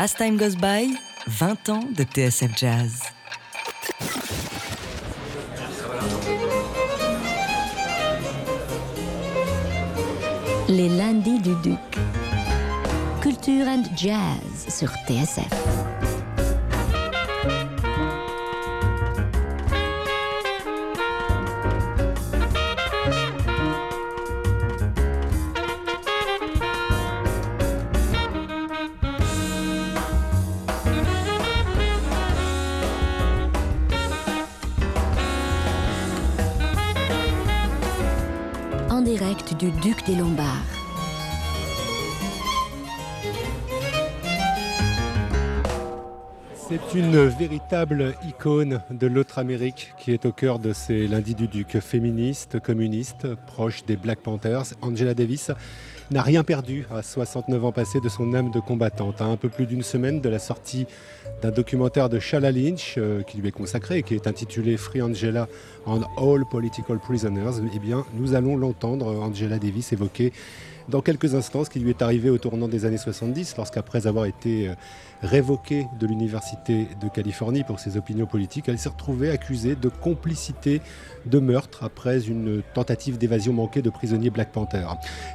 As 0.00 0.14
Time 0.14 0.36
Goes 0.36 0.54
By, 0.54 0.96
20 1.26 1.68
ans 1.70 1.84
de 1.90 2.04
TSF 2.04 2.56
Jazz. 2.56 3.02
Les 10.68 10.88
lundis 10.88 11.40
du 11.40 11.52
Duc. 11.64 11.78
Culture 13.20 13.66
and 13.66 13.82
Jazz 13.96 14.68
sur 14.68 14.88
TSF. 15.08 16.07
C'est 46.54 46.94
une 46.94 47.26
véritable 47.26 48.14
icône 48.26 48.80
de 48.90 49.06
l'autre 49.06 49.38
Amérique 49.38 49.92
qui 49.98 50.12
est 50.12 50.24
au 50.24 50.32
cœur 50.32 50.58
de 50.58 50.72
ces 50.72 51.06
lundis 51.08 51.34
du 51.34 51.46
Duc. 51.46 51.78
Féministe, 51.80 52.58
communiste, 52.58 53.34
proche 53.46 53.84
des 53.84 53.96
Black 53.98 54.20
Panthers, 54.20 54.74
Angela 54.80 55.12
Davis 55.12 55.50
n'a 56.10 56.22
rien 56.22 56.42
perdu 56.42 56.86
à 56.94 57.02
69 57.02 57.64
ans 57.64 57.72
passés 57.72 58.00
de 58.00 58.08
son 58.08 58.32
âme 58.34 58.50
de 58.50 58.60
combattante. 58.60 59.20
À 59.20 59.24
un 59.24 59.36
peu 59.36 59.48
plus 59.48 59.66
d'une 59.66 59.82
semaine 59.82 60.20
de 60.20 60.28
la 60.28 60.38
sortie 60.38 60.86
d'un 61.42 61.50
documentaire 61.50 62.08
de 62.08 62.18
Shala 62.18 62.50
Lynch 62.50 62.94
euh, 62.98 63.22
qui 63.22 63.38
lui 63.38 63.48
est 63.48 63.52
consacré 63.52 63.98
et 63.98 64.02
qui 64.02 64.14
est 64.14 64.26
intitulé 64.26 64.76
Free 64.76 65.02
Angela 65.02 65.48
and 65.86 66.02
All 66.16 66.44
Political 66.50 66.98
Prisoners, 66.98 67.62
eh 67.74 67.78
bien, 67.78 68.04
nous 68.14 68.34
allons 68.34 68.56
l'entendre, 68.56 69.20
Angela 69.20 69.58
Davis, 69.58 69.92
évoquer 69.92 70.32
dans 70.88 71.02
quelques 71.02 71.34
instants 71.34 71.64
ce 71.64 71.70
qui 71.70 71.80
lui 71.80 71.90
est 71.90 72.02
arrivé 72.02 72.30
au 72.30 72.38
tournant 72.38 72.68
des 72.68 72.84
années 72.84 72.98
70, 72.98 73.56
lorsqu'après 73.56 74.06
avoir 74.06 74.24
été 74.24 74.68
euh, 74.68 74.74
révoquée 75.22 75.86
de 75.98 76.06
l'Université 76.06 76.86
de 77.00 77.08
Californie 77.08 77.64
pour 77.64 77.78
ses 77.78 77.96
opinions 77.96 78.26
politiques, 78.26 78.68
elle 78.68 78.78
s'est 78.78 78.88
retrouvée 78.88 79.30
accusée 79.30 79.76
de 79.76 79.88
complicité 79.88 80.80
de 81.26 81.38
meurtre 81.38 81.84
après 81.84 82.26
une 82.26 82.62
tentative 82.74 83.18
d'évasion 83.18 83.52
manquée 83.52 83.82
de 83.82 83.90
prisonniers 83.90 84.30
Black 84.30 84.50
Panther. 84.52 84.86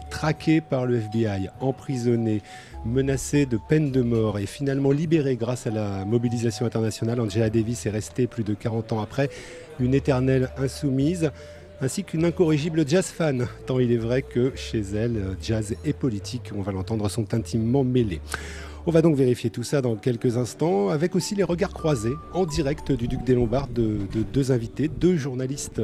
Traquée 0.10 0.62
par 0.62 0.86
le 0.86 0.98
FBI, 0.98 1.50
emprisonnée, 1.60 2.42
menacée 2.86 3.46
de 3.46 3.58
peine 3.58 3.92
de 3.92 4.02
mort 4.02 4.40
et 4.40 4.46
finalement 4.46 4.92
libérée 4.92 5.36
grâce 5.36 5.68
à 5.68 5.72
la 5.72 6.06
mobilisation 6.06 6.66
internationale, 6.66 7.20
Angela 7.20 7.50
Davis 7.50 7.86
est 7.86 7.92
restée 7.92 8.28
plus 8.28 8.44
de 8.44 8.54
40 8.54 8.94
ans 8.94 9.02
après 9.02 9.30
une 9.80 9.94
éternelle 9.94 10.50
insoumise 10.58 11.32
ainsi 11.82 12.04
qu'une 12.04 12.26
incorrigible 12.26 12.88
jazz 12.88 13.08
fan, 13.08 13.48
tant 13.66 13.80
il 13.80 13.92
est 13.92 13.98
vrai 13.98 14.22
que 14.22 14.52
chez 14.56 14.82
elle, 14.96 15.36
jazz 15.42 15.76
et 15.84 15.94
politique, 15.94 16.52
on 16.56 16.62
va 16.62 16.72
l'entendre, 16.72 17.10
sont 17.10 17.34
intimement 17.34 17.84
mêlés. 17.84 18.22
On 18.86 18.92
va 18.92 19.02
donc 19.02 19.16
vérifier 19.16 19.50
tout 19.50 19.64
ça 19.64 19.82
dans 19.82 19.96
quelques 19.96 20.38
instants, 20.38 20.90
avec 20.90 21.16
aussi 21.16 21.36
les 21.36 21.44
regards 21.44 21.74
croisés 21.74 22.14
en 22.34 22.46
direct 22.46 22.92
du 22.92 23.08
Duc 23.08 23.24
des 23.24 23.36
Lombards 23.36 23.70
de, 23.70 24.00
de 24.14 24.24
deux 24.24 24.52
invités, 24.52 24.88
deux 24.90 25.16
journalistes 25.16 25.82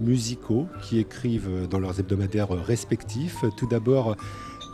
musicaux 0.00 0.66
qui 0.82 0.98
écrivent 0.98 1.66
dans 1.68 1.80
leurs 1.80 1.98
hebdomadaires 1.98 2.50
respectifs. 2.50 3.44
Tout 3.56 3.66
d'abord, 3.66 4.16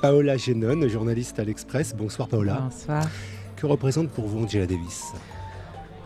Paola 0.03 0.37
Genon, 0.37 0.87
journaliste 0.89 1.39
à 1.39 1.45
l'Express. 1.45 1.95
Bonsoir 1.97 2.29
Paola. 2.29 2.69
Bonsoir. 2.71 3.09
Que 3.57 3.67
représente 3.67 4.11
pour 4.11 4.27
vous 4.27 4.45
Angela 4.45 4.67
Davis? 4.67 5.13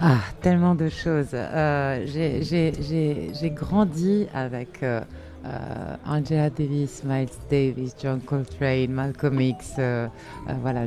Ah, 0.01 0.21
tellement 0.41 0.77
de 0.77 0.89
choses. 0.89 1.31
Euh, 1.35 2.07
j'ai- 2.07 3.51
grandi 3.51 4.27
avec 4.33 4.83
euh, 4.85 5.01
euh, 5.45 5.97
Angela 6.07 6.51
Davis, 6.51 7.03
Miles 7.05 7.29
Davis, 7.51 7.97
John 8.01 8.21
Coltrane, 8.21 8.91
Malcolm 8.91 9.41
X. 9.41 9.75
voilà, 10.63 10.87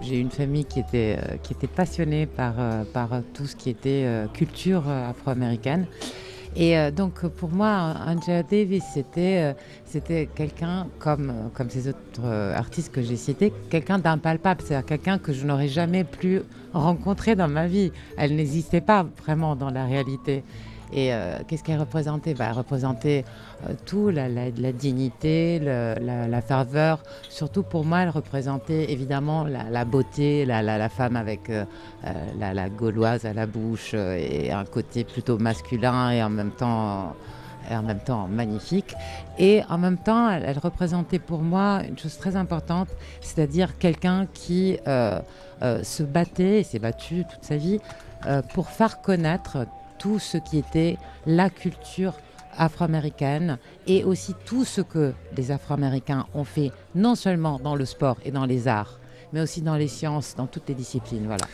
j'ai 0.00 0.20
une 0.20 0.30
famille 0.30 0.64
qui 0.64 0.78
était, 0.80 1.18
passionnée 1.74 2.26
par, 2.26 2.54
tout 3.34 3.46
ce 3.46 3.56
qui 3.56 3.70
était 3.70 4.06
culture 4.32 4.88
afro-américaine. 4.88 5.86
Et 6.54 6.78
euh, 6.78 6.90
donc 6.90 7.26
pour 7.26 7.50
moi, 7.50 7.94
Angela 8.06 8.42
Davis, 8.42 8.84
c'était 8.92 9.54
euh, 9.94 10.26
quelqu'un 10.34 10.86
comme, 10.98 11.30
euh, 11.30 11.48
comme 11.54 11.70
ces 11.70 11.88
autres 11.88 12.26
artistes 12.54 12.92
que 12.92 13.00
j'ai 13.00 13.16
cités, 13.16 13.52
quelqu'un 13.70 13.98
d'impalpable, 13.98 14.60
c'est-à-dire 14.62 14.86
quelqu'un 14.86 15.18
que 15.18 15.32
je 15.32 15.46
n'aurais 15.46 15.68
jamais 15.68 16.04
pu 16.04 16.42
rencontrer 16.74 17.36
dans 17.36 17.48
ma 17.48 17.66
vie. 17.66 17.90
Elle 18.18 18.36
n'existait 18.36 18.82
pas 18.82 19.06
vraiment 19.22 19.56
dans 19.56 19.70
la 19.70 19.86
réalité. 19.86 20.44
Et 20.92 21.12
euh, 21.12 21.38
qu'est-ce 21.46 21.64
qu'elle 21.64 21.80
représentait? 21.80 22.34
Bah, 22.34 22.46
Elle 22.50 22.56
représentait 22.56 23.24
euh, 23.66 23.72
tout, 23.86 24.10
la, 24.10 24.28
dignité, 24.72 25.58
la, 25.58 26.42
ferveur. 26.42 27.02
Surtout 27.28 27.62
pour 27.62 27.84
moi, 27.84 28.00
elle 28.00 28.10
représentait 28.10 28.92
évidemment 28.92 29.44
la, 29.44 29.84
beauté, 29.84 30.44
la, 30.44 30.88
femme 30.88 31.16
avec 31.16 31.48
euh, 31.48 31.64
la, 32.38 32.68
gauloise 32.68 33.24
à 33.24 33.32
la 33.32 33.46
bouche 33.46 33.94
et 33.94 34.52
un 34.52 34.64
côté 34.64 35.04
plutôt 35.04 35.38
masculin 35.38 36.10
et 36.10 36.22
en 36.22 36.30
même 36.30 36.50
temps, 36.50 37.14
en 37.70 37.82
même 37.82 38.00
temps 38.00 38.28
magnifique. 38.28 38.94
Et 39.38 39.62
en 39.70 39.78
même 39.78 39.98
temps, 39.98 40.30
elle, 40.30 40.58
représentait 40.58 41.18
pour 41.18 41.40
moi 41.40 41.80
une 41.88 41.98
chose 41.98 42.18
très 42.18 42.36
importante, 42.36 42.88
c'est-à-dire 43.20 43.78
quelqu'un 43.78 44.26
qui 44.34 44.78
se 44.84 46.02
battait 46.02 46.60
et 46.60 46.64
s'est 46.64 46.78
battu 46.78 47.24
toute 47.24 47.44
sa 47.44 47.56
vie 47.56 47.80
pour 48.52 48.68
faire 48.68 49.00
connaître 49.00 49.66
tout 50.02 50.18
ce 50.18 50.36
qui 50.36 50.58
était 50.58 50.96
la 51.26 51.48
culture 51.48 52.14
afro-américaine 52.58 53.58
et 53.86 54.04
aussi 54.04 54.34
tout 54.44 54.64
ce 54.64 54.80
que 54.80 55.12
les 55.36 55.50
Afro-Américains 55.52 56.26
ont 56.34 56.44
fait, 56.44 56.70
non 56.94 57.14
seulement 57.14 57.58
dans 57.62 57.76
le 57.76 57.84
sport 57.86 58.16
et 58.24 58.30
dans 58.30 58.44
les 58.44 58.68
arts, 58.68 58.98
mais 59.32 59.40
aussi 59.40 59.62
dans 59.62 59.76
les 59.76 59.88
sciences, 59.88 60.34
dans 60.36 60.46
toutes 60.46 60.68
les 60.68 60.74
disciplines. 60.74 61.24
Voilà. 61.26 61.44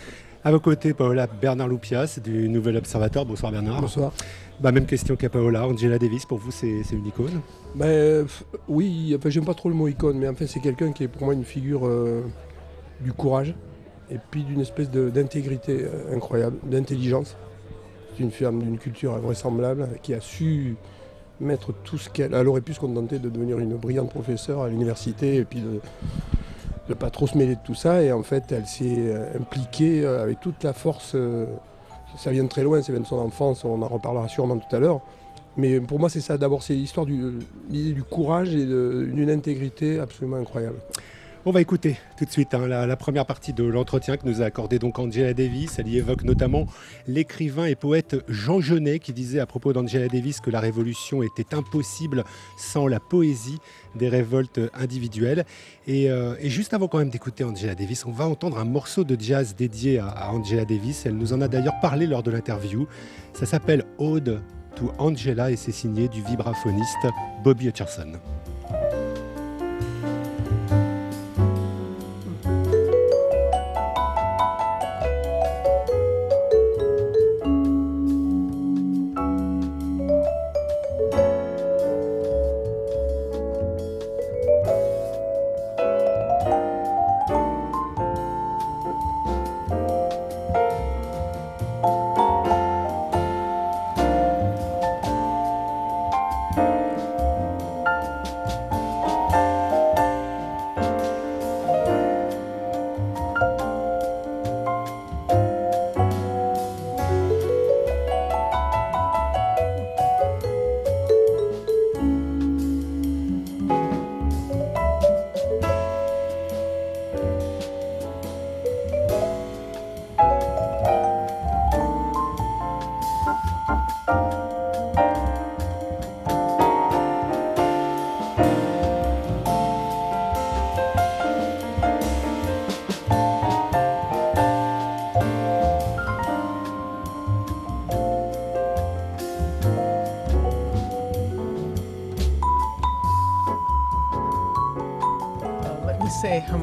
À 0.44 0.50
vos 0.50 0.60
côtés, 0.60 0.94
Paola 0.94 1.26
Bernard 1.26 1.68
Loupias 1.68 2.18
du 2.24 2.48
Nouvel 2.48 2.76
Observateur. 2.78 3.26
Bonsoir 3.26 3.52
Bernard. 3.52 3.80
Bonsoir. 3.82 4.12
Bah, 4.60 4.72
même 4.72 4.86
question 4.86 5.14
qu'à 5.14 5.28
Paola. 5.28 5.66
Angela 5.68 5.98
Davis, 5.98 6.24
pour 6.26 6.38
vous, 6.38 6.50
c'est 6.50 6.82
c'est 6.84 6.96
une 6.96 7.06
icône? 7.06 7.40
Ben, 7.74 7.86
euh, 7.86 8.24
oui, 8.66 9.14
enfin, 9.16 9.30
j'aime 9.30 9.44
pas 9.44 9.54
trop 9.54 9.68
le 9.68 9.74
mot 9.74 9.88
icône, 9.88 10.18
mais 10.18 10.28
en 10.28 10.34
fait, 10.34 10.46
c'est 10.46 10.60
quelqu'un 10.60 10.92
qui 10.92 11.04
est 11.04 11.08
pour 11.08 11.24
moi 11.24 11.34
une 11.34 11.44
figure 11.44 11.86
euh, 11.86 12.22
du 13.00 13.12
courage 13.12 13.54
et 14.10 14.16
puis 14.30 14.42
d'une 14.42 14.60
espèce 14.60 14.90
de- 14.90 15.10
d'intégrité 15.10 15.82
euh, 15.84 16.16
incroyable, 16.16 16.56
d'intelligence. 16.64 17.36
Une 18.18 18.30
femme 18.30 18.62
d'une 18.62 18.78
culture 18.78 19.14
invraisemblable 19.14 19.88
qui 20.02 20.12
a 20.12 20.20
su 20.20 20.76
mettre 21.40 21.72
tout 21.84 21.98
ce 21.98 22.08
qu'elle. 22.10 22.34
Elle 22.34 22.48
aurait 22.48 22.60
pu 22.60 22.74
se 22.74 22.80
contenter 22.80 23.18
de 23.18 23.28
devenir 23.28 23.58
une 23.58 23.76
brillante 23.76 24.10
professeure 24.10 24.62
à 24.62 24.68
l'université 24.68 25.36
et 25.36 25.44
puis 25.44 25.60
de 25.60 25.80
ne 26.88 26.94
pas 26.94 27.10
trop 27.10 27.26
se 27.26 27.36
mêler 27.36 27.54
de 27.54 27.60
tout 27.64 27.74
ça. 27.74 28.02
Et 28.02 28.12
en 28.12 28.22
fait, 28.22 28.50
elle 28.50 28.66
s'est 28.66 28.96
euh, 28.98 29.38
impliquée 29.38 30.04
euh, 30.04 30.22
avec 30.22 30.40
toute 30.40 30.64
la 30.64 30.72
force. 30.72 31.12
euh, 31.14 31.46
ça 32.16 32.30
vient 32.30 32.44
de 32.44 32.48
très 32.48 32.62
loin, 32.62 32.82
ça 32.82 32.92
vient 32.92 33.02
de 33.02 33.06
son 33.06 33.18
enfance, 33.18 33.64
on 33.64 33.82
en 33.82 33.88
reparlera 33.88 34.28
sûrement 34.28 34.56
tout 34.56 34.74
à 34.74 34.78
l'heure. 34.80 35.00
Mais 35.56 35.78
pour 35.80 35.98
moi, 35.98 36.08
c'est 36.08 36.20
ça. 36.20 36.38
D'abord, 36.38 36.62
c'est 36.62 36.74
l'histoire 36.74 37.04
du, 37.04 37.32
du 37.68 38.02
courage 38.02 38.54
et 38.54 38.64
d'une 38.64 39.30
intégrité 39.30 39.98
absolument 39.98 40.36
incroyable. 40.36 40.78
On 41.46 41.52
va 41.52 41.60
écouter 41.60 41.96
tout 42.18 42.24
de 42.24 42.30
suite 42.30 42.52
hein, 42.52 42.66
la, 42.66 42.96
première 42.96 43.24
partie 43.24 43.52
de 43.52 43.62
l'entretien 43.62 44.16
que 44.16 44.26
nous 44.26 44.42
a 44.42 44.44
accordé 44.44 44.80
donc 44.80 44.98
Angela 44.98 45.32
Davis. 45.32 45.78
Elle 45.78 45.88
y 45.88 45.96
évoque 45.96 46.24
notamment 46.24 46.66
l'écrivain 47.06 47.66
et 47.66 47.76
poète 47.76 48.16
Jean 48.28 48.60
Genet 48.60 48.98
qui 48.98 49.12
disait 49.12 49.38
à 49.38 49.46
propos 49.46 49.72
d'Angela 49.72 50.08
Davis 50.08 50.40
que 50.40 50.50
la 50.50 50.58
révolution 50.58 51.22
était 51.22 51.54
impossible 51.54 52.24
sans 52.58 52.88
la 52.88 52.98
poésie 52.98 53.58
des 53.94 54.08
révoltes 54.08 54.60
individuelles. 54.74 55.44
Et, 55.86 56.10
euh, 56.10 56.34
juste 56.42 56.74
avant 56.74 56.88
quand 56.88 56.98
même 56.98 57.10
d'écouter 57.10 57.44
Angela 57.44 57.76
Davis, 57.76 58.04
on 58.04 58.12
va 58.12 58.26
entendre 58.26 58.58
un 58.58 58.64
morceau 58.64 59.04
de 59.04 59.16
jazz 59.18 59.54
dédié 59.56 60.00
à, 60.00 60.08
à 60.08 60.30
Angela 60.30 60.64
Davis. 60.64 61.06
Elle 61.06 61.16
nous 61.16 61.32
en 61.32 61.40
a 61.40 61.46
d'ailleurs 61.46 61.78
parlé 61.80 62.08
lors 62.08 62.24
de 62.24 62.32
l'interview. 62.32 62.88
Ça 63.32 63.46
s'appelle 63.46 63.84
Ode 63.98 64.42
to 64.74 64.90
Angela 64.98 65.52
et 65.52 65.56
c'est 65.56 65.72
signé 65.72 66.08
du 66.08 66.20
vibraphoniste 66.22 67.06
Bobby 67.44 67.68
Hutcherson. 67.68 68.18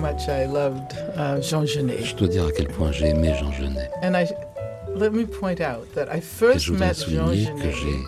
Much 0.06 0.30
I 0.30 0.46
loved 0.46 0.94
uh, 1.16 1.42
Jean 1.42 1.66
Genet. 1.66 2.04
Je 2.04 2.16
dois 2.16 2.28
dire 2.28 2.46
à 2.46 2.52
quel 2.52 2.68
point 2.68 2.92
j'ai 2.92 3.07
aimé 3.07 3.34
Jean 3.40 3.52
Genet. 3.52 3.90
And 4.04 4.16
I, 4.16 4.28
let 4.96 5.13
me 5.13 5.25
point 5.25 5.60
out 5.62 5.88
that 5.96 6.07
I 6.13 6.18
Et 6.18 6.22
first 6.22 6.66
je 6.66 6.74
voudrais 6.74 6.90
met 6.90 6.94
Jean 6.94 7.30
que 7.30 7.36
Genet 7.36 7.72
j'ai 7.72 8.00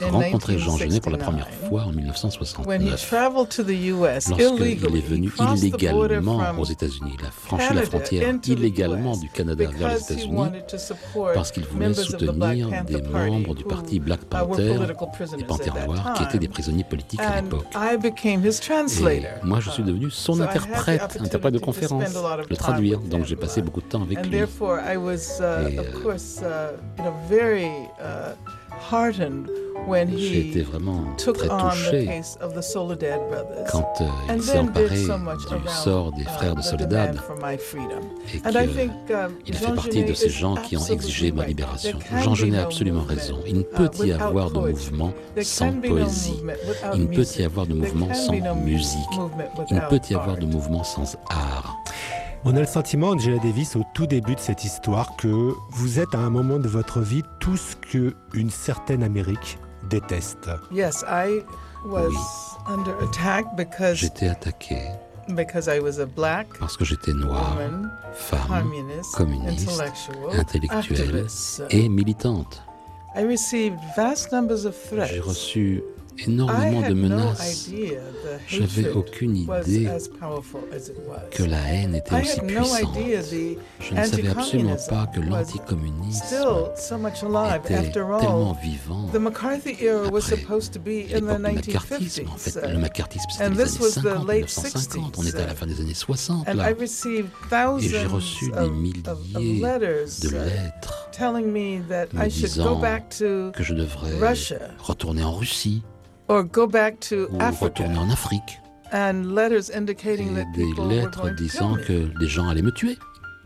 rencontré 0.00 0.58
Jean 0.58 0.76
Genet 0.76 1.00
pour 1.00 1.12
la 1.12 1.18
1969. 1.18 1.26
première 1.28 1.48
fois 1.68 1.82
en 1.82 1.86
when 1.88 2.80
he 2.80 2.90
1969. 2.90 3.08
traveled 3.08 3.48
to 3.48 3.62
the 3.62 3.76
U.S. 3.92 4.28
Lorsqu'il 4.28 4.72
est 4.96 5.00
venu 5.00 5.30
illégalement 5.54 6.40
aux 6.58 6.64
États-Unis, 6.64 7.16
il 7.18 7.26
a 7.26 7.30
franchi 7.30 7.74
la 7.74 7.82
frontière 7.82 8.34
illégalement 8.46 9.16
du 9.16 9.28
Canada 9.28 9.64
vers 9.78 9.88
les 9.94 10.02
États-Unis 10.02 10.50
parce 11.34 11.52
qu'il 11.52 11.64
voulait 11.64 11.94
soutenir 11.94 12.68
des 12.84 13.02
membres 13.02 13.54
du 13.54 13.64
parti 13.64 14.00
Black 14.00 14.20
uh, 14.22 14.26
Panther 14.26 14.68
political 14.78 14.90
et 14.90 14.94
prisoners 15.06 15.44
Panthère 15.44 15.74
at 15.74 15.80
that 15.80 15.86
Noir 15.86 16.12
qui 16.14 16.22
étaient 16.24 16.38
des 16.38 16.48
prisonniers 16.48 16.84
politiques 16.84 17.20
à 17.20 17.40
l'époque. 17.40 17.66
I 17.74 17.96
became 17.96 18.44
his 18.44 18.58
Et 18.58 18.60
translator. 18.60 19.30
moi, 19.44 19.60
je 19.60 19.70
suis 19.70 19.82
devenu 19.82 20.10
son 20.10 20.40
interprète, 20.40 21.18
interprète 21.20 21.54
de 21.54 21.58
conférence, 21.58 22.14
le 22.48 22.56
traduire. 22.56 23.00
Donc 23.00 23.24
j'ai 23.24 23.36
passé 23.36 23.62
beaucoup 23.62 23.80
de 23.80 23.86
temps 23.86 24.02
avec 24.02 24.24
lui. 24.26 24.36
uh, 24.38 24.42
Et, 25.68 25.78
euh, 28.00 28.34
uh, 29.94 30.04
uh, 30.04 30.18
J'ai 30.18 30.48
été 30.48 30.60
he 30.60 30.62
vraiment 30.62 31.04
très 31.16 31.32
touché 31.32 32.20
quand 33.70 34.00
euh, 34.00 34.34
il 34.34 34.42
s'est 34.42 34.58
emparé 34.58 34.98
du 34.98 35.68
sort 35.68 36.12
des 36.12 36.22
uh, 36.22 36.26
frères 36.26 36.54
de 36.54 36.62
Soledad 36.62 37.16
et 37.52 37.58
And 38.44 38.50
I 38.50 38.66
que 38.66 38.72
think, 38.72 38.92
um, 39.10 39.32
il 39.46 39.54
a 39.54 39.58
fait 39.58 39.66
Jean 39.66 39.74
partie 39.74 40.04
de 40.04 40.14
Genet 40.14 40.14
ces 40.14 40.26
is 40.26 40.30
gens 40.30 40.54
qui 40.54 40.76
ont 40.76 40.86
exigé 40.86 41.32
ma 41.32 41.42
absolutely 41.42 41.42
right. 41.42 41.48
libération. 41.48 41.98
Jean 42.22 42.34
Genet 42.34 42.58
a 42.58 42.62
absolument 42.62 43.02
raison. 43.02 43.38
Il 43.46 43.56
ne 43.56 43.60
uh, 43.60 43.64
peut 43.64 43.90
y 43.98 44.12
without 44.12 44.22
avoir 44.22 44.50
de 44.50 44.58
poetry. 44.58 44.72
mouvement 44.72 45.12
sans 45.42 45.72
poésie. 45.72 46.42
Il 46.94 47.00
ne 47.02 47.06
peut 47.06 47.14
y 47.14 47.18
music. 47.18 47.40
avoir 47.40 47.66
de 47.66 47.74
mouvement 47.74 48.08
can 48.08 48.14
sans 48.14 48.54
musique. 48.56 48.98
Il 49.70 49.76
ne 49.76 49.80
without 49.80 49.88
peut 49.90 50.00
y 50.10 50.14
avoir 50.14 50.30
art. 50.30 50.38
de 50.38 50.46
mouvement 50.46 50.84
sans 50.84 51.16
art. 51.30 51.76
On 52.44 52.54
a 52.56 52.60
le 52.60 52.66
sentiment, 52.66 53.08
Angela 53.08 53.38
Davis, 53.38 53.74
au 53.74 53.82
tout 53.94 54.06
début 54.06 54.36
de 54.36 54.40
cette 54.40 54.64
histoire, 54.64 55.16
que 55.16 55.52
vous 55.70 55.98
êtes 55.98 56.14
à 56.14 56.18
un 56.18 56.30
moment 56.30 56.58
de 56.58 56.68
votre 56.68 57.00
vie 57.00 57.24
tout 57.40 57.56
ce 57.56 57.74
que 57.74 58.14
une 58.32 58.50
certaine 58.50 59.02
Amérique 59.02 59.58
déteste. 59.88 60.48
Yes, 60.70 61.04
I 61.08 61.42
was 61.84 62.10
Oui. 62.10 62.72
under 62.74 62.92
attack 63.02 63.46
because 63.56 63.96
J'étais 63.96 64.28
attaqué 64.28 64.78
because 65.34 65.68
I 65.68 65.78
was 65.80 65.98
a 66.00 66.06
black 66.06 66.46
parce 66.58 66.76
que 66.76 66.84
j'étais 66.84 67.12
noir, 67.12 67.56
woman, 67.58 67.90
femme 68.14 68.46
communist, 68.48 69.14
communiste, 69.14 69.68
intellectual, 69.68 70.40
intellectuelle 70.40 71.26
et 71.70 71.88
militante. 71.88 72.62
I 73.16 73.22
received 73.24 73.78
vast 73.96 74.32
numbers 74.32 74.64
of 74.64 74.74
threats. 74.88 75.08
J'ai 75.08 75.20
reçu 75.20 75.82
énormément 76.26 76.88
de 76.88 76.94
menaces. 76.94 77.70
J'avais 78.46 78.90
aucune 78.90 79.36
idée 79.36 79.88
que 81.30 81.42
la 81.42 81.58
haine 81.58 81.94
était 81.94 82.14
aussi 82.14 82.40
puissante. 82.40 82.98
Je 83.80 83.94
ne 83.94 84.04
savais 84.04 84.28
absolument 84.28 84.76
pas 84.88 85.06
que 85.14 85.20
l'anticommunisme 85.20 86.24
était 87.64 87.90
tellement 87.90 88.56
vivant. 88.62 89.08
Après 89.08 89.60
L'époque 91.08 91.62
du 91.62 91.72
macartisme, 91.72 92.28
en 92.28 92.34
1950s. 92.34 92.38
fait, 92.38 92.68
le 92.68 92.78
macartisme 92.78 93.26
c'était 93.30 93.48
les 93.48 93.60
années 93.60 93.78
was 93.80 93.90
the 93.90 94.02
50, 94.02 94.26
late 94.26 94.48
1950, 94.48 95.18
on 95.18 95.22
était 95.22 95.38
à 95.38 95.46
la 95.46 95.52
60s, 95.52 95.56
fin 95.56 95.66
des 95.66 95.80
années 95.80 95.94
60 95.94 96.48
And 96.48 96.54
là. 96.54 96.70
Et 96.70 97.88
j'ai 97.88 98.06
reçu 98.06 98.50
des 98.50 98.70
milliers 98.70 99.02
de 99.02 100.30
lettres 100.30 101.08
telling 101.12 101.46
me 101.46 101.80
disant 102.28 102.80
que 103.12 103.62
je 103.62 103.74
devrais 103.74 104.12
retourner 104.78 105.24
en 105.24 105.32
Russie 105.32 105.82
or 106.28 106.44
go 106.44 106.66
back 106.66 107.00
to 107.00 107.28
ou 107.30 107.40
Africa. 107.40 107.64
retourner 107.64 107.98
en 107.98 108.10
Afrique. 108.10 108.58
And 108.92 109.34
letters 109.34 109.70
indicating 109.70 110.34
that 110.34 110.46
des 110.54 110.72
lettres 110.88 111.30
disant 111.36 111.76
que 111.86 112.10
les 112.18 112.28
gens 112.28 112.48
allaient 112.48 112.62
me 112.62 112.72
tuer. 112.72 112.96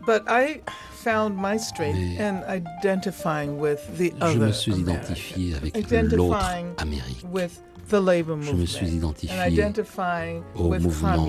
But 0.05 0.23
I 0.27 0.61
found 1.03 1.35
my 1.35 1.57
strength 1.57 1.97
Mais 1.97 2.19
in 2.19 2.43
identifying 2.47 3.59
with 3.59 3.79
the 3.97 4.11
Je 4.19 4.25
other 4.25 4.47
me 4.47 4.51
suis 4.51 4.73
identifié 4.73 5.55
avec 5.55 5.75
l'autre 6.11 6.37
Amérique. 6.77 7.25
with 7.31 7.61
the 7.89 7.99
labor 7.99 8.37
Je 8.41 8.53
me 8.53 8.65
suis 8.65 8.85
movement, 8.85 8.97
identifié 8.97 10.41
au 10.55 10.69
mouvement 10.79 11.27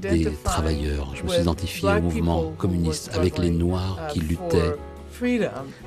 des 0.00 0.32
travailleurs. 0.44 1.14
Je 1.14 1.22
me 1.22 1.28
suis 1.28 1.40
identifié 1.42 1.88
au 1.88 2.00
mouvement 2.00 2.52
communiste 2.58 3.10
avec 3.14 3.38
les 3.38 3.50
Noirs 3.50 3.98
uh, 4.08 4.12
qui 4.12 4.20
luttaient 4.20 4.74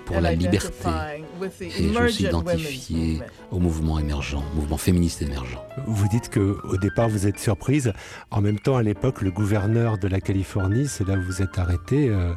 pour 0.05 0.21
la 0.21 0.33
liberté. 0.33 0.67
identifying 0.67 1.25
with 1.39 1.57
the 1.57 1.63
et 1.63 1.93
je 1.93 1.99
me 1.99 2.07
suis 2.07 2.25
identifié 2.25 3.21
au 3.51 3.59
mouvement 3.59 3.99
émergent, 3.99 4.43
mouvement 4.55 4.77
féministe 4.77 5.21
émergent. 5.21 5.59
Vous 5.85 6.07
dites 6.07 6.29
que 6.29 6.57
au 6.63 6.77
départ 6.77 7.09
vous 7.09 7.27
êtes 7.27 7.39
surprise. 7.39 7.93
En 8.31 8.41
même 8.41 8.59
temps, 8.59 8.77
à 8.77 8.83
l'époque, 8.83 9.21
le 9.21 9.31
gouverneur 9.31 9.97
de 9.97 10.07
la 10.07 10.19
Californie, 10.19 10.87
c'est 10.87 11.07
là 11.07 11.15
où 11.15 11.21
vous 11.21 11.41
êtes 11.41 11.57
arrêté, 11.57 12.09
euh, 12.09 12.33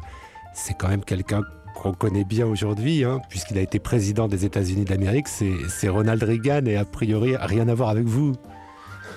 c'est 0.53 0.75
quand 0.75 0.87
même 0.87 1.03
quelqu'un 1.03 1.41
qu'on 1.75 1.93
connaît 1.93 2.23
bien 2.23 2.45
aujourd'hui, 2.45 3.03
hein, 3.03 3.19
puisqu'il 3.29 3.57
a 3.57 3.61
été 3.61 3.79
président 3.79 4.27
des 4.27 4.45
États-Unis 4.45 4.85
d'Amérique. 4.85 5.27
C'est 5.27 5.53
c'est 5.69 5.89
Ronald 5.89 6.21
Reagan 6.21 6.65
et 6.65 6.77
a 6.77 6.85
priori 6.85 7.35
rien 7.37 7.67
à 7.67 7.73
voir 7.73 7.89
avec 7.89 8.05
vous. 8.05 8.33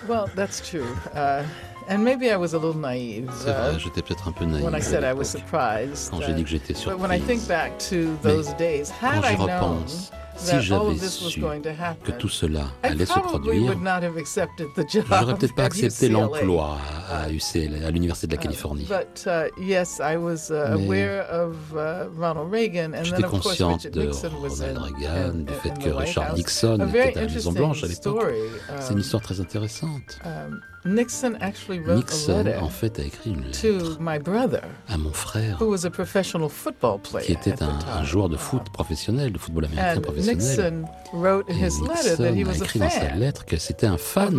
Well, 0.09 0.27
that's 0.37 0.63
true. 0.63 0.87
Uh, 1.15 1.43
and 1.89 1.99
maybe 1.99 2.31
I 2.31 2.37
was 2.37 2.55
a 2.55 2.59
little 2.59 2.75
naive 2.81 3.31
C'est 3.37 3.53
vrai, 3.53 3.75
uh, 3.75 3.79
j'étais 3.79 4.03
peut-être 4.03 4.29
un 4.29 4.33
peu 4.33 4.45
naïf 4.45 4.65
when 4.65 4.75
I 4.75 4.83
said 4.83 5.03
I 5.05 5.13
was 5.13 5.25
surprised. 5.25 6.11
quand 6.11 6.19
uh, 6.21 6.25
j'ai 6.27 6.35
dit 6.35 6.43
que 6.45 6.51
j'étais 6.51 6.75
But 6.85 6.99
when 6.99 7.11
I 7.13 7.21
think 7.21 7.47
back 7.49 7.79
to 7.91 8.17
Mais 8.25 8.33
those 8.35 8.55
days, 8.57 8.93
Quand 9.01 9.07
had 9.09 9.25
j'y 9.25 9.35
I 9.35 9.37
known 9.37 9.79
repense, 9.81 10.11
si 10.39 10.47
that 10.49 10.57
all 10.57 10.61
j'avais 10.63 10.91
of 10.91 11.01
this 11.01 11.23
was 11.23 11.31
su 11.33 11.41
going 11.41 11.63
to 11.63 11.71
que 11.71 11.81
happen, 11.83 12.19
tout 12.19 12.29
cela 12.29 12.65
I 12.85 12.89
allait 12.89 13.07
se 13.07 13.19
produire, 13.19 13.63
would 13.69 13.81
not 13.83 14.03
have 14.03 14.19
accepted 14.19 14.67
the 14.77 14.87
job 14.87 15.05
j'aurais 15.09 15.35
peut-être 15.35 15.55
pas 15.55 15.65
accepté 15.65 16.09
l'emploi 16.11 16.77
à, 17.11 17.31
UCL, 17.31 17.83
à 17.87 17.91
l'Université 17.91 18.27
de 18.27 18.33
la 18.35 18.39
Uh, 18.39 18.43
Californie. 18.43 18.85
but 18.87 19.27
uh, 19.27 19.49
yes, 19.59 19.99
I 19.99 20.17
was 20.19 20.51
uh, 20.51 20.77
Mais 20.77 20.85
aware 20.85 21.23
of 21.31 21.57
uh, 21.75 22.11
Ronald 22.19 22.53
Reagan, 22.53 22.93
and 22.95 23.05
J'étais 23.05 23.17
then 23.17 23.25
of 23.25 23.31
course 23.31 23.45
consciente 23.47 23.85
Richard 23.85 23.93
de 23.93 24.03
Nixon 24.03 24.31
was 24.43 24.61
Ronald 24.61 24.95
Reagan, 24.99 25.33
du 25.47 25.53
fait 25.55 25.71
the 25.71 25.79
que 25.85 25.89
Richard. 25.91 26.35
Nixon 26.35 26.75
était 26.89 27.17
à 27.19 27.23
la 27.23 27.29
Maison 27.29 27.53
Blanche 27.53 27.85
à 27.85 27.87
l'époque. 27.87 28.25
C'est 28.81 28.91
une 28.93 28.97
Um, 28.97 29.01
histoire 29.01 29.23
très 29.23 29.41
intéressante. 29.41 30.19
Nixon 30.85 31.37
actually 31.41 31.81
wrote 31.81 31.93
a 31.93 31.97
Nixon, 31.97 32.45
letter 32.45 32.57
en 32.59 32.69
fait, 32.69 32.99
a 32.99 33.05
écrit 33.05 33.31
une 33.31 33.51
to 33.51 33.79
lettre 33.79 34.01
my 34.01 34.19
brother, 34.19 34.63
à 34.89 34.97
mon 34.97 35.13
frère, 35.13 35.61
who 35.61 35.69
was 35.71 35.85
a 35.85 35.91
professional 35.91 36.49
football 36.49 36.99
player 37.01 37.27
qui 37.27 37.33
était 37.33 37.63
un, 37.63 38.05
joueur 38.05 38.29
de 38.29 38.37
foot 38.37 38.71
professionnel, 38.73 39.33
de 39.33 39.39
football 39.39 39.65
américain 39.65 39.99
And 39.99 40.01
professionnel. 40.03 40.37
Nixon 40.37 40.89
wrote 41.13 41.49
in 41.49 41.55
Et 41.55 41.67
his 41.67 41.81
letter 41.81 42.17
that 42.17 42.35
he 42.35 42.45
Nixon 42.45 42.45
a 42.45 42.49
was 42.49 42.63
a 42.63 42.65
écrit 42.65 42.79
dans 42.79 42.91
sa 42.91 43.01
fan 43.01 43.19
lettre 43.19 43.45
que 43.45 43.57
c'était 43.57 43.87
un 43.87 43.95
of 43.95 44.01
fan 44.01 44.39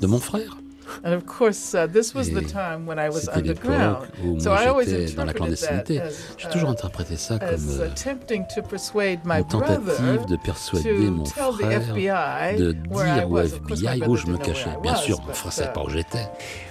de 0.00 0.06
mon 0.06 0.18
frère. 0.18 0.56
And 1.04 1.12
of 1.14 1.24
course, 1.26 1.74
uh, 1.74 1.86
this 1.90 2.14
was 2.14 2.24
the 2.30 2.42
Et 2.42 2.46
time 2.46 2.86
when 2.86 2.98
I 2.98 3.08
was 3.08 3.20
C'était 3.20 3.38
underground. 3.38 3.78
l'époque 3.78 4.08
où 4.24 4.40
So 4.40 4.50
moi 4.50 4.62
I 4.62 4.66
always 4.68 4.84
j'étais 4.86 5.12
dans 5.14 5.24
la 5.24 5.30
interpreted 5.32 5.58
that 5.58 5.84
clandestinité. 5.84 6.00
as, 6.00 6.34
J'ai 6.38 6.48
toujours 6.48 6.68
uh, 6.68 6.72
interprété 6.72 7.16
ça 7.16 7.34
as 7.34 7.38
comme 7.38 7.80
euh, 7.80 7.86
attempting 7.86 8.44
to 8.54 8.62
persuade 8.62 9.20
my 9.24 9.38
une 9.38 9.44
tentative 9.46 9.80
brother 9.84 10.26
de 10.26 10.36
persuader 10.36 10.82
to 11.06 11.10
mon 11.12 11.22
tell 11.24 11.52
the 11.56 11.62
frère 11.62 11.82
FBI 11.82 12.56
de 12.58 12.76
where 12.90 13.06
I 13.06 13.14
dire 13.20 13.30
au 13.30 13.38
FBI 13.38 13.98
brother 13.98 14.08
où 14.10 14.16
je 14.16 14.26
me 14.26 14.36
cachais. 14.38 14.70
I 14.70 14.80
Bien 14.82 14.92
was, 14.92 14.98
sûr, 14.98 15.20
mon 15.26 15.32
frère 15.32 15.46
ne 15.46 15.52
savait 15.52 15.70
uh, 15.70 15.72
pas 15.74 15.82
où 15.84 15.88
j'étais. 15.90 16.28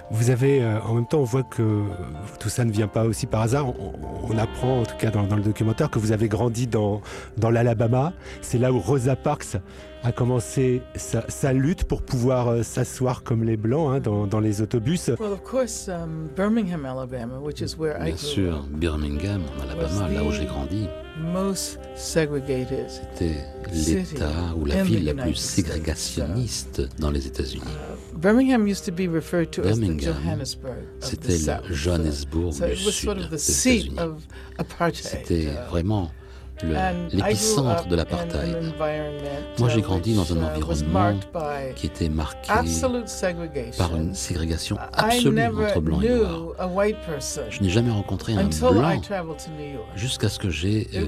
Vous 0.10 0.30
avez, 0.30 0.64
euh, 0.64 0.80
en 0.84 0.94
même 0.94 1.06
temps, 1.06 1.20
on 1.20 1.24
voit 1.26 1.44
que 1.44 1.84
tout 2.40 2.48
ça 2.48 2.64
ne 2.64 2.72
vient 2.72 2.88
pas 2.88 3.04
aussi 3.04 3.26
par 3.26 3.42
hasard. 3.42 3.68
On, 3.68 3.92
on 4.30 4.38
apprend, 4.38 4.80
en 4.82 4.86
tout 4.86 4.96
cas 4.98 5.10
dans, 5.12 5.24
dans 5.24 5.36
le 5.36 5.42
documentaire, 5.42 5.90
que 5.90 6.00
vous 6.00 6.14
avez 6.14 6.30
grandi 6.30 6.66
dans, 6.66 7.02
dans 7.38 7.50
l'Alabama. 7.50 8.14
C'est 8.42 8.58
là 8.58 8.72
où 8.72 8.80
Rosa 8.80 9.18
Parks 9.18 9.58
a 10.04 10.12
commencé 10.12 10.82
sa, 10.96 11.24
sa 11.30 11.54
lutte 11.54 11.84
pour 11.84 12.02
pouvoir 12.02 12.48
euh, 12.50 12.64
s'asseoir 12.64 13.24
comme 13.24 13.44
les 13.44 13.58
Blancs 13.58 13.92
hein, 13.96 14.00
dans, 14.00 14.28
dans 14.28 14.40
les 14.40 14.62
autobus. 14.62 15.10
Well, 15.20 15.34
of 15.34 15.44
course, 15.44 15.88
um, 15.90 16.30
Birmingham, 16.36 16.86
Alabama, 16.86 17.40
which 17.40 17.62
is 17.62 17.76
where 17.78 17.98
I 18.00 18.12
Bien 18.12 18.16
grew 18.16 18.18
sûr, 18.18 18.56
up, 18.56 18.66
Birmingham, 18.70 19.42
en 19.58 19.64
Alabama, 19.64 20.08
là 20.10 20.24
où 20.24 20.32
j'ai 20.32 20.46
grandi, 20.46 20.88
most 21.34 21.80
segregated. 21.96 22.86
c'était 22.90 23.36
l'État 23.74 24.54
ou 24.56 24.66
la 24.66 24.84
ville 24.84 25.06
la 25.06 25.24
plus 25.24 25.36
ségrégationniste 25.36 26.82
dans 27.00 27.12
les 27.12 27.26
États-Unis. 27.28 27.64
Birmingham 28.16 28.68
used 28.68 28.86
to 28.86 28.92
be 28.92 29.08
referred 29.08 29.52
to 29.52 29.62
as 29.64 29.76
the 29.78 29.82
Birmingham, 29.82 30.14
Johannesburg 30.14 30.78
of 30.78 31.00
the 31.02 31.06
C'était 31.06 31.38
le. 31.70 31.74
Johannesburg 31.76 32.54
So 32.54 32.66
du 32.66 32.72
it 32.74 32.86
was 32.86 32.92
sud 32.96 33.04
sort 33.06 33.18
of 33.18 33.26
the 33.28 33.32
des 33.32 33.38
seat 33.40 33.92
États-Unis. 33.92 34.00
of 34.00 34.24
apartheid. 34.58 35.06
C'était 35.06 35.48
vraiment 35.70 36.12
grew 36.58 36.76
l'épicentre 37.12 37.88
de 37.88 37.96
l'apartheid, 37.96 38.74
Moi, 39.60 39.70
j'ai 39.70 39.82
grandi 39.82 40.16
dans 40.16 40.32
un 40.34 40.38
uh, 40.38 40.46
environnement 40.46 41.14
qui 41.76 41.88
était 41.88 42.10
marqué 42.10 42.50
par 43.78 43.96
une 43.96 44.14
ségrégation 44.14 44.78
absolue 44.94 45.42
entre 45.42 45.82
blancs 45.82 46.04
et 46.04 46.10
noirs. 46.10 46.56
Je 47.50 47.62
n'ai 47.62 47.70
jamais 47.70 47.92
rencontré 47.92 48.34
un 48.34 48.46
blanc 48.46 49.02
jusqu'à 49.96 50.30
ce 50.30 50.40
que 50.40 50.50
j'ai 50.50 50.88
euh, 50.96 51.06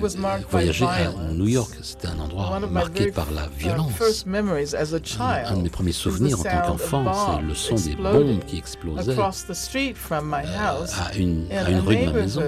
voyagé 0.50 0.86
à. 0.86 1.10
New 1.34 1.48
York. 1.48 1.72
C'était 1.82 2.08
un 2.08 2.20
endroit 2.20 2.60
marqué 2.60 3.12
par 3.12 3.32
la 3.32 3.46
uh, 3.46 3.50
violence. 3.58 4.26
Un, 5.20 5.58
de 5.58 5.62
mes 5.62 5.70
premiers 5.70 5.92
souvenirs 5.92 6.40
en 6.40 6.44
tant 6.44 6.62
qu'enfant, 6.68 7.06
c'est 7.14 7.42
le 7.46 7.54
son 7.54 7.76
des 7.76 7.96
bombes 7.96 8.44
qui 8.46 8.58
explosaient 8.58 9.18
euh, 9.18 9.22
à 9.22 11.16
une, 11.18 11.48
à 11.52 11.64
rue 11.64 11.96
de 11.98 12.06
ma 12.06 12.12
maison, 12.14 12.42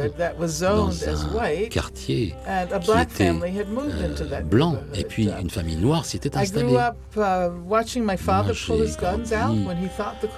dans 0.61 1.39
un 1.39 1.67
quartier 1.69 2.35
qui 2.91 3.01
était 3.01 3.29
euh, 3.29 4.41
blanc, 4.41 4.77
et 4.93 5.03
puis 5.03 5.29
une 5.29 5.49
famille 5.49 5.77
noire 5.77 6.05
s'y 6.05 6.17
était 6.17 6.35
installée. 6.37 6.73
uh, 6.73 6.91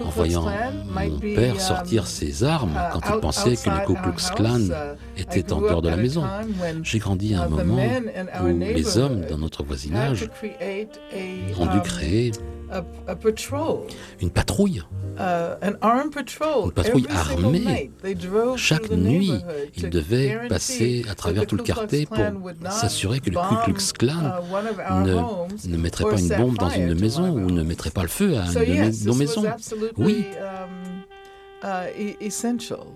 En 0.03 0.09
voyant 0.09 0.45
mon 0.89 1.19
père 1.19 1.53
um, 1.53 1.59
sortir 1.59 2.07
ses 2.07 2.43
armes 2.43 2.71
uh, 2.75 2.93
quand 2.93 3.01
il 3.15 3.19
pensait 3.19 3.55
que 3.55 3.69
le 3.69 3.85
Ku 3.85 3.93
Klux. 3.93 4.35
Klan 4.35 4.59
Uh, 4.63 4.95
était 5.21 5.51
en 5.53 5.61
dehors 5.61 5.81
de 5.81 5.89
la 5.89 5.97
maison. 5.97 6.23
J'ai 6.83 6.99
grandi 6.99 7.35
à 7.35 7.43
un 7.43 7.49
moment 7.49 7.77
où 8.41 8.47
les 8.47 8.97
hommes 8.97 9.21
dans 9.29 9.37
notre 9.37 9.63
voisinage 9.63 10.29
ont 11.59 11.65
dû 11.65 11.77
um, 11.77 11.81
créer 11.81 12.31
une 14.21 14.29
patrouille. 14.29 14.83
Uh, 15.17 15.55
an 15.61 15.73
armed 15.81 16.11
patrol. 16.11 16.65
Une 16.65 16.71
patrouille 16.71 17.07
armée. 17.09 17.59
night, 17.59 17.91
they 18.01 18.15
drove 18.15 18.57
Chaque 18.57 18.83
through 18.83 18.97
the 18.97 18.99
nuit, 18.99 19.31
neighborhood 19.31 19.69
ils 19.75 19.83
to 19.83 19.89
devaient 19.89 20.47
passer 20.49 21.03
à 21.05 21.09
that 21.09 21.15
travers 21.15 21.43
the 21.43 21.47
tout 21.47 21.55
le 21.57 21.63
Ku 21.63 21.71
Klux 21.71 21.75
quartier 21.75 22.05
pour 22.05 22.17
Klan 22.17 22.35
would 22.41 22.61
not 22.61 22.71
s'assurer 22.71 23.19
que 23.19 23.29
le 23.29 23.37
Ku 23.37 23.55
Klux 23.65 23.73
bomb, 23.73 23.97
Klan 23.97 24.33
uh, 24.51 25.05
ne, 25.05 25.71
ne 25.71 25.77
mettrait 25.77 26.03
or 26.05 26.11
pas 26.11 26.19
une 26.19 26.27
set 26.27 26.37
bombe 26.37 26.57
dans 26.57 26.69
fire 26.69 26.87
une 26.87 26.95
to 26.95 27.01
maison 27.01 27.29
ou 27.31 27.51
ne 27.51 27.63
mettrait 27.63 27.91
pas 27.91 28.03
le 28.03 28.07
feu 28.07 28.37
à 28.37 28.45
une 28.47 28.53
de 28.53 28.73
yes, 28.73 29.05
nos 29.05 29.15
maisons. 29.15 29.43
was 29.43 29.47
absolutely 29.49 30.03
Oui. 30.03 30.25
um, 30.39 31.03
uh, 31.63 31.87
e-. 31.97 32.29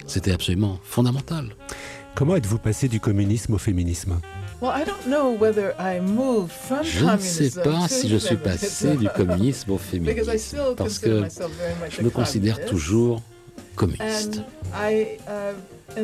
C'était 0.08 0.32
absolument 0.32 0.80
fondamental. 0.84 1.56
Comment 2.16 2.36
êtes-vous 2.36 2.58
passé 2.58 2.88
du 2.88 3.00
communisme 3.00 3.54
au 3.54 3.58
féminisme? 3.60 4.20
Well, 4.60 4.72
I 4.72 4.84
don't 4.84 5.06
know 5.06 5.32
whether 5.38 5.76
I 5.80 6.00
moved 6.00 6.52
from 6.52 6.84
Je 6.84 7.06
ne 7.06 7.18
sais 7.20 7.62
pas 7.62 7.88
si 7.88 8.10
je 8.10 8.18
suis 8.18 8.38
passé 8.38 8.96
du 8.96 9.08
communisme 9.10 9.72
au 9.72 9.78
féminisme, 9.78 10.76
parce 10.76 10.98
que 10.98 11.24
je 11.90 12.02
me 12.02 12.10
considère 12.10 12.66
toujours 12.66 13.22
communiste. 13.76 14.42
Et 15.96 16.04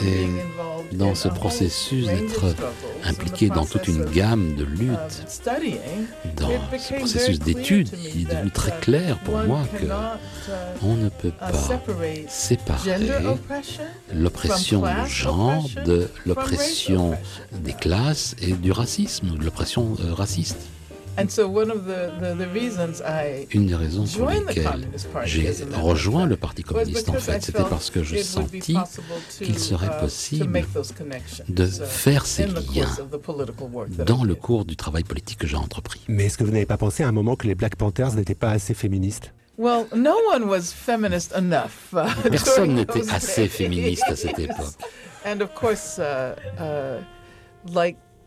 being 0.00 0.40
involved 0.40 0.96
dans 0.96 1.10
in 1.10 1.14
ce 1.14 1.28
processus 1.28 2.06
d'être 2.06 2.54
Impliqué 3.04 3.48
dans 3.48 3.66
toute 3.66 3.86
une 3.86 4.04
gamme 4.06 4.54
de 4.54 4.64
uh, 4.64 4.66
luttes, 4.66 5.24
dans 6.36 6.48
ce 6.78 6.94
processus 6.94 7.38
me 7.38 7.44
il 7.44 8.22
est 8.22 8.24
devenu 8.24 8.50
that, 8.50 8.50
très 8.50 8.70
uh, 8.70 8.80
clair 8.80 9.18
pour 9.18 9.38
moi 9.38 9.62
que 9.72 9.86
cannot, 9.86 10.16
uh, 10.48 10.52
on 10.82 10.94
ne 10.94 11.08
peut 11.10 11.28
uh, 11.28 11.32
pas 11.38 11.52
separate 11.52 12.28
séparer 12.28 12.96
l'oppression 14.12 14.82
du 14.82 15.10
genre 15.10 15.68
de 15.84 16.02
from 16.02 16.22
l'oppression 16.26 17.14
des 17.52 17.74
classes 17.74 18.36
et 18.40 18.52
du 18.52 18.72
racisme, 18.72 19.36
de 19.36 19.44
l'oppression 19.44 19.96
euh, 20.00 20.14
raciste. 20.14 20.58
And 21.16 21.28
so 21.28 21.46
one 21.48 21.70
of 21.70 21.86
the, 21.86 22.12
the, 22.18 22.34
the 22.34 22.48
reasons 22.48 23.00
I 23.00 23.46
Une 23.54 23.66
des 23.66 23.76
raisons 23.76 24.04
pour 24.04 24.28
joined 24.28 24.46
the 24.46 24.48
lesquelles 24.48 24.64
Communist 24.64 25.12
Party 25.12 25.30
j'ai 25.30 25.64
rejoint 25.74 26.26
le 26.26 26.36
Parti 26.36 26.64
was 26.64 26.72
communiste 26.72 27.08
en 27.08 27.12
because 27.12 27.28
I 27.28 27.32
fait, 27.32 27.40
c'était 27.40 27.58
felt 27.58 27.68
parce 27.70 27.90
que 27.90 28.02
je 28.02 28.16
it 28.16 28.36
would 28.36 28.50
be 28.50 28.60
sentis 28.60 28.72
possible 28.74 29.04
to, 29.38 29.44
qu'il 29.44 29.58
serait 29.58 29.86
uh, 29.86 30.00
possible 30.00 30.48
make 30.48 30.72
those 30.72 30.92
connections, 30.92 31.44
de 31.48 31.66
uh, 31.66 31.86
faire 31.86 32.26
ces 32.26 32.44
in 32.44 32.48
the 32.48 32.74
liens 32.74 32.88
dans 34.04 34.24
le 34.24 34.34
cours 34.34 34.64
du 34.64 34.76
travail 34.76 35.04
politique 35.04 35.38
que 35.38 35.46
j'ai 35.46 35.56
entrepris. 35.56 36.02
Mais 36.08 36.26
est-ce 36.26 36.36
que 36.36 36.44
vous 36.44 36.52
n'avez 36.52 36.66
pas 36.66 36.78
pensé 36.78 37.04
à 37.04 37.08
un 37.08 37.12
moment 37.12 37.36
que 37.36 37.46
les 37.46 37.54
Black 37.54 37.76
Panthers 37.76 38.14
n'étaient 38.14 38.34
pas 38.34 38.50
assez 38.50 38.74
féministes? 38.74 39.32
Well, 39.56 39.86
no 39.94 40.16
one 40.32 40.48
was 40.48 40.72
feminist 40.72 41.32
enough. 41.32 41.92
uh, 41.92 42.06
Personne 42.28 42.74
n'était 42.74 43.08
assez 43.08 43.46
féministe 43.46 44.04
à 44.08 44.16
cette 44.16 44.40
époque. 44.40 44.56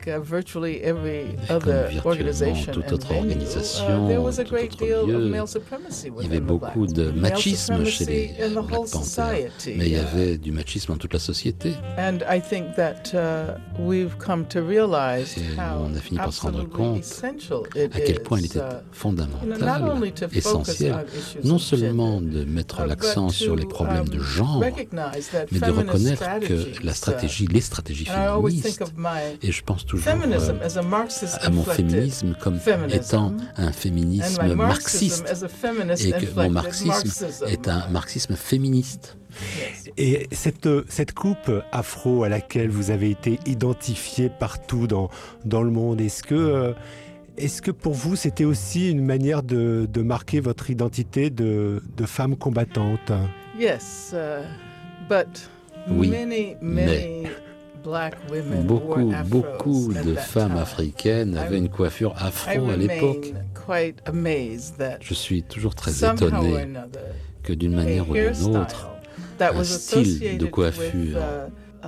Like 0.07 0.15
uh, 0.15 0.21
virtually 0.21 0.81
every 0.83 1.35
other 1.49 1.89
organization 2.05 2.71
toute 2.71 2.91
autre 2.93 3.11
organisation, 3.13 4.05
uh, 4.05 4.07
there 4.07 4.21
was 4.21 4.39
a 4.39 4.43
tout 4.43 4.51
great 4.51 4.73
autre 4.73 4.85
deal 4.85 5.05
lieu, 5.05 5.15
of 5.15 5.31
male 5.31 5.47
supremacy 5.47 6.11
Il 6.21 6.23
y 6.23 6.27
avait 6.27 6.39
beaucoup 6.39 6.87
de 6.87 7.11
machisme 7.11 7.83
chez 7.85 8.05
les 8.05 8.49
Black 8.49 8.67
Panthers, 8.67 9.03
society. 9.03 9.73
mais 9.75 9.87
il 9.87 9.91
y 9.93 9.97
avait 9.97 10.37
du 10.37 10.51
machisme 10.51 10.93
dans 10.93 10.97
toute 10.97 11.13
la 11.13 11.19
société. 11.19 11.73
And 11.97 12.19
I 12.29 12.39
think 12.39 12.75
that 12.75 13.13
uh, 13.13 13.57
we've 13.79 14.17
come 14.17 14.45
to 14.47 14.61
realize 14.61 15.35
Et 15.37 15.59
how 15.59 15.83
on 15.83 15.93
a 15.93 15.99
fini 15.99 16.17
par 16.17 16.31
se 16.31 16.41
rendre 16.41 16.69
compte 16.69 17.03
À 17.93 17.99
quel 17.99 18.21
point 18.21 18.39
il 18.39 18.45
était 18.45 18.59
fondamental, 18.91 19.49
essentiel, 20.31 21.05
non 21.43 21.59
seulement 21.59 22.21
de 22.21 22.45
mettre 22.45 22.85
l'accent 22.85 23.27
but 23.27 23.33
sur 23.33 23.55
les 23.57 23.63
to, 23.63 23.69
problèmes 23.69 24.07
de 24.07 24.19
um, 24.19 24.23
genre, 24.23 24.59
recognize 24.61 25.29
that 25.31 25.47
mais 25.51 25.59
de 25.59 25.71
reconnaître 25.71 26.39
que 26.39 26.85
la 26.85 26.93
stratégie, 26.93 27.47
les 27.47 27.61
stratégies 27.61 28.05
féministes, 28.05 28.83
et 29.41 29.51
je 29.51 29.63
pense 29.63 29.85
toujours 29.85 29.96
feminism 29.97 30.57
euh, 30.61 30.65
as 30.65 30.77
a 30.77 30.81
Marxist 30.81 31.37
à 31.41 31.49
mon 31.49 31.63
féminisme 31.63 32.35
comme 32.39 32.59
feminism, 32.59 32.97
étant 32.97 33.33
un 33.57 33.67
and 33.67 33.71
féminisme 33.71 34.43
my 34.43 34.55
marxiste, 34.55 35.23
Marxism 35.23 35.25
as 35.27 35.43
a 35.43 35.47
feminist 35.47 36.05
et 36.05 36.11
que 36.11 36.35
mon 36.35 36.49
marxisme 36.49 36.87
Marxism. 36.87 37.45
est 37.47 37.67
un 37.67 37.87
marxisme 37.89 38.35
féministe. 38.35 39.17
Yes. 39.59 39.93
Et 39.97 40.27
cette, 40.31 40.67
cette 40.89 41.13
coupe 41.13 41.51
afro 41.71 42.23
à 42.23 42.29
laquelle 42.29 42.69
vous 42.69 42.91
avez 42.91 43.11
été 43.11 43.39
identifié 43.45 44.29
partout 44.29 44.87
dans, 44.87 45.09
dans 45.45 45.61
le 45.61 45.69
monde, 45.69 46.01
est-ce 46.01 46.23
que, 46.23 46.33
euh, 46.35 46.73
est-ce 47.37 47.61
que 47.61 47.71
pour 47.71 47.93
vous 47.93 48.15
c'était 48.15 48.45
aussi 48.45 48.89
une 48.89 49.03
manière 49.05 49.43
de, 49.43 49.87
de 49.91 50.01
marquer 50.01 50.39
votre 50.39 50.69
identité 50.71 51.29
de, 51.29 51.83
de 51.95 52.05
femme 52.05 52.35
combattante? 52.35 53.11
Yes, 53.59 54.13
uh, 54.13 54.43
but 55.07 55.49
Oui, 55.89 56.09
many, 56.09 56.55
mais 56.61 56.85
many 56.85 57.23
women 57.23 57.46
Beaucoup, 58.63 59.13
beaucoup 59.25 59.93
de 59.93 60.15
femmes 60.15 60.57
africaines 60.57 61.37
avaient 61.37 61.57
une 61.57 61.69
coiffure 61.69 62.13
afro 62.17 62.69
à 62.69 62.75
l'époque. 62.75 63.33
Je 65.01 65.13
suis 65.13 65.43
toujours 65.43 65.75
très 65.75 66.03
étonné 66.03 66.67
que 67.43 67.53
d'une 67.53 67.75
manière 67.75 68.09
ou 68.09 68.13
d'une 68.13 68.57
autre, 68.57 68.89
un 69.39 69.63
style 69.63 70.37
de 70.37 70.45
coiffure 70.45 71.19
uh, 71.83 71.87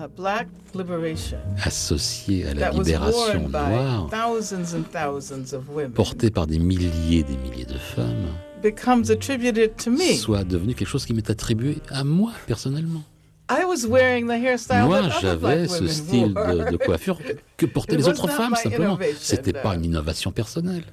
associée 1.64 2.48
à 2.48 2.54
la 2.54 2.70
libération 2.72 3.50
noire, 3.50 4.10
thousands 4.10 4.76
and 4.78 4.84
thousands 4.92 5.54
of 5.54 5.64
women 5.70 5.92
portée 5.92 6.30
par 6.30 6.48
des 6.48 6.60
milliers 6.60 7.20
et 7.20 7.24
des 7.24 7.38
milliers 7.38 7.66
de 7.66 7.78
femmes, 7.78 8.28
becomes 8.62 9.10
attributed 9.10 9.76
to 9.78 9.92
me. 9.92 10.16
soit 10.16 10.44
devenue 10.44 10.76
quelque 10.76 10.88
chose 10.88 11.06
qui 11.06 11.14
m'est 11.14 11.30
attribué 11.30 11.80
à 11.90 12.04
moi 12.04 12.32
personnellement. 12.48 13.04
I 13.50 13.66
was 13.66 13.88
wearing 13.88 14.28
the 14.28 14.34
hairstyle 14.40 14.86
Moi, 14.86 15.10
j'avais 15.22 15.68
ce 15.68 15.80
women 15.80 15.90
style 15.90 16.34
de, 16.34 16.72
de 16.72 16.78
coiffure 16.78 17.18
que 17.58 17.66
portaient 17.66 17.96
It 17.96 18.00
les 18.02 18.06
was 18.06 18.12
autres 18.12 18.28
not 18.28 18.34
femmes, 18.34 18.56
simplement. 18.56 18.86
innovation, 18.96 19.18
C'était 19.20 19.54
pas 19.54 19.74
une 19.76 19.86
innovation 19.86 20.32
personnelle. 20.32 20.84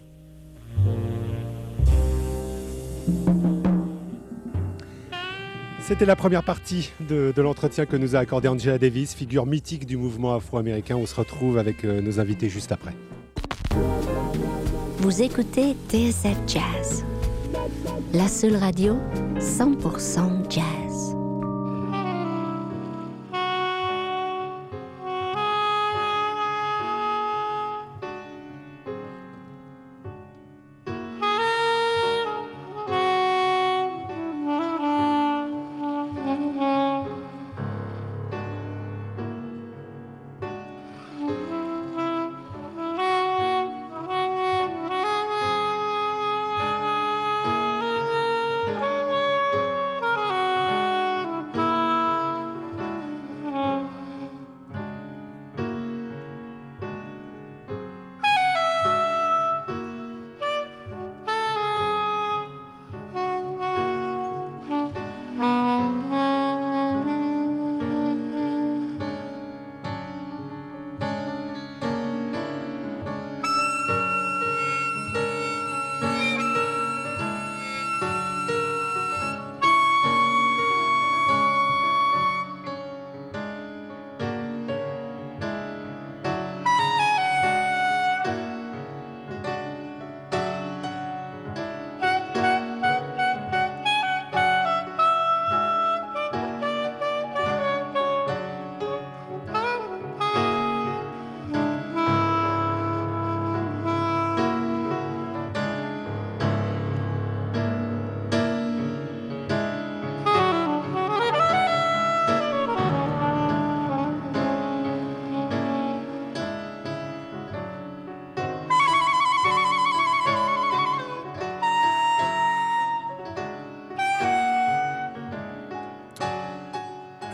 C'était 5.83 6.07
la 6.07 6.17
première 6.17 6.43
partie 6.43 6.91
de, 7.09 7.33
de 7.35 7.43
l'entretien 7.43 7.87
que 7.87 7.97
nous 7.97 8.17
a 8.17 8.19
accordé 8.19 8.49
Angela 8.49 8.77
Davis, 8.79 9.15
figure 9.15 9.47
mythique 9.47 9.87
du 9.87 9.97
mouvement 9.97 10.35
afro-américain. 10.35 10.97
On 10.97 11.07
se 11.07 11.15
retrouve 11.15 11.59
avec 11.59 11.85
euh, 11.85 12.01
nos 12.01 12.19
invités 12.19 12.49
juste 12.49 12.73
après. 12.73 12.93
Vous 14.99 15.23
écoutez 15.23 15.77
TSF 15.89 16.37
Jazz, 16.49 17.05
la 18.13 18.27
seule 18.27 18.57
radio 18.57 18.97
100% 19.39 20.51
jazz. 20.51 21.16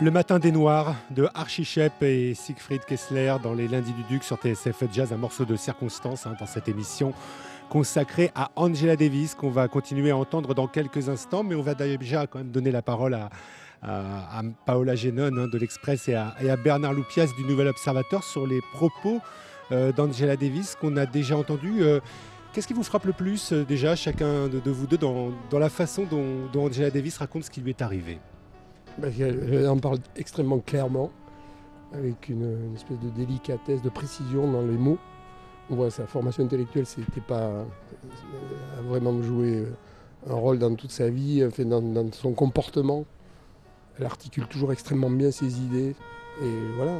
Le 0.03 0.11
matin 0.11 0.37
des 0.37 0.51
Noirs 0.51 0.97
de 1.11 1.29
Archie 1.33 1.63
Shepp 1.63 2.03
et 2.03 2.33
Siegfried 2.33 2.83
Kessler 2.83 3.35
dans 3.41 3.53
les 3.53 3.69
lundis 3.69 3.93
du 3.93 4.03
Duc 4.03 4.25
sur 4.25 4.35
TSF 4.35 4.83
Jazz, 4.91 5.13
un 5.13 5.15
morceau 5.15 5.45
de 5.45 5.55
circonstance 5.55 6.27
hein, 6.27 6.35
dans 6.37 6.45
cette 6.45 6.67
émission 6.67 7.13
consacrée 7.69 8.29
à 8.35 8.51
Angela 8.57 8.97
Davis 8.97 9.33
qu'on 9.33 9.49
va 9.49 9.69
continuer 9.69 10.11
à 10.11 10.17
entendre 10.17 10.53
dans 10.55 10.67
quelques 10.67 11.07
instants, 11.07 11.43
mais 11.43 11.55
on 11.55 11.61
va 11.61 11.73
déjà 11.73 12.27
quand 12.27 12.39
même 12.39 12.51
donner 12.51 12.69
la 12.69 12.81
parole 12.81 13.13
à, 13.81 14.41
Paola 14.65 14.93
Genon 14.95 15.37
hein, 15.37 15.47
de 15.47 15.57
l'Express 15.57 16.09
et, 16.09 16.15
à, 16.15 16.57
Bernard 16.61 16.91
Loupias 16.91 17.29
du 17.37 17.45
Nouvel 17.45 17.69
Observateur 17.69 18.25
sur 18.25 18.45
les 18.45 18.59
propos 18.73 19.21
euh, 19.71 19.93
d'Angela 19.93 20.35
Davis 20.35 20.75
qu'on 20.75 20.97
a 20.97 21.05
déjà 21.05 21.37
entendus. 21.37 21.81
Euh, 21.81 22.01
qu'est-ce 22.51 22.67
qui 22.67 22.73
vous 22.73 22.83
frappe 22.83 23.05
le 23.05 23.13
plus 23.13 23.53
euh, 23.53 23.63
déjà, 23.63 23.95
chacun 23.95 24.49
de, 24.49 24.69
vous 24.69 24.85
deux, 24.85 24.97
dans, 24.97 25.31
la 25.53 25.69
façon 25.69 26.03
dont 26.03 26.61
Angela 26.61 26.91
Davis 26.91 27.19
raconte 27.19 27.45
ce 27.45 27.49
qui 27.49 27.61
lui 27.61 27.69
est 27.69 27.81
arrivé? 27.81 28.19
Bah, 28.97 29.07
elle 29.19 29.67
en 29.67 29.77
parle 29.77 29.99
extrêmement 30.15 30.59
clairement, 30.59 31.11
avec 31.93 32.29
une, 32.29 32.73
espèce 32.75 32.99
de 32.99 33.09
délicatesse, 33.09 33.81
de 33.81 33.89
précision 33.89 34.51
dans 34.51 34.61
les 34.61 34.77
mots. 34.77 34.99
On 35.69 35.75
voit 35.75 35.91
sa 35.91 36.05
formation 36.05 36.43
intellectuelle, 36.43 36.85
c'était 36.85 37.21
pas 37.21 37.65
a 38.77 38.81
vraiment 38.81 39.21
joué 39.21 39.65
un 40.29 40.33
rôle 40.33 40.59
dans 40.59 40.75
toute 40.75 40.91
sa 40.91 41.09
vie, 41.09 41.47
dans, 41.59 41.81
dans 41.81 42.11
son 42.11 42.33
comportement. 42.33 43.05
Elle 43.99 44.05
articule 44.05 44.47
toujours 44.47 44.71
extrêmement 44.71 45.09
bien 45.09 45.31
ses 45.31 45.59
idées. 45.59 45.95
Et 46.41 46.51
voilà. 46.75 46.93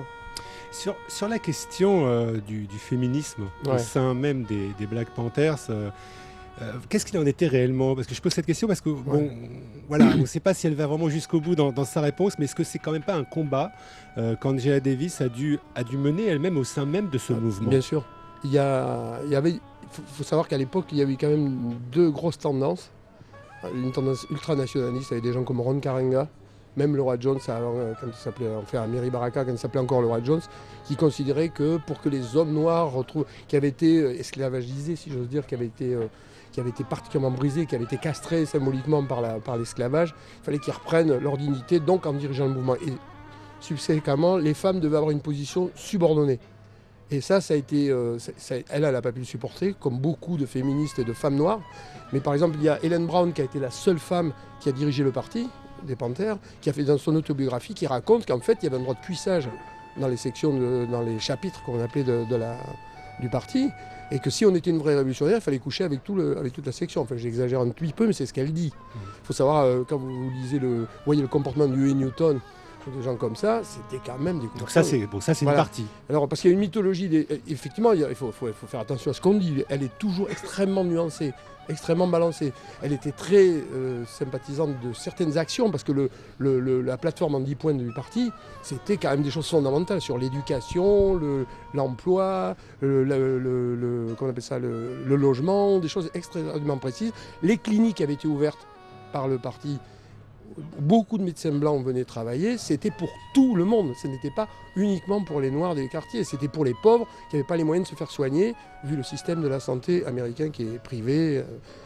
Sur, 0.71 0.95
sur 1.07 1.27
la 1.27 1.37
question 1.37 2.07
euh, 2.07 2.39
du, 2.39 2.67
féminisme 2.67 3.43
au 3.67 3.77
sein 3.77 4.13
même 4.15 4.43
des, 4.43 4.87
Black 4.87 5.09
Panthers, 5.11 5.69
euh, 5.69 5.89
euh, 6.61 6.73
qu'est-ce 6.87 7.05
qu'il 7.05 7.17
en 7.17 7.25
était 7.25 7.47
réellement? 7.47 7.95
Parce 7.95 8.07
que 8.07 8.13
je 8.13 8.21
pose 8.21 8.31
cette 8.31 8.45
question 8.45 8.67
parce 8.67 8.81
que 8.81 8.89
bon, 8.89 9.31
voilà, 9.87 10.05
on 10.15 10.19
ne 10.19 10.25
sait 10.25 10.39
pas 10.39 10.53
si 10.53 10.67
elle 10.67 10.75
va 10.75 10.85
vraiment 10.85 11.09
jusqu'au 11.09 11.41
bout 11.41 11.55
dans, 11.55 11.85
sa 11.85 12.01
réponse, 12.01 12.37
mais 12.37 12.45
est-ce 12.45 12.55
que 12.55 12.63
c'est 12.63 12.79
quand 12.79 12.91
même 12.91 13.03
pas 13.03 13.15
un 13.15 13.23
combat 13.23 13.71
euh, 14.17 14.35
qu'Angela 14.35 14.79
Davis 14.79 15.21
a 15.21 15.29
dû, 15.29 15.59
a 15.75 15.83
dû 15.83 15.97
mener 15.97 16.25
elle-même 16.25 16.57
au 16.57 16.63
sein 16.63 16.85
même 16.85 17.09
de 17.09 17.17
ce 17.17 17.33
ah, 17.33 17.39
mouvement? 17.39 17.69
Bien 17.69 17.81
sûr. 17.81 18.05
Il 18.43 18.51
y, 18.51 18.59
a, 18.59 19.19
il 19.25 19.31
y 19.31 19.35
avait, 19.35 19.55
faut, 19.89 20.23
savoir 20.23 20.47
qu'à 20.47 20.57
l'époque, 20.57 20.85
il 20.91 20.97
y 20.97 21.01
avait 21.01 21.15
quand 21.15 21.29
même 21.29 21.75
deux 21.91 22.11
grosses 22.11 22.37
tendances. 22.37 22.91
Une 23.73 23.93
tendance 23.93 24.27
ultranationaliste 24.29 25.13
avec 25.13 25.23
des 25.23 25.31
gens 25.31 25.43
comme 25.43 25.61
Ron 25.61 25.79
Karenga, 25.79 26.27
même 26.75 26.97
le 26.97 27.01
roi 27.01 27.15
Jones, 27.17 27.39
euh, 27.47 27.93
quand 27.99 28.07
il 28.07 28.13
s'appelait, 28.13 28.49
enfin 28.61 28.85
Mary 28.87 29.09
Baraka, 29.09 29.45
quand 29.45 29.51
il 29.53 29.57
s'appelait 29.57 29.79
encore 29.79 30.01
le 30.01 30.07
roi 30.07 30.19
Jones, 30.21 30.41
qui 30.83 30.97
considérait 30.97 31.47
que 31.47 31.77
pour 31.77 32.01
que 32.01 32.09
les 32.09 32.35
hommes 32.35 32.51
noirs 32.51 32.91
retrouvent, 32.91 33.25
qui 33.47 33.55
avaient 33.55 33.69
été 33.69 34.19
esclavagisés, 34.19 34.97
si 34.97 35.09
j'ose 35.11 35.29
dire, 35.29 35.47
qui 35.47 35.55
avaient 35.55 35.67
été 35.67 35.95
qui 36.53 36.59
avait 36.59 36.69
été 36.69 36.83
particulièrement 36.83 37.35
brisés, 37.35 37.65
qui 37.65 37.75
avaient 37.75 37.83
été 37.83 37.97
castrés 37.97 38.45
symboliquement 38.45 39.03
par 39.03 39.57
l'esclavage, 39.57 40.15
il 40.41 40.45
fallait 40.45 40.59
qu'ils 40.59 40.73
reprennent 40.73 41.17
leur 41.17 41.37
dignité, 41.37 41.79
donc 41.79 42.05
en 42.05 42.13
dirigeant 42.13 42.45
le 42.45 42.53
mouvement. 42.53 42.75
Et 42.75 42.93
subséquemment, 43.59 44.37
les 44.37 44.53
femmes 44.53 44.79
devaient 44.79 44.97
avoir 44.97 45.11
une 45.11 45.19
position 45.19 45.71
subordonnée. 45.75 46.39
Et 47.11 47.21
ça, 47.21 47.41
ça 47.41 47.53
a 47.53 47.57
été, 47.57 47.89
euh, 47.89 48.17
elle, 48.49 48.63
elle 48.69 48.91
n'a 48.91 49.01
pas 49.01 49.11
pu 49.11 49.19
le 49.19 49.25
supporter, 49.25 49.75
comme 49.79 49.97
beaucoup 49.99 50.37
de 50.37 50.45
féministes 50.45 50.99
et 50.99 51.03
de 51.03 51.13
femmes 51.13 51.35
noires. 51.35 51.59
Mais 52.11 52.19
par 52.19 52.33
exemple, 52.33 52.55
il 52.59 52.63
y 52.63 52.69
a 52.69 52.83
Hélène 52.83 53.07
Brown 53.07 53.33
qui 53.33 53.41
a 53.41 53.43
été 53.43 53.59
la 53.59 53.71
seule 53.71 53.99
femme 53.99 54.31
qui 54.59 54.69
a 54.69 54.71
dirigé 54.71 55.03
le 55.03 55.11
parti 55.11 55.49
des 55.83 55.95
Panthères, 55.95 56.37
qui 56.61 56.69
a 56.69 56.73
fait 56.73 56.83
dans 56.83 56.97
son 56.97 57.15
autobiographie, 57.15 57.73
qui 57.73 57.87
raconte 57.87 58.25
qu'en 58.25 58.39
fait, 58.39 58.57
il 58.61 58.65
y 58.65 58.67
avait 58.67 58.77
un 58.77 58.81
droit 58.81 58.93
de 58.93 59.01
puissage 59.01 59.49
dans 59.97 60.07
les 60.07 60.17
sections, 60.17 60.85
dans 60.87 61.01
les 61.01 61.19
chapitres 61.19 61.61
qu'on 61.63 61.79
appelait 61.81 62.05
du 63.19 63.29
parti, 63.29 63.69
et 64.13 64.19
que 64.19 64.29
si 64.29 64.45
on 64.45 64.53
était 64.53 64.69
une 64.69 64.77
vraie 64.77 64.95
révolutionnaire, 64.95 65.37
il 65.37 65.41
fallait 65.41 65.57
coucher 65.57 65.83
avec, 65.83 66.03
tout 66.03 66.13
le, 66.13 66.37
avec 66.37 66.53
toute 66.53 66.67
la 66.67 66.71
section. 66.71 67.01
Enfin, 67.01 67.17
j'exagère 67.17 67.59
un 67.59 67.69
petit 67.69 67.93
peu, 67.93 68.05
mais 68.05 68.13
c'est 68.13 68.27
ce 68.27 68.33
qu'elle 68.33 68.53
dit. 68.53 68.71
Il 68.95 69.25
faut 69.25 69.33
savoir, 69.33 69.65
euh, 69.65 69.83
quand 69.89 69.97
vous 69.97 70.29
lisez 70.29 70.59
le, 70.59 70.85
voyez 71.05 71.23
le 71.23 71.27
comportement 71.27 71.67
de 71.67 71.75
Huey 71.75 71.95
Newton, 71.95 72.39
des 72.95 73.03
gens 73.03 73.15
comme 73.15 73.35
ça, 73.35 73.61
c'était 73.63 74.01
quand 74.05 74.19
même 74.19 74.39
des 74.39 74.47
Donc 74.59 74.69
ça, 74.69 74.83
c'est 74.83 75.07
bon, 75.07 75.21
ça, 75.21 75.33
c'est 75.33 75.45
une 75.45 75.53
partie. 75.53 75.85
Alors, 76.09 76.27
parce 76.27 76.41
qu'il 76.41 76.51
y 76.51 76.53
a 76.53 76.55
une 76.55 76.59
mythologie, 76.59 77.07
des, 77.07 77.27
effectivement, 77.47 77.93
il 77.93 78.13
faut, 78.13 78.31
faut, 78.31 78.51
faire 78.67 78.81
attention 78.81 79.09
à 79.09 79.13
ce 79.13 79.21
qu'on 79.21 79.35
dit. 79.35 79.63
Elle 79.69 79.83
est 79.83 79.97
toujours 79.97 80.29
extrêmement 80.29 80.83
nuancée 80.83 81.33
extrêmement 81.69 82.07
balancée. 82.07 82.53
Elle 82.81 82.93
était 82.93 83.11
très 83.11 83.47
euh, 83.47 84.05
sympathisante 84.05 84.71
de 84.81 84.93
certaines 84.93 85.37
actions 85.37 85.71
parce 85.71 85.83
que 85.83 86.09
la 86.39 86.97
plateforme 86.97 87.35
en 87.35 87.39
10 87.39 87.55
points 87.55 87.73
du 87.73 87.91
parti, 87.93 88.31
c'était 88.61 88.97
quand 88.97 89.09
même 89.09 89.23
des 89.23 89.31
choses 89.31 89.49
fondamentales 89.49 90.01
sur 90.01 90.17
l'éducation, 90.17 91.19
l'emploi, 91.73 92.55
le, 92.81 94.15
ça, 94.39 94.59
le, 94.59 95.15
logement, 95.15 95.79
des 95.79 95.87
choses 95.87 96.09
extrêmement 96.13 96.77
précises. 96.77 97.11
Les 97.41 97.57
cliniques 97.57 98.01
avaient 98.01 98.13
été 98.13 98.27
ouvertes 98.27 98.67
par 99.11 99.27
le 99.27 99.37
parti 99.37 99.79
beaucoup 100.79 101.17
de 101.17 101.23
médecins 101.23 101.51
blancs 101.51 101.83
venaient 101.83 102.03
travailler, 102.03 102.57
c'était 102.57 102.91
pour 102.91 103.09
tout 103.33 103.55
le 103.55 103.65
monde. 103.65 103.93
Ce 104.01 104.07
n'était 104.07 104.31
pas 104.31 104.47
uniquement 104.75 105.23
pour 105.23 105.39
les 105.39 105.51
noirs 105.51 105.75
des 105.75 105.87
quartiers, 105.87 106.23
c'était 106.23 106.47
pour 106.47 106.65
les 106.65 106.73
pauvres 106.81 107.07
qui 107.29 107.35
n'avaient 107.35 107.47
pas 107.47 107.57
les 107.57 107.63
moyens 107.63 107.87
de 107.87 107.93
se 107.93 107.97
faire 107.97 108.09
soigner, 108.11 108.55
vu 108.83 108.95
le 108.95 109.03
système 109.03 109.41
de 109.41 109.47
la 109.47 109.59
santé 109.59 110.05
américain 110.05 110.49
qui 110.49 110.63
est 110.63 110.79
privé, 110.79 111.37
euh, 111.37 111.43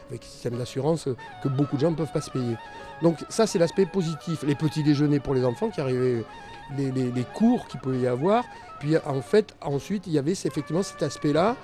avec 0.08 0.22
un 0.22 0.26
système 0.26 0.56
d'assurance 0.56 1.08
que 1.42 1.48
beaucoup 1.48 1.76
de 1.76 1.80
gens 1.80 1.90
ne 1.90 1.96
peuvent 1.96 2.12
pas 2.12 2.20
se 2.20 2.30
payer. 2.30 2.56
Donc 3.02 3.18
ça, 3.28 3.46
c'est 3.46 3.58
l'aspect 3.58 3.86
positif. 3.86 4.42
Les 4.42 4.54
petits 4.54 4.82
déjeuners 4.82 5.20
pour 5.20 5.34
les 5.34 5.44
enfants 5.44 5.70
qui 5.70 5.80
arrivaient, 5.80 6.24
les, 6.76 7.24
cours 7.34 7.66
qu'il 7.68 7.80
pouvait 7.80 8.00
y 8.00 8.06
avoir. 8.06 8.44
Puis 8.80 8.96
en 8.98 9.22
fait, 9.22 9.54
ensuite, 9.60 10.06
il 10.06 10.12
y 10.12 10.18
avait 10.18 10.32
effectivement 10.32 10.82
cet 10.82 11.02
aspect-là, 11.02 11.56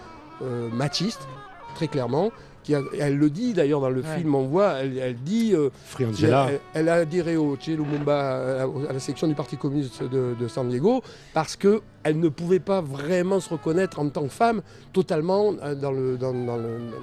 euh, 0.43 0.69
machiste, 0.71 1.27
très 1.75 1.89
clairement, 1.89 2.31
elle 2.71 3.17
le 3.17 3.31
dit 3.31 3.53
d'ailleurs 3.53 3.81
dans 3.81 3.91
le 3.91 4.03
film, 4.03 4.35
on 4.35 4.45
voit, 4.45 4.75
elle, 4.81 5.17
dit. 5.17 5.53
Euh, 5.55 5.71
elle, 5.99 6.61
elle, 6.75 6.89
a 6.89 6.95
adhéré 6.95 7.37
au 7.37 7.57
Che 7.57 7.69
Lumumba, 7.69 8.63
à, 8.63 8.93
la 8.93 9.01
section 9.01 9.27
du 9.27 9.35
Parti 9.35 9.57
communiste 9.57 10.03
de, 10.03 10.49
San 10.49 10.69
Diego, 10.69 11.03
parce 11.33 11.57
qu'elle 11.57 11.81
ne 12.19 12.29
pouvait 12.29 12.61
pas 12.61 12.81
vraiment 12.81 13.41
se 13.41 13.51
reconnaître 13.51 13.99
en 13.99 14.09
tant 14.09 14.25
que 14.25 14.29
femme 14.29 14.63
totalement 14.93 15.55
euh, 15.63 15.75
dans, 15.75 15.93
le, 15.93 16.17
dans, 16.17 16.35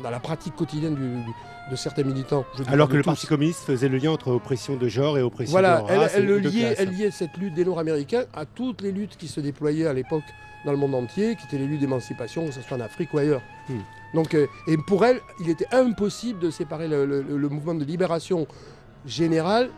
la 0.10 0.19
pratique 0.19 0.56
quotidienne 0.56 0.95
de 1.69 1.76
certains 1.76 2.04
militants. 2.04 2.45
Alors 2.67 2.89
que 2.89 2.97
le 2.97 3.04
Parti 3.04 3.28
communiste 3.28 3.62
faisait 3.62 3.89
le 3.89 3.97
lien 3.97 4.12
entre 4.12 4.30
oppression 4.32 4.76
de 4.76 4.88
genre 4.88 5.17
et 5.17 5.21
oppression 5.21 5.58
de 5.60 5.65
race. 5.65 5.82
Voilà, 5.88 6.10
elle, 6.13 6.38
liait, 6.38 6.76
elle 6.78 6.89
liait 6.89 7.12
cette 7.12 7.38
lutte 7.38 7.54
des 7.54 7.65
Nord-Américains 7.65 8.26
à 8.34 8.45
toutes 8.45 8.82
les 8.82 8.91
luttes 8.91 9.17
qui 9.17 9.28
se 9.28 9.39
déployaient 9.39 9.88
à 9.88 9.93
l'époque 9.93 10.24
dans 10.65 10.71
le 10.71 10.78
monde 10.78 10.95
entier, 10.95 11.36
qui 11.36 11.45
étaient 11.45 11.58
les 11.58 11.67
luttes 11.67 11.80
d'émancipation, 11.80 12.45
que 12.45 12.52
ce 12.52 12.62
soit 12.62 12.78
en 12.78 12.82
Afrique 12.82 13.13
ou 13.13 13.17
ailleurs. 13.17 13.41
Hmm. 13.69 13.80
Donc, 14.13 14.34
euh, 14.34 14.47
et 14.67 14.78
pour 14.78 15.06
elle, 15.06 15.21
il 15.39 15.50
était 15.50 15.67
impossible 15.71 16.39
de 16.39 16.52
séparer 16.52 16.88
le, 16.88 17.50
mouvement 17.50 17.74
de 17.74 17.86
libération 17.86 18.47
général 19.06 19.69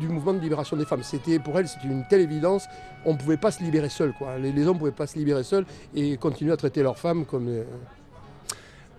du 0.00 0.08
mouvement 0.08 0.32
de 0.32 0.40
libération 0.40 0.76
des 0.76 0.84
femmes. 0.84 1.02
C'était 1.02 1.38
pour 1.38 1.58
elle, 1.58 1.68
c'était 1.68 1.88
une 1.88 2.04
telle 2.08 2.20
évidence, 2.20 2.66
on 3.04 3.14
ne 3.14 3.18
pouvait 3.18 3.36
pas 3.36 3.50
se 3.50 3.62
libérer 3.62 3.88
seul. 3.88 4.12
Quoi. 4.12 4.38
Les, 4.38 4.50
hommes 4.66 4.74
ne 4.74 4.78
pouvaient 4.78 4.90
pas 4.92 5.06
se 5.06 5.18
libérer 5.18 5.42
seuls 5.42 5.64
et 5.94 6.16
continuer 6.16 6.52
à 6.52 6.56
traiter 6.56 6.82
leurs 6.82 6.98
femmes 6.98 7.24
comme. 7.24 7.48
Euh... 7.48 7.64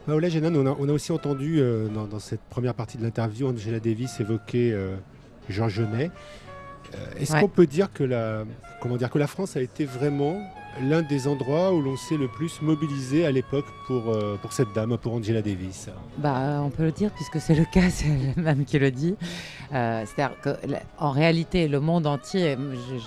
Paola 0.06 0.28
on 0.42 0.66
a, 0.66 0.76
on 0.80 0.90
a, 0.90 0.92
aussi 0.92 1.12
entendu 1.12 1.60
euh, 1.60 1.88
dans, 1.88 2.20
cette 2.20 2.42
première 2.50 2.74
partie 2.74 2.98
de 2.98 3.04
l'interview 3.04 3.48
Angela 3.48 3.80
Davis 3.80 4.20
évoquer 4.20 4.74
euh, 4.74 4.96
Jean 5.50 5.70
Genet. 5.70 6.10
Est-ce 7.20 7.40
qu'on 7.40 7.48
peut 7.48 7.68
dire 7.68 7.94
que 7.94 8.04
la, 8.04 8.46
comment 8.82 8.98
dire 8.98 9.12
que 9.12 9.20
la 9.20 9.28
France 9.28 9.56
a 9.56 9.62
été 9.62 9.86
vraiment 9.86 10.42
l'un 10.82 11.02
des 11.02 11.28
endroits 11.28 11.74
où 11.74 11.82
l'on 11.82 11.98
s'est 11.98 12.18
le 12.18 12.28
plus 12.28 12.62
mobilisé 12.62 13.26
à 13.26 13.32
l'époque 13.32 13.66
pour, 13.88 14.10
euh, 14.10 14.38
pour 14.42 14.54
cette 14.54 14.74
dame, 14.74 14.98
pour 14.98 15.14
Angela 15.14 15.42
Davis 15.42 15.90
bah, 16.18 16.62
On 16.64 16.70
peut 16.70 16.84
le 16.84 16.92
dire 16.92 17.12
puisque 17.12 17.40
c'est 17.40 17.56
le 17.56 17.66
cas, 17.72 17.90
c'est 17.90 18.08
elle-même 18.08 18.66
qui 18.66 18.80
le 18.80 18.92
dit. 18.92 19.16
Euh, 19.74 20.04
c'est-à-dire 20.06 20.36
qu'en 20.42 21.12
réalité, 21.12 21.68
le 21.68 21.80
monde 21.80 22.08
entier, 22.08 22.58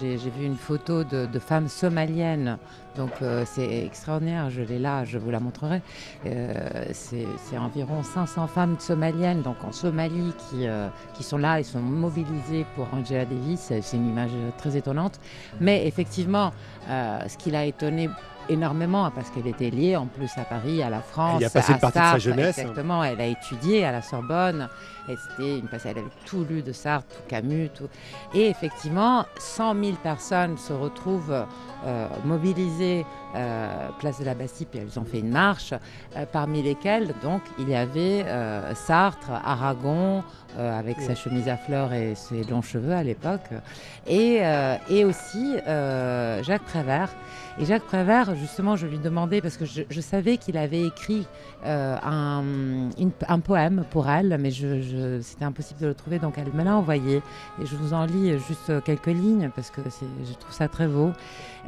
j'ai 0.01 0.17
vu 0.17 0.45
une 0.45 0.57
photo 0.57 1.05
de 1.05 1.39
femmes 1.39 1.69
somaliennes 1.69 2.59
donc 2.97 3.11
euh, 3.23 3.45
c'est 3.47 3.85
extraordinaire, 3.85 4.51
je 4.51 4.63
l'ai 4.63 4.79
là, 4.79 5.05
je 5.05 5.19
vous 5.19 5.31
la 5.31 5.41
montrerai. 5.41 5.83
c'est 6.93 7.59
environ 7.59 8.03
500 8.03 8.47
femmes 8.47 8.77
somaliennes, 8.79 9.43
donc 9.43 9.57
en 9.65 9.73
Somalie, 9.73 10.33
qui, 10.39 10.67
qui 11.15 11.23
sont 11.23 11.39
là, 11.39 11.61
ils 11.61 11.65
sont 11.65 11.81
mobilisées 11.81 12.67
pour 12.75 12.87
Angela 12.93 13.25
Davis. 13.25 13.73
C'est 13.81 13.97
une 13.97 14.09
image 14.09 14.31
très 14.59 14.77
étonnante. 14.77 15.21
Mais 15.61 15.87
effectivement, 15.87 16.53
ce 16.89 17.37
qui 17.37 17.51
l'a 17.51 17.67
étonné 17.67 18.09
énormément 18.53 19.11
parce 19.11 19.31
qu'elle 19.31 19.47
était 19.47 19.71
liée 19.71 19.97
en 19.97 20.07
plus 20.07 20.31
à 20.37 20.45
Paris, 20.45 20.83
à 20.83 20.91
la 20.91 21.01
France. 21.01 21.39
Elle 21.41 21.47
a 21.47 21.51
passé 21.51 21.73
une 21.73 21.79
partie 21.79 21.99
de 21.99 22.05
sa 22.05 22.19
jeunesse. 22.19 22.59
Exactement, 22.59 23.03
elle 23.05 23.21
a 23.21 23.27
étudié 23.27 23.85
à 23.85 23.93
la 23.93 24.03
Sorbonne. 24.03 24.69
Et 25.09 25.17
c'était 25.17 25.59
une 25.59 25.69
elle 25.73 25.99
avait 25.99 26.05
tout 26.27 26.45
lu 26.49 26.63
de 26.63 26.73
Sartre, 26.73 27.09
tout 27.09 27.23
Camus, 27.29 27.71
tout. 27.75 27.89
Et 28.35 28.49
effectivement, 28.49 29.27
100 29.39 29.75
000 29.83 29.97
personnes 30.03 30.57
se 30.57 30.73
retrouvent 30.73 31.45
euh, 31.85 32.09
mobilisées 32.25 33.05
euh, 33.35 33.89
place 33.99 34.19
de 34.21 34.25
la 34.25 34.35
Bastille, 34.35 34.67
puis 34.71 34.81
elles 34.81 34.99
ont 34.99 35.05
fait 35.05 35.21
une 35.21 35.31
marche, 35.31 35.73
euh, 36.17 36.25
parmi 36.31 36.63
lesquelles 36.63 37.15
donc 37.23 37.43
il 37.59 37.69
y 37.69 37.75
avait 37.75 38.25
euh, 38.27 38.75
Sartre, 38.75 39.31
Aragon, 39.45 40.23
avec 40.59 41.01
sa 41.01 41.15
chemise 41.15 41.49
à 41.49 41.57
fleurs 41.57 41.95
et 41.95 42.15
ses 42.15 42.45
longs 42.45 42.61
cheveux 42.61 42.93
à 42.93 43.03
l'époque, 43.03 43.49
et, 44.07 44.41
et 44.91 45.05
aussi 45.07 45.55
Jacques 46.43 46.65
Prévert. 46.65 47.09
Et 47.59 47.65
Jacques 47.65 47.85
Prévert, 47.85 48.35
justement, 48.35 48.77
je 48.77 48.87
lui 48.87 48.99
demandais, 48.99 49.41
parce 49.41 49.57
que 49.57 49.65
je, 49.65 49.83
je 49.89 50.01
savais 50.03 50.37
qu'il 50.37 50.59
avait 50.59 50.83
écrit 50.85 51.27
un, 51.65 52.43
une- 52.99 53.13
un 53.29 53.41
poème 53.41 53.85
pour 53.91 54.09
elle, 54.11 54.37
mais 54.39 54.51
je, 54.51 54.83
je- 54.83 55.21
c'était 55.23 55.47
impossible 55.47 55.81
de 55.81 55.87
le 55.87 55.95
trouver, 55.95 56.19
donc 56.19 56.35
elle 56.37 56.53
me 56.53 56.65
l'a 56.65 56.77
envoyé. 56.77 57.23
Et 57.63 57.65
je 57.67 57.75
vous 57.77 57.95
en 57.95 58.05
lis 58.05 58.39
juste 58.47 58.83
quelques 58.85 59.07
lignes, 59.07 59.51
parce 59.55 59.71
que 59.71 59.81
je 59.83 60.33
trouve 60.35 60.53
ça 60.53 60.69
très 60.69 60.87
beau. 60.87 61.13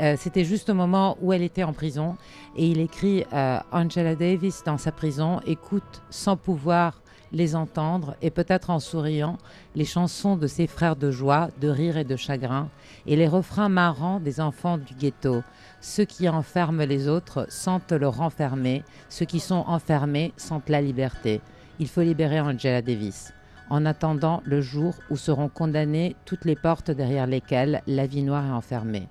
Euh, 0.00 0.16
c'était 0.18 0.44
juste 0.44 0.70
au 0.70 0.74
moment 0.74 1.16
où 1.20 1.32
elle 1.32 1.42
était 1.42 1.64
en 1.64 1.72
prison, 1.72 2.16
et 2.56 2.66
il 2.66 2.80
écrit 2.80 3.24
euh, 3.32 3.58
Angela 3.70 4.16
Davis 4.16 4.62
dans 4.64 4.78
sa 4.78 4.90
prison, 4.90 5.40
écoute 5.46 6.02
sans 6.10 6.36
pouvoir 6.36 7.00
les 7.30 7.56
entendre, 7.56 8.16
et 8.22 8.30
peut-être 8.30 8.70
en 8.70 8.80
souriant, 8.80 9.38
les 9.74 9.84
chansons 9.84 10.36
de 10.36 10.46
ses 10.46 10.66
frères 10.66 10.96
de 10.96 11.10
joie, 11.10 11.50
de 11.60 11.68
rire 11.68 11.96
et 11.96 12.04
de 12.04 12.16
chagrin, 12.16 12.68
et 13.06 13.16
les 13.16 13.28
refrains 13.28 13.68
marrants 13.68 14.20
des 14.20 14.40
enfants 14.40 14.78
du 14.78 14.94
ghetto. 14.94 15.42
Ceux 15.80 16.04
qui 16.04 16.28
enferment 16.28 16.84
les 16.84 17.08
autres 17.08 17.46
sentent 17.48 17.92
le 17.92 18.08
renfermer, 18.08 18.84
ceux 19.08 19.26
qui 19.26 19.40
sont 19.40 19.64
enfermés 19.66 20.32
sentent 20.36 20.68
la 20.68 20.80
liberté. 20.80 21.40
Il 21.78 21.88
faut 21.88 22.02
libérer 22.02 22.40
Angela 22.40 22.82
Davis. 22.82 23.32
En 23.68 23.86
attendant 23.86 24.42
le 24.44 24.60
jour 24.60 24.94
où 25.10 25.16
seront 25.16 25.48
condamnées 25.48 26.14
toutes 26.24 26.44
les 26.44 26.56
portes 26.56 26.90
derrière 26.90 27.26
lesquelles 27.26 27.82
la 27.86 28.06
vie 28.06 28.22
noire 28.22 28.46
est 28.46 28.52
enfermée. 28.52 29.08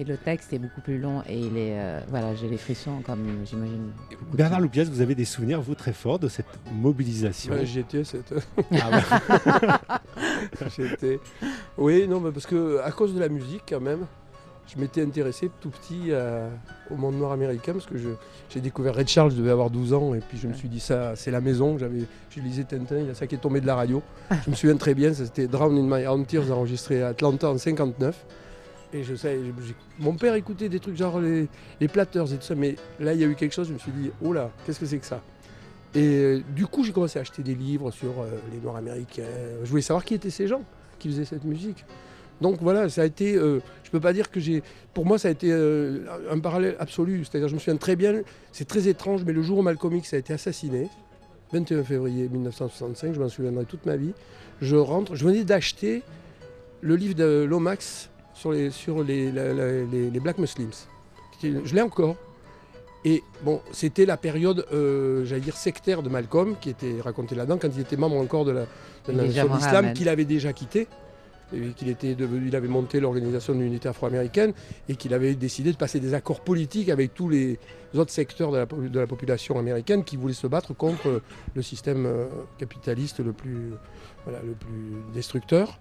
Et 0.00 0.04
le 0.04 0.16
texte 0.16 0.52
est 0.52 0.60
beaucoup 0.60 0.80
plus 0.80 0.98
long 0.98 1.22
et 1.28 1.36
il 1.36 1.56
est. 1.58 1.76
euh, 1.78 2.00
voilà, 2.08 2.32
j'ai 2.36 2.48
les 2.48 2.56
frissons 2.56 3.02
comme 3.04 3.26
j'imagine. 3.44 3.90
Bernard. 4.32 4.60
Loupias, 4.60 4.84
vous 4.84 5.00
avez 5.00 5.16
des 5.16 5.24
souvenirs, 5.24 5.60
vous, 5.60 5.74
très 5.74 5.92
forts 5.92 6.20
de 6.20 6.28
cette 6.28 6.46
mobilisation? 6.72 7.52
Ouais, 7.52 7.66
J'y 7.66 7.80
étais, 7.80 8.04
cette... 8.04 8.32
Ah 8.80 9.80
bah, 9.90 10.00
J'étais- 10.76 11.18
Oui, 11.76 12.06
non, 12.06 12.20
mais 12.20 12.30
parce 12.30 12.46
que 12.46 12.78
à 12.84 12.92
cause 12.92 13.12
de 13.12 13.18
la 13.18 13.28
musique, 13.28 13.62
quand 13.68 13.80
même, 13.80 14.06
je 14.72 14.78
m'étais 14.80 15.02
intéressé 15.02 15.50
tout 15.60 15.70
petit 15.70 16.12
à- 16.12 16.48
au 16.92 16.96
monde 16.96 17.16
noir 17.16 17.32
américain 17.32 17.72
parce 17.72 17.86
que 17.86 17.98
je- 17.98 18.10
j'ai 18.50 18.60
découvert 18.60 18.94
Red 18.94 19.08
Charles, 19.08 19.32
je 19.32 19.36
devais 19.36 19.50
avoir 19.50 19.68
12 19.70 19.92
ans, 19.94 20.14
et 20.14 20.20
puis 20.20 20.38
je 20.38 20.46
me 20.46 20.52
suis 20.54 20.68
dit, 20.68 20.78
ça, 20.80 21.16
c'est 21.16 21.32
la 21.32 21.40
maison. 21.40 21.76
J'avais, 21.76 22.02
je 22.30 22.40
lisais 22.40 22.62
Tintin, 22.62 22.98
il 22.98 23.06
y 23.06 23.10
a 23.10 23.14
ça 23.14 23.26
qui 23.26 23.34
est 23.34 23.38
tombé 23.38 23.60
de 23.60 23.66
la 23.66 23.74
radio. 23.74 24.00
Je 24.44 24.50
me 24.50 24.54
souviens 24.54 24.76
très 24.76 24.94
bien, 24.94 25.12
ça, 25.12 25.24
c'était 25.26 25.48
Drown 25.48 25.76
in 25.76 25.98
My 25.98 26.06
Own 26.06 26.24
Tears, 26.24 26.52
enregistré 26.52 27.02
à 27.02 27.08
Atlanta 27.08 27.50
en 27.50 27.58
59. 27.58 28.24
Et 28.92 29.02
je 29.02 29.14
sais, 29.14 29.38
mon 29.98 30.14
père 30.14 30.34
écoutait 30.34 30.68
des 30.68 30.80
trucs 30.80 30.96
genre 30.96 31.20
les, 31.20 31.48
les 31.80 31.88
Platters 31.88 32.32
et 32.32 32.36
tout 32.36 32.42
ça, 32.42 32.54
mais 32.54 32.76
là, 32.98 33.12
il 33.12 33.20
y 33.20 33.24
a 33.24 33.26
eu 33.26 33.34
quelque 33.34 33.54
chose, 33.54 33.68
je 33.68 33.74
me 33.74 33.78
suis 33.78 33.92
dit, 33.92 34.10
oh 34.22 34.32
là, 34.32 34.50
qu'est-ce 34.64 34.80
que 34.80 34.86
c'est 34.86 34.98
que 34.98 35.04
ça? 35.04 35.22
Et 35.94 36.06
euh, 36.06 36.42
du 36.54 36.66
coup, 36.66 36.84
j'ai 36.84 36.92
commencé 36.92 37.18
à 37.18 37.22
acheter 37.22 37.42
des 37.42 37.54
livres 37.54 37.90
sur 37.90 38.20
euh, 38.20 38.30
les 38.52 38.58
Noirs 38.58 38.76
américains. 38.76 39.22
Je 39.62 39.68
voulais 39.68 39.82
savoir 39.82 40.04
qui 40.04 40.14
étaient 40.14 40.30
ces 40.30 40.46
gens 40.46 40.62
qui 40.98 41.08
faisaient 41.08 41.24
cette 41.24 41.44
musique. 41.44 41.84
Donc 42.40 42.58
voilà, 42.60 42.88
ça 42.88 43.02
a 43.02 43.04
été. 43.04 43.34
euh, 43.34 43.60
je 43.84 43.90
peux 43.90 44.00
pas 44.00 44.12
dire 44.12 44.30
que 44.30 44.40
j'ai. 44.40 44.62
Pour 44.94 45.06
moi, 45.06 45.18
ça 45.18 45.28
a 45.28 45.30
été 45.30 45.48
euh, 45.50 46.04
un 46.30 46.38
parallèle 46.38 46.76
absolu. 46.78 47.24
C'est-à-dire, 47.24 47.48
je 47.48 47.54
me 47.54 47.58
souviens 47.58 47.76
très 47.76 47.96
bien. 47.96 48.22
C'est 48.52 48.66
très 48.66 48.88
étrange, 48.88 49.24
mais 49.24 49.32
le 49.32 49.42
jour 49.42 49.58
où 49.58 49.62
Malcolm 49.62 49.96
X 49.96 50.14
a 50.14 50.18
été 50.18 50.32
assassiné, 50.32 50.88
21 51.52 51.82
février 51.84 52.28
1965, 52.28 53.14
je 53.14 53.20
m'en 53.20 53.28
souviendrai 53.28 53.64
toute 53.64 53.86
ma 53.86 53.96
vie. 53.96 54.12
Je 54.60 54.76
rentre. 54.76 55.16
Je 55.16 55.24
venais 55.24 55.44
d'acheter 55.44 56.02
le 56.80 56.94
livre 56.96 57.14
de 57.14 57.44
Lomax 57.48 58.10
sur 58.38 58.52
les 58.52 58.70
sur 58.70 59.02
les, 59.02 59.32
la- 59.32 59.52
la- 59.52 59.82
les, 59.82 60.10
les 60.10 60.20
Black 60.20 60.38
Muslims. 60.38 60.70
Je 61.42 61.74
l'ai 61.74 61.82
encore. 61.82 62.16
Et 63.04 63.22
bon, 63.44 63.60
c'était 63.70 64.06
la 64.06 64.16
période, 64.16 64.66
euh, 64.72 65.24
j'allais 65.24 65.40
dire, 65.40 65.56
sectaire 65.56 66.02
de 66.02 66.08
Malcolm, 66.08 66.56
qui 66.60 66.68
était 66.70 66.96
racontée 67.00 67.36
là-dedans, 67.36 67.56
quand 67.60 67.68
il 67.74 67.80
était 67.80 67.96
membre 67.96 68.16
encore 68.16 68.44
de 68.44 68.50
la, 68.50 68.62
de 69.06 69.12
Mohammed. 69.48 69.62
qu'il 69.94 70.08
avait 70.08 70.24
déjà 70.24 70.52
quitté, 70.52 70.88
qu'il 71.76 71.88
était 71.88 72.16
devenu, 72.16 72.48
il 72.48 72.56
avait 72.56 72.66
monté 72.68 72.98
l'organisation 72.98 73.54
de 73.54 73.60
l'unité 73.60 73.88
afro-américaine, 73.88 74.52
et 74.88 74.96
qu'il 74.96 75.14
avait 75.14 75.34
décidé 75.36 75.70
de 75.72 75.76
passer 75.76 76.00
des 76.00 76.12
accords 76.12 76.40
politiques 76.40 76.88
avec 76.88 77.14
tous 77.14 77.28
les 77.28 77.58
autres 77.94 78.10
secteurs 78.12 78.50
de 78.50 78.58
la, 78.58 78.66
po- 78.66 78.76
de 78.76 78.98
la 79.00 79.06
population 79.06 79.58
américaine 79.60 80.02
qui 80.02 80.16
voulaient 80.16 80.34
se 80.34 80.48
battre 80.48 80.74
contre 80.74 81.22
le 81.54 81.62
système 81.62 82.04
euh, 82.04 82.26
capitaliste 82.58 83.20
le 83.20 83.32
plus, 83.32 83.70
voilà, 84.24 84.40
le 84.44 84.52
plus 84.54 85.14
destructeur. 85.14 85.78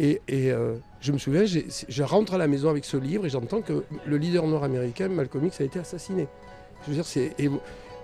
Et, 0.00 0.20
et, 0.28 0.52
euh, 0.52 0.74
je 1.00 1.12
me 1.12 1.18
souviens, 1.18 1.44
je 1.44 2.02
rentre 2.02 2.34
à 2.34 2.38
la 2.38 2.46
maison 2.46 2.70
avec 2.70 2.84
ce 2.84 2.96
livre 2.96 3.26
et 3.26 3.30
j'entends 3.30 3.62
que 3.62 3.84
le 4.06 4.16
leader 4.16 4.46
nord-américain, 4.46 5.08
Malcolm 5.08 5.46
X, 5.46 5.60
a 5.60 5.64
été 5.64 5.78
assassiné. 5.78 6.28
Je 6.82 6.88
veux 6.90 6.94
dire, 6.94 7.06
c'est. 7.06 7.34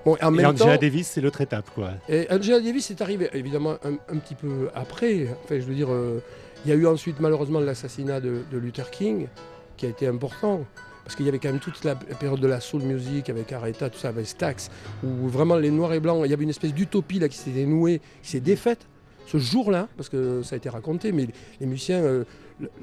Bon, 0.04 0.16
en 0.20 0.34
et 0.38 0.44
Angela 0.44 0.74
temps, 0.74 0.80
Davis, 0.80 1.08
c'est 1.08 1.20
l'autre 1.22 1.40
étape, 1.40 1.70
quoi. 1.74 1.92
et 2.10 2.26
Angela 2.30 2.60
Davis 2.60 2.90
est 2.90 3.00
arrivé 3.00 3.30
évidemment 3.32 3.76
un, 3.84 3.94
un 4.14 4.18
petit 4.18 4.34
peu 4.34 4.68
après. 4.74 5.28
Enfin, 5.44 5.58
je 5.58 5.64
veux 5.64 5.74
dire, 5.74 5.90
euh, 5.90 6.20
il 6.64 6.70
y 6.70 6.72
a 6.72 6.76
eu 6.76 6.86
ensuite 6.86 7.20
malheureusement 7.20 7.60
l'assassinat 7.60 8.20
de, 8.20 8.42
de 8.50 8.58
Luther 8.58 8.90
King, 8.90 9.28
qui 9.76 9.86
a 9.86 9.88
été 9.88 10.06
important. 10.06 10.64
Parce 11.04 11.16
qu'il 11.16 11.26
y 11.26 11.28
avait 11.28 11.38
quand 11.38 11.50
même 11.50 11.60
toute 11.60 11.84
la 11.84 11.96
période 11.96 12.40
de 12.40 12.46
la 12.46 12.60
soul 12.60 12.80
music 12.82 13.28
avec 13.28 13.52
Aretha, 13.52 13.90
tout 13.90 13.98
ça, 13.98 14.08
avec 14.08 14.26
Stax, 14.26 14.70
où 15.02 15.28
vraiment 15.28 15.56
les 15.56 15.70
noirs 15.70 15.92
et 15.92 16.00
blancs, 16.00 16.22
il 16.24 16.30
y 16.30 16.32
avait 16.32 16.44
une 16.44 16.50
espèce 16.50 16.72
d'utopie 16.72 17.18
là 17.18 17.28
qui 17.28 17.36
s'était 17.36 17.66
nouée, 17.66 18.00
qui 18.22 18.30
s'est 18.30 18.40
défaite 18.40 18.86
ce 19.26 19.38
jour-là, 19.38 19.88
parce 19.96 20.08
que 20.08 20.42
ça 20.42 20.54
a 20.54 20.56
été 20.56 20.68
raconté, 20.68 21.12
mais 21.12 21.28
les 21.60 21.66
musiciens, 21.66 22.02
euh, 22.02 22.24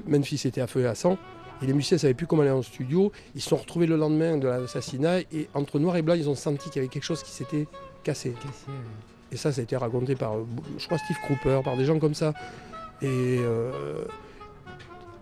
Memphis 0.06 0.42
était 0.44 0.60
à 0.60 0.66
feu 0.66 0.80
et 0.80 0.86
à 0.86 0.94
sang, 0.94 1.18
et 1.62 1.66
les 1.66 1.72
musiciens 1.72 1.96
ne 1.96 2.00
savaient 2.00 2.14
plus 2.14 2.26
comment 2.26 2.42
aller 2.42 2.50
en 2.50 2.62
studio. 2.62 3.12
Ils 3.34 3.40
se 3.40 3.48
sont 3.48 3.56
retrouvés 3.56 3.86
le 3.86 3.96
lendemain 3.96 4.36
de 4.36 4.48
l'assassinat, 4.48 5.20
et 5.20 5.48
entre 5.54 5.78
noir 5.78 5.96
et 5.96 6.02
blanc, 6.02 6.14
ils 6.14 6.28
ont 6.28 6.34
senti 6.34 6.68
qu'il 6.70 6.76
y 6.76 6.78
avait 6.80 6.88
quelque 6.88 7.04
chose 7.04 7.22
qui 7.22 7.30
s'était 7.30 7.66
cassé. 8.02 8.34
Et 9.30 9.36
ça, 9.36 9.52
ça 9.52 9.60
a 9.60 9.64
été 9.64 9.76
raconté 9.76 10.14
par, 10.14 10.34
euh, 10.34 10.44
je 10.78 10.84
crois, 10.86 10.98
Steve 10.98 11.16
Cropper, 11.22 11.60
par 11.64 11.76
des 11.76 11.84
gens 11.84 11.98
comme 11.98 12.14
ça. 12.14 12.34
Et 13.00 13.38
euh, 13.40 14.04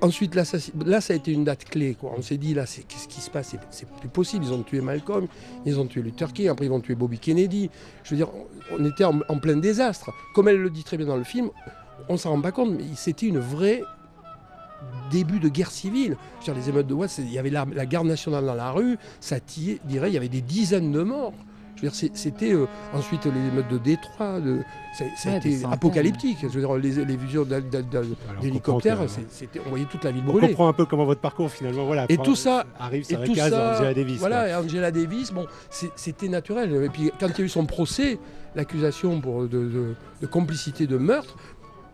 ensuite, 0.01 0.35
l'assassin- 0.35 0.73
là, 0.85 1.01
ça 1.01 1.13
a 1.13 1.17
été 1.17 1.33
une 1.33 1.45
date 1.45 1.65
clé. 1.65 1.97
Quoi. 1.99 2.13
On 2.17 2.23
s'est 2.23 2.37
dit, 2.37 2.55
là, 2.55 2.65
qu'est-ce 2.65 3.09
qui 3.09 3.21
se 3.21 3.31
passe? 3.31 3.57
C'est, 3.71 3.89
plus 3.89 4.09
possible. 4.09 4.45
Ils 4.45 4.53
ont 4.53 4.63
tué 4.63 4.81
Malcolm, 4.81 5.27
ils 5.67 5.79
ont 5.79 5.87
tué 5.87 6.03
Luther 6.03 6.33
King, 6.33 6.49
après 6.49 6.67
ils 6.67 6.71
vont 6.71 6.81
tuer 6.81 6.95
Bobby 6.95 7.19
Kennedy. 7.19 7.71
Je 8.05 8.11
veux 8.11 8.17
dire, 8.17 8.29
on, 8.73 8.85
était 8.85 9.05
en, 9.05 9.19
plein 9.39 9.57
désastre. 9.57 10.11
Comme 10.35 10.49
elle 10.49 10.59
le 10.59 10.71
dit 10.71 10.85
très 10.85 10.97
bien 10.97 11.07
dans 11.07 11.17
le 11.17 11.25
film, 11.25 11.51
on 12.09 12.17
s'en 12.17 12.31
rend 12.31 12.41
pas 12.41 12.53
compte, 12.53 12.73
mais 12.77 12.85
c'était 12.97 13.27
une 13.27 13.39
vraie 13.39 13.83
début 15.11 15.41
de 15.41 15.49
guerre 15.49 15.71
civile. 15.71 16.17
Dire, 16.45 16.55
les 16.55 16.69
émeutes 16.69 16.87
de 16.87 16.95
Watts, 16.95 17.19
il 17.19 17.33
y 17.33 17.39
avait 17.39 17.51
la, 17.51 17.67
la 17.73 17.87
garde 17.87 18.07
nationale 18.07 18.47
dans 18.47 18.55
la 18.55 18.71
rue, 18.71 18.99
ça 19.21 19.37
dirait, 19.41 20.09
il 20.09 20.15
y 20.15 20.17
avait 20.17 20.29
des 20.29 20.43
dizaines 20.43 20.93
de 20.93 21.03
morts. 21.03 21.35
Je 21.81 21.87
veux 21.87 21.91
dire, 21.91 21.95
c'est- 21.95 22.15
c'était 22.17 22.53
euh, 22.53 22.67
ensuite 22.93 23.25
les 23.25 23.31
émeutes 23.49 23.69
de 23.69 23.79
Détroit, 23.79 24.39
de, 24.41 24.59
ça, 24.99 25.05
ça 25.17 25.29
a 25.31 25.33
Ouais, 25.33 25.39
été 25.39 25.65
apocalyptique. 25.65 26.39
Je 26.43 26.49
veux 26.49 26.61
dire, 26.61 26.75
les, 26.75 27.05
les 27.07 27.17
visions 27.17 27.47
on 27.49 28.41
d'hélicoptères, 28.43 28.99
c'était, 29.31 29.61
on 29.65 29.71
voyait 29.71 29.87
toute 29.87 30.05
la 30.05 30.11
ville 30.11 30.23
On 30.27 30.31
brûler. 30.33 30.49
comprend 30.49 30.69
un 30.69 30.73
peu 30.75 30.85
comment 30.85 31.05
votre 31.07 31.21
parcours, 31.23 31.51
finalement, 31.51 31.87
voilà. 31.87 32.05
Et 32.09 32.19
tout 32.19 32.37
ça- 32.37 32.67
arrive 32.79 33.01
Et 33.03 33.05
sur 33.05 33.19
la 33.21 33.27
tout 33.27 33.35
case 33.35 33.51
ça, 33.51 33.77
Angela 33.77 33.95
Davis. 33.95 34.19
voilà, 34.19 34.37
quoi. 34.41 34.49
et 34.49 34.55
Angela 34.55 34.91
Davis, 34.91 35.33
bon, 35.33 35.47
c'était 35.97 36.29
naturel. 36.29 36.75
Et 36.85 36.89
puis 36.91 37.11
quand 37.19 37.29
il 37.29 37.39
y 37.39 37.43
a 37.43 37.45
eu 37.45 37.49
son 37.49 37.65
procès, 37.67 38.19
l'accusation 38.55 39.21
pour 39.21 39.43
de, 39.43 39.49
de- 39.49 39.95
de 40.21 40.27
complicité 40.27 40.87
de 40.87 40.99
meurtre, 40.99 41.37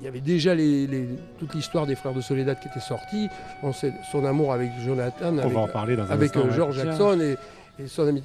il 0.00 0.04
y 0.04 0.08
avait 0.08 0.20
déjà 0.20 0.54
les- 0.54 0.86
les- 0.86 1.08
toute 1.38 1.54
l'histoire 1.54 1.86
des 1.86 1.94
frères 1.94 2.12
de 2.14 2.20
Soledad 2.20 2.58
qui 2.60 2.68
était 2.68 2.80
sortie, 2.80 3.28
on 3.62 3.72
sait 3.72 3.92
son 4.12 4.24
amour 4.24 4.52
avec 4.52 4.70
Jonathan, 4.84 5.32
On 5.34 5.38
avec, 5.38 5.52
va 5.52 5.60
en 5.60 5.68
parler 5.68 5.96
dans 5.96 6.02
un 6.04 6.10
avec 6.10 6.28
instant. 6.36 6.40
euh, 6.40 6.50
ouais. 6.50 6.56
George 6.56 6.76
Jackson 6.76 7.18
et, 7.20 7.36
et 7.82 7.86
son 7.86 8.06
ami. 8.08 8.22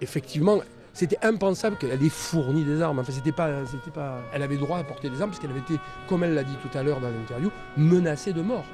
Effectivement, 0.00 0.58
c'était 0.92 1.18
impensable 1.22 1.76
qu'elle 1.76 1.92
ait 1.92 2.08
fourni 2.08 2.64
des 2.64 2.82
armes. 2.82 2.98
Enfin, 2.98 3.12
c'était 3.12 3.32
pas, 3.32 3.64
c'était 3.66 3.90
pas. 3.90 4.20
Elle 4.32 4.42
avait 4.42 4.56
droit 4.56 4.78
à 4.78 4.84
porter 4.84 5.08
des 5.08 5.20
armes 5.20 5.30
parce 5.30 5.40
qu'elle 5.40 5.50
avait 5.50 5.60
été, 5.60 5.74
comme 6.08 6.24
elle 6.24 6.34
l'a 6.34 6.44
dit 6.44 6.56
tout 6.62 6.76
à 6.76 6.82
l'heure 6.82 7.00
dans 7.00 7.08
l'interview, 7.08 7.50
menacée 7.76 8.32
de 8.32 8.42
mort. 8.42 8.64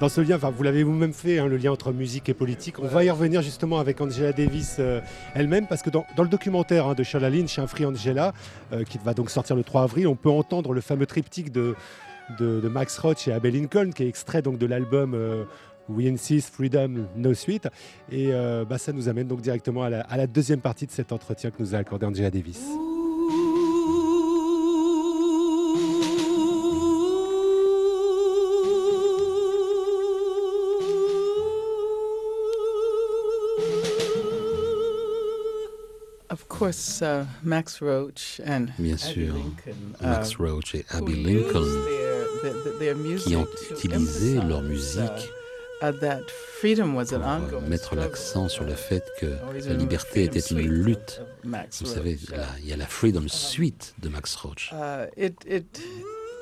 Dans 0.00 0.08
ce 0.08 0.20
lien, 0.20 0.36
enfin, 0.36 0.50
vous 0.50 0.62
l'avez 0.62 0.82
vous-même 0.82 1.12
fait, 1.12 1.38
hein, 1.38 1.46
le 1.46 1.56
lien 1.56 1.70
entre 1.70 1.92
musique 1.92 2.28
et 2.28 2.34
politique. 2.34 2.80
On 2.80 2.86
va 2.86 3.04
y 3.04 3.10
revenir 3.10 3.42
justement 3.42 3.78
avec 3.78 4.00
Angela 4.00 4.32
Davis 4.32 4.76
euh, 4.80 5.00
elle-même, 5.34 5.68
parce 5.68 5.82
que 5.82 5.90
dans, 5.90 6.04
le 6.18 6.28
documentaire 6.28 6.88
hein, 6.88 6.94
de 6.94 7.04
Sheila 7.04 7.30
Lynch, 7.30 7.58
Un 7.58 7.68
Free 7.68 7.86
Angela, 7.86 8.32
euh, 8.72 8.82
qui 8.82 8.98
va 8.98 9.14
donc 9.14 9.30
sortir 9.30 9.54
le 9.54 9.62
3 9.62 9.82
avril, 9.82 10.08
on 10.08 10.16
peut 10.16 10.30
entendre 10.30 10.72
le 10.72 10.80
fameux 10.80 11.06
triptyque 11.06 11.52
de, 11.52 11.76
Max 12.40 12.98
Roach 12.98 13.28
et 13.28 13.32
Abbey 13.32 13.52
Lincoln, 13.52 13.90
qui 13.94 14.02
est 14.02 14.08
extrait 14.08 14.42
donc 14.42 14.58
de 14.58 14.66
l'album 14.66 15.14
euh, 15.14 15.44
We 15.88 16.06
Insist, 16.08 16.54
Freedom, 16.54 17.06
No 17.16 17.34
Suite. 17.34 17.68
Et 18.10 18.28
euh, 18.32 18.64
bah, 18.64 18.78
ça 18.78 18.92
nous 18.92 19.08
amène 19.08 19.28
donc 19.28 19.40
directement 19.40 19.82
à 19.82 19.90
la, 19.90 20.00
à 20.02 20.16
la 20.16 20.26
deuxième 20.26 20.60
partie 20.60 20.86
de 20.86 20.92
cet 20.92 21.12
entretien 21.12 21.50
que 21.50 21.56
nous 21.60 21.74
a 21.74 21.78
accordé 21.78 22.06
Angela 22.06 22.30
Davis. 22.30 22.62
Of 36.30 36.48
course, 36.48 37.00
uh, 37.00 37.26
Max 37.44 37.80
Roach 37.80 38.40
and 38.44 38.66
Bien 38.78 38.94
Abby 38.94 39.02
sûr, 39.02 39.34
Lincoln, 39.34 39.94
uh, 40.00 40.06
Max 40.06 40.34
Roach 40.36 40.74
et 40.74 40.84
Abby 40.90 41.22
Lincoln 41.22 41.64
qui 43.18 43.36
ont 43.36 43.46
utilisé 43.70 44.40
leur 44.40 44.62
musique 44.62 45.30
uh, 45.84 45.88
uh, 45.88 46.00
that 46.00 46.30
freedom 46.60 46.94
was 46.94 47.12
an 47.12 47.40
pour 47.48 47.58
euh, 47.58 47.68
mettre 47.68 47.94
l'accent 47.94 48.48
sur 48.48 48.64
le 48.64 48.74
fait 48.74 49.04
que 49.20 49.26
la 49.66 49.74
liberté 49.74 50.24
était 50.24 50.40
une 50.40 50.66
lutte. 50.68 51.20
Vous 51.44 51.86
savez, 51.86 52.18
là, 52.30 52.46
il 52.60 52.68
y 52.68 52.72
a 52.72 52.76
la 52.76 52.86
Freedom 52.86 53.28
Suite 53.28 53.94
de 54.00 54.08
Max 54.08 54.34
Roach. 54.36 54.72
Uh, 54.72 55.06
it, 55.16 55.34
it, 55.46 55.80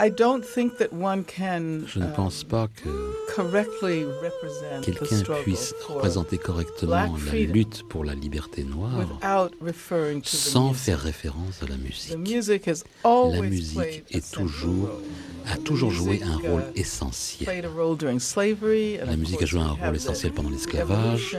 I 0.00 0.09
don't 0.11 0.44
think 0.44 0.78
that 0.78 0.92
one 0.92 1.24
can 1.24 1.87
Je 1.87 1.98
ne 1.98 2.07
um, 2.07 2.12
pense 2.12 2.44
pas 2.44 2.68
que 2.68 2.88
correctly 3.35 4.05
represent 4.05 4.81
the 4.81 4.85
quelqu'un 4.85 5.16
struggle 5.16 5.42
puisse 5.42 5.74
représenter 5.87 6.38
correctement 6.38 6.88
black 6.88 7.11
la 7.11 7.18
freedom 7.18 7.52
lutte 7.52 7.83
pour 7.88 8.05
la 8.05 8.14
liberté 8.14 8.64
noire 8.64 8.98
without 8.98 9.55
referring 9.61 10.20
to 10.22 10.31
the 10.31 10.35
sans 10.35 10.68
music. 10.70 10.85
faire 10.85 11.00
référence 11.00 11.62
à 11.62 11.66
la 11.66 11.76
musique. 11.76 12.11
La 12.11 12.16
musique 12.16 14.05
est 14.11 14.33
toujours. 14.33 14.90
A 15.50 15.57
toujours 15.57 15.90
joué 15.90 16.20
un 16.22 16.37
rôle 16.37 16.64
essentiel. 16.74 17.64
La 19.05 19.16
musique 19.16 19.42
a 19.42 19.46
joué 19.46 19.61
un 19.61 19.72
rôle 19.72 19.96
essentiel 19.96 20.33
pendant 20.33 20.50
l'esclavage. 20.50 21.37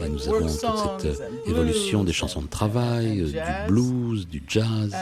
Et 0.00 0.08
nous 0.08 0.28
avons 0.28 0.40
toute 0.40 0.50
cette 0.50 1.20
and 1.20 1.50
évolution 1.50 2.04
des 2.04 2.12
chansons 2.12 2.42
de 2.42 2.48
travail, 2.48 3.20
euh, 3.20 3.26
du 3.26 3.72
blues, 3.72 4.28
du 4.28 4.42
jazz. 4.46 4.94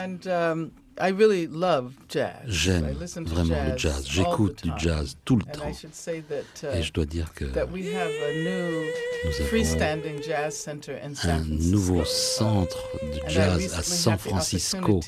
And 1.00 1.06
I 1.06 1.10
really 1.10 1.46
love 1.46 1.94
jazz. 2.08 2.42
I 2.44 2.50
J'aime 2.50 2.94
vraiment 3.24 3.64
le 3.64 3.76
jazz. 3.76 4.06
J'écoute 4.06 4.62
du 4.62 4.70
jazz 4.76 5.16
tout 5.24 5.36
le 5.36 5.44
temps. 5.44 5.72
should 5.72 5.94
say 5.94 6.22
that, 6.28 6.66
uh, 6.66 6.76
Et 6.76 6.82
je 6.82 6.92
dois 6.92 7.06
dire 7.06 7.32
que 7.34 7.46
that 7.46 7.70
we 7.70 7.86
have 7.94 8.08
a 8.08 8.32
new 8.44 8.84
nous 9.24 9.30
avons 9.30 9.48
freestanding 9.48 10.22
jazz 10.22 10.54
center 10.54 10.96
in 11.02 11.12
un 11.12 11.14
San 11.14 11.44
Francisco. 11.44 11.70
nouveau 11.70 12.04
centre 12.04 12.78
de 13.02 13.28
jazz 13.28 13.62
recently 13.62 13.78
à 13.78 13.82
San 13.82 14.18
Francisco. 14.18 15.00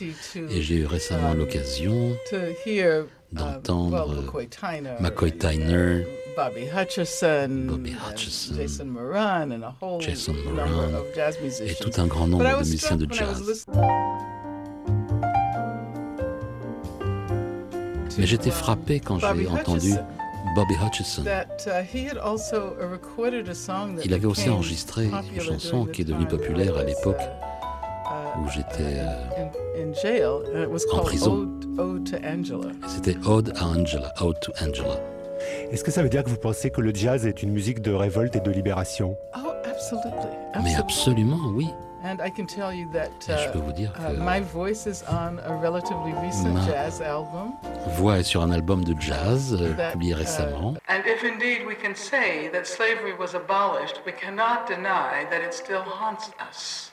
Et 0.50 0.62
j'ai 0.62 0.76
eu 0.76 0.86
récemment 0.86 1.32
um, 1.32 1.38
l'occasion 1.38 2.16
uh, 2.32 3.04
d'entendre, 3.32 4.22
McCoy 4.22 4.48
Tyner, 4.48 4.96
and, 4.98 5.38
Tyner, 5.38 6.00
uh, 6.00 6.34
Bobby 6.36 6.66
Hutcherson, 6.66 7.66
Bobby 7.68 7.90
and 7.90 7.98
Hutcherson, 7.98 8.56
Jason 8.56 8.90
Moran, 8.90 9.52
and 9.52 9.64
a 9.64 9.74
whole 9.80 10.00
Jason 10.00 10.34
number 10.36 10.64
Moran, 10.64 10.94
of 10.94 11.14
jazz 11.14 11.36
et 11.38 11.42
musicians. 11.42 11.80
tout 11.80 12.00
un 12.00 12.06
grand 12.06 12.26
nombre 12.28 12.50
de 12.50 12.58
musiciens 12.58 12.96
de 12.96 13.12
jazz. 13.12 13.66
Mais 18.18 18.26
j'étais 18.26 18.50
frappé 18.50 19.00
quand 19.00 19.18
j'ai 19.18 19.48
entendu 19.48 19.94
Bobby 20.54 20.74
Hutcherson. 20.74 21.22
that, 21.24 21.66
uh, 21.66 21.82
he 21.82 22.04
had 22.06 22.18
also 22.18 22.74
recorded 22.80 23.48
a 23.48 23.54
song 23.54 23.96
that 23.96 24.02
Il 24.04 24.12
avait 24.12 24.26
aussi 24.26 24.50
enregistré 24.50 25.04
une 25.04 25.10
popular 25.10 25.44
chanson 25.44 25.86
qui 25.86 26.02
est 26.02 26.04
devenue 26.04 26.26
time 26.26 26.38
populaire 26.38 26.76
à 26.76 26.80
I 26.80 26.82
was, 26.82 26.88
l'époque 26.88 27.20
uh, 27.20 28.38
où 28.40 28.48
j'étais 28.50 28.98
euh, 28.98 29.14
in, 29.38 29.90
in 29.90 29.94
jail, 29.94 30.42
and 30.54 30.62
it 30.62 30.68
was 30.68 30.84
en 30.90 30.96
called 30.96 31.06
prison. 31.06 31.32
Ode, 31.32 31.78
Ode 31.78 32.10
to 32.10 32.16
Angela. 32.26 32.72
C'était 32.88 33.16
Ode 33.26 33.52
à 33.56 33.66
Angela, 33.66 34.12
Ode 34.20 34.40
to 34.40 34.52
Angela. 34.60 35.00
Est-ce 35.70 35.84
que 35.84 35.90
ça 35.90 36.02
veut 36.02 36.08
dire 36.08 36.22
que 36.22 36.28
vous 36.28 36.36
pensez 36.36 36.70
que 36.70 36.80
le 36.80 36.94
jazz 36.94 37.26
est 37.26 37.42
une 37.42 37.50
musique 37.50 37.80
de 37.80 37.92
révolte 37.92 38.36
et 38.36 38.40
de 38.40 38.50
libération? 38.50 39.16
Oh, 39.36 39.50
absolutely, 39.64 40.28
Mais 40.62 40.74
absolument, 40.76 41.38
oui. 41.54 41.66
And 42.04 42.20
I 42.20 42.30
can 42.30 42.46
tell 42.46 42.72
you 42.72 42.88
that 42.92 43.10
Et 43.28 43.38
je 43.38 43.48
peux 43.50 43.60
uh, 43.60 44.08
uh, 44.08 44.12
my 44.14 44.40
voice 44.40 44.86
is 44.88 45.04
on 45.08 45.38
a 45.38 45.56
relatively 45.62 46.12
recent 46.20 46.54
Ma- 46.54 46.66
jazz 46.66 47.00
album. 47.00 47.52
Voix 47.96 48.18
est 48.18 48.24
sur 48.24 48.42
un 48.42 48.50
album 48.50 48.82
de 48.82 49.00
jazz 49.00 49.54
euh, 49.54 49.72
That, 49.76 49.92
publié 49.92 50.14
uh, 50.14 50.18
récemment. 50.18 50.74
And 50.88 51.06
if 51.06 51.22
indeed 51.22 51.64
we 51.64 51.76
can 51.76 51.94
say 51.94 52.48
that 52.52 52.66
slavery 52.66 53.12
was 53.16 53.34
abolished, 53.34 54.00
we 54.04 54.12
cannot 54.12 54.66
deny 54.66 55.26
that 55.30 55.42
it 55.42 55.54
still 55.54 55.82
haunts 55.82 56.30
us. 56.40 56.90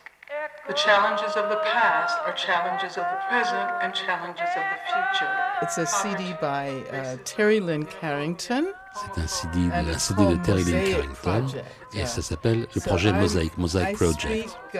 The 0.68 0.76
challenges 0.76 1.36
of 1.36 1.50
the 1.50 1.60
past 1.66 2.16
are 2.28 2.34
challenges 2.34 2.96
of 2.98 3.04
the 3.04 3.20
present 3.30 3.70
and 3.82 3.92
challenges 3.96 4.50
of 4.56 4.64
the 4.72 4.80
future. 4.86 5.32
It's 5.64 5.80
a 5.80 5.88
CD 5.88 6.36
by 6.40 6.70
uh, 6.94 7.18
Terry 7.26 7.60
Lynn 7.60 7.86
Carrington. 7.86 8.74
C'est 9.02 9.22
un 9.22 9.28
CD, 9.28 9.72
un 9.72 9.98
CD 9.98 10.26
de 10.26 10.36
Terry 10.36 10.64
Lynn 10.64 10.84
Carrington 10.84 11.46
et 11.94 12.06
ça 12.06 12.22
s'appelle 12.22 12.68
le 12.74 12.82
projet 12.82 13.14
Mosaic, 13.14 13.58
Mosaic 13.58 13.96
Project. 13.96 14.58
uh, 14.74 14.80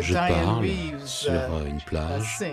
Je 0.00 0.14
parle 0.14 0.66
sur 1.04 1.32
uh, 1.32 1.36
euh, 1.36 1.66
une 1.66 1.80
plage 1.80 2.44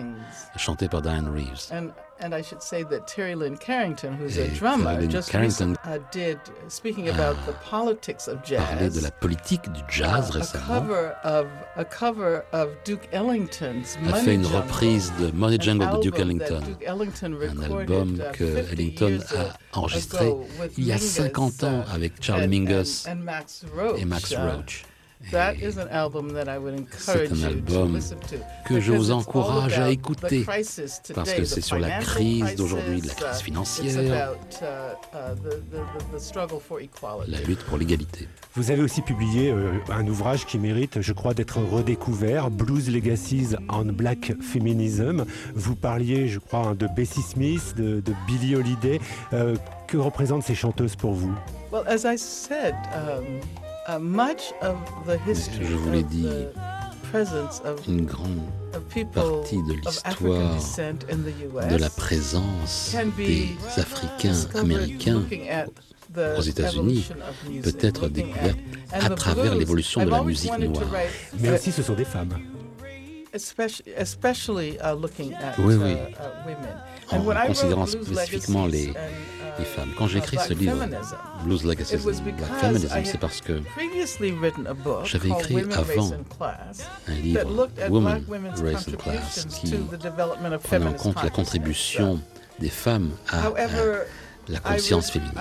chantée 0.55 0.87
par 0.87 1.01
Diane 1.01 1.27
Reeves. 1.27 1.91
And 2.21 2.33
I 2.33 2.41
should 2.41 2.61
say 2.61 2.83
that 2.83 3.07
Terry 3.07 3.33
Lynn 3.33 3.55
Carrington, 3.55 4.13
who's 4.13 4.37
a 4.37 4.47
Et 4.47 4.53
drummer, 4.53 5.07
just 5.07 5.31
Carrington 5.31 5.77
uh, 5.85 5.99
did 6.11 6.37
speaking 6.67 7.07
about 7.07 7.37
the 7.45 7.53
politics 7.63 8.27
of 8.27 8.43
jazz. 8.43 8.93
De 8.93 9.01
la 9.01 9.09
politique 9.09 9.71
du 9.71 9.79
jazz 9.89 10.29
uh, 10.29 10.33
a 10.33 10.41
récemment. 10.41 10.67
cover 10.67 11.17
of 11.23 11.47
a 11.77 11.85
cover 11.85 12.43
of 12.51 12.69
Duke 12.83 13.07
Ellington's 13.13 13.95
A 13.95 13.99
Money 14.01 14.23
fait 14.25 14.35
une 14.35 14.43
Jungle, 14.43 14.57
reprise 14.57 15.13
de 15.17 15.31
Money 15.31 15.57
Jungle 15.61 15.89
de 15.95 16.01
Duke 16.01 16.19
Ellington. 16.19 16.61
Duke 16.65 16.83
Ellington 16.85 17.37
Un 17.41 17.63
album 17.63 18.15
uh, 18.19 18.31
que 18.33 18.53
50 18.53 18.73
Ellington 18.73 19.19
a 19.37 19.77
enregistré 19.79 20.35
il 20.77 20.85
y 20.85 20.91
a 20.91 20.95
Mingus, 20.95 21.09
50 21.09 21.63
ans 21.63 21.79
uh, 21.87 21.95
avec 21.95 22.21
Charlie 22.21 22.47
Mingus 22.49 23.07
and, 23.07 23.11
and 23.11 23.23
Max 23.23 23.65
Roach. 23.73 24.01
et 24.01 24.05
Max 24.05 24.31
uh, 24.31 24.35
Roach. 24.35 24.83
That 25.31 25.55
Et 25.55 25.65
is 25.67 25.77
an 25.77 25.89
album 25.91 26.31
that 26.33 26.45
I 26.47 26.57
would 26.57 26.79
encourage 26.79 27.31
un 27.31 27.35
you 27.35 27.61
to 27.61 27.73
album 27.75 27.95
listen 27.95 28.17
to. 28.19 28.37
que 28.65 28.79
je 28.79 28.93
because 28.93 29.07
vous 29.07 29.11
encourage 29.11 29.73
à 29.77 29.83
about 29.83 29.91
écouter, 29.91 30.45
parce 30.45 31.33
que 31.33 31.41
the 31.41 31.45
c'est 31.45 31.61
sur 31.61 31.77
la 31.77 31.99
crise 31.99 32.55
d'aujourd'hui, 32.55 33.01
de 33.01 33.07
la 33.09 33.13
crise 33.13 33.39
uh, 33.41 33.43
financière. 33.43 33.99
Uh, 33.99 34.63
uh, 34.63 35.35
the, 35.35 35.49
the, 35.71 35.77
the, 35.77 36.15
the 36.15 36.19
struggle 36.19 36.59
for 36.59 36.79
equality. 36.79 37.31
La 37.31 37.41
lutte 37.41 37.63
pour 37.65 37.77
l'égalité. 37.77 38.29
Vous 38.55 38.71
avez 38.71 38.81
aussi 38.81 39.01
publié 39.01 39.51
euh, 39.51 39.73
un 39.89 40.07
ouvrage 40.07 40.45
qui 40.45 40.57
mérite, 40.57 41.01
je 41.01 41.13
crois, 41.13 41.33
d'être 41.33 41.59
redécouvert, 41.59 42.49
Blues 42.49 42.89
Legacies 42.89 43.55
on 43.69 43.85
Black 43.85 44.33
Feminism. 44.41 45.25
Vous 45.53 45.75
parliez, 45.75 46.29
je 46.29 46.39
crois, 46.39 46.59
hein, 46.69 46.75
de 46.75 46.87
Bessie 46.87 47.21
Smith, 47.21 47.75
de, 47.75 47.99
de 47.99 48.13
Billie 48.25 48.55
Holiday. 48.55 49.01
Euh, 49.33 49.55
que 49.87 49.97
représentent 49.97 50.43
ces 50.43 50.55
chanteuses 50.55 50.95
pour 50.95 51.13
vous? 51.13 51.33
Well, 51.71 51.83
as 51.87 52.05
I 52.05 52.15
said, 52.17 52.73
um, 52.93 53.41
uh, 53.87 53.99
much 53.99 54.53
of 54.61 54.75
the 55.05 55.17
history 55.25 55.65
je 55.65 55.75
vous 55.75 55.91
l'ai 55.91 55.99
of 56.03 56.07
dit, 56.09 56.23
the 56.23 57.09
presence 57.11 57.61
of, 57.65 57.87
Une 57.87 58.05
grande 58.05 58.39
partie 59.13 59.57
de 59.63 59.87
of 59.87 59.99
African 60.03 60.53
l'histoire 60.53 60.53
descent 60.55 61.05
in 61.11 61.17
the 61.23 61.33
US 61.55 61.67
de 61.67 61.77
la 61.77 61.89
présence 61.89 62.91
can 62.93 63.05
des 63.17 63.55
be 63.55 63.79
Africains 63.79 64.31
discovered 64.31 64.57
américains 64.63 65.23
aux 66.37 66.41
États-Unis 66.41 67.05
evolution 67.09 67.15
of 67.27 67.49
music, 67.49 67.63
peut 67.77 67.87
être 67.87 68.07
découverte 68.09 68.57
à 68.91 69.09
travers 69.11 69.55
l'évolution 69.55 70.03
de 70.05 70.09
la 70.09 70.23
musique 70.23 70.57
noire. 70.57 70.83
Mais 71.39 71.49
uh, 71.49 71.53
aussi, 71.53 71.71
ce 71.71 71.83
sont 71.83 71.93
des 71.93 72.05
femmes. 72.05 72.37
uh, 74.83 74.95
looking 74.99 75.33
at 75.35 75.53
Oui, 75.59 75.75
uh, 75.75 75.77
oui. 75.77 75.91
uh, 75.93 76.47
women. 76.47 76.75
En 77.11 77.47
considérant 77.47 77.85
spécifiquement 77.85 78.65
les- 78.65 78.93
uh, 79.61 79.65
femmes. 79.65 79.91
Quand 79.97 80.07
uh, 80.07 80.09
Black 80.21 80.37
ce 80.39 80.53
livre, 80.53 80.85
Blues 81.43 81.65
and 81.65 81.87
Black 82.37 82.53
Feminism, 82.61 82.87
c'est 83.05 83.19
parce 83.19 83.41
que 83.41 83.61
J'avais 85.05 85.29
écrit 85.29 85.55
Women, 85.55 85.73
avant 85.73 86.11
un 87.07 87.13
livre 87.13 87.69
women's 87.89 88.61
Race 88.61 88.87
and 88.87 88.97
Class 88.97 89.47
qui 89.49 89.73
prenait 90.63 90.85
en 90.85 90.93
compte 90.93 91.23
la 91.23 91.29
contribution 91.29 92.19
des 92.59 92.69
femmes 92.69 93.11
à, 93.29 93.51
la 94.47 94.59
conscience 94.59 95.11
féministe. 95.11 95.37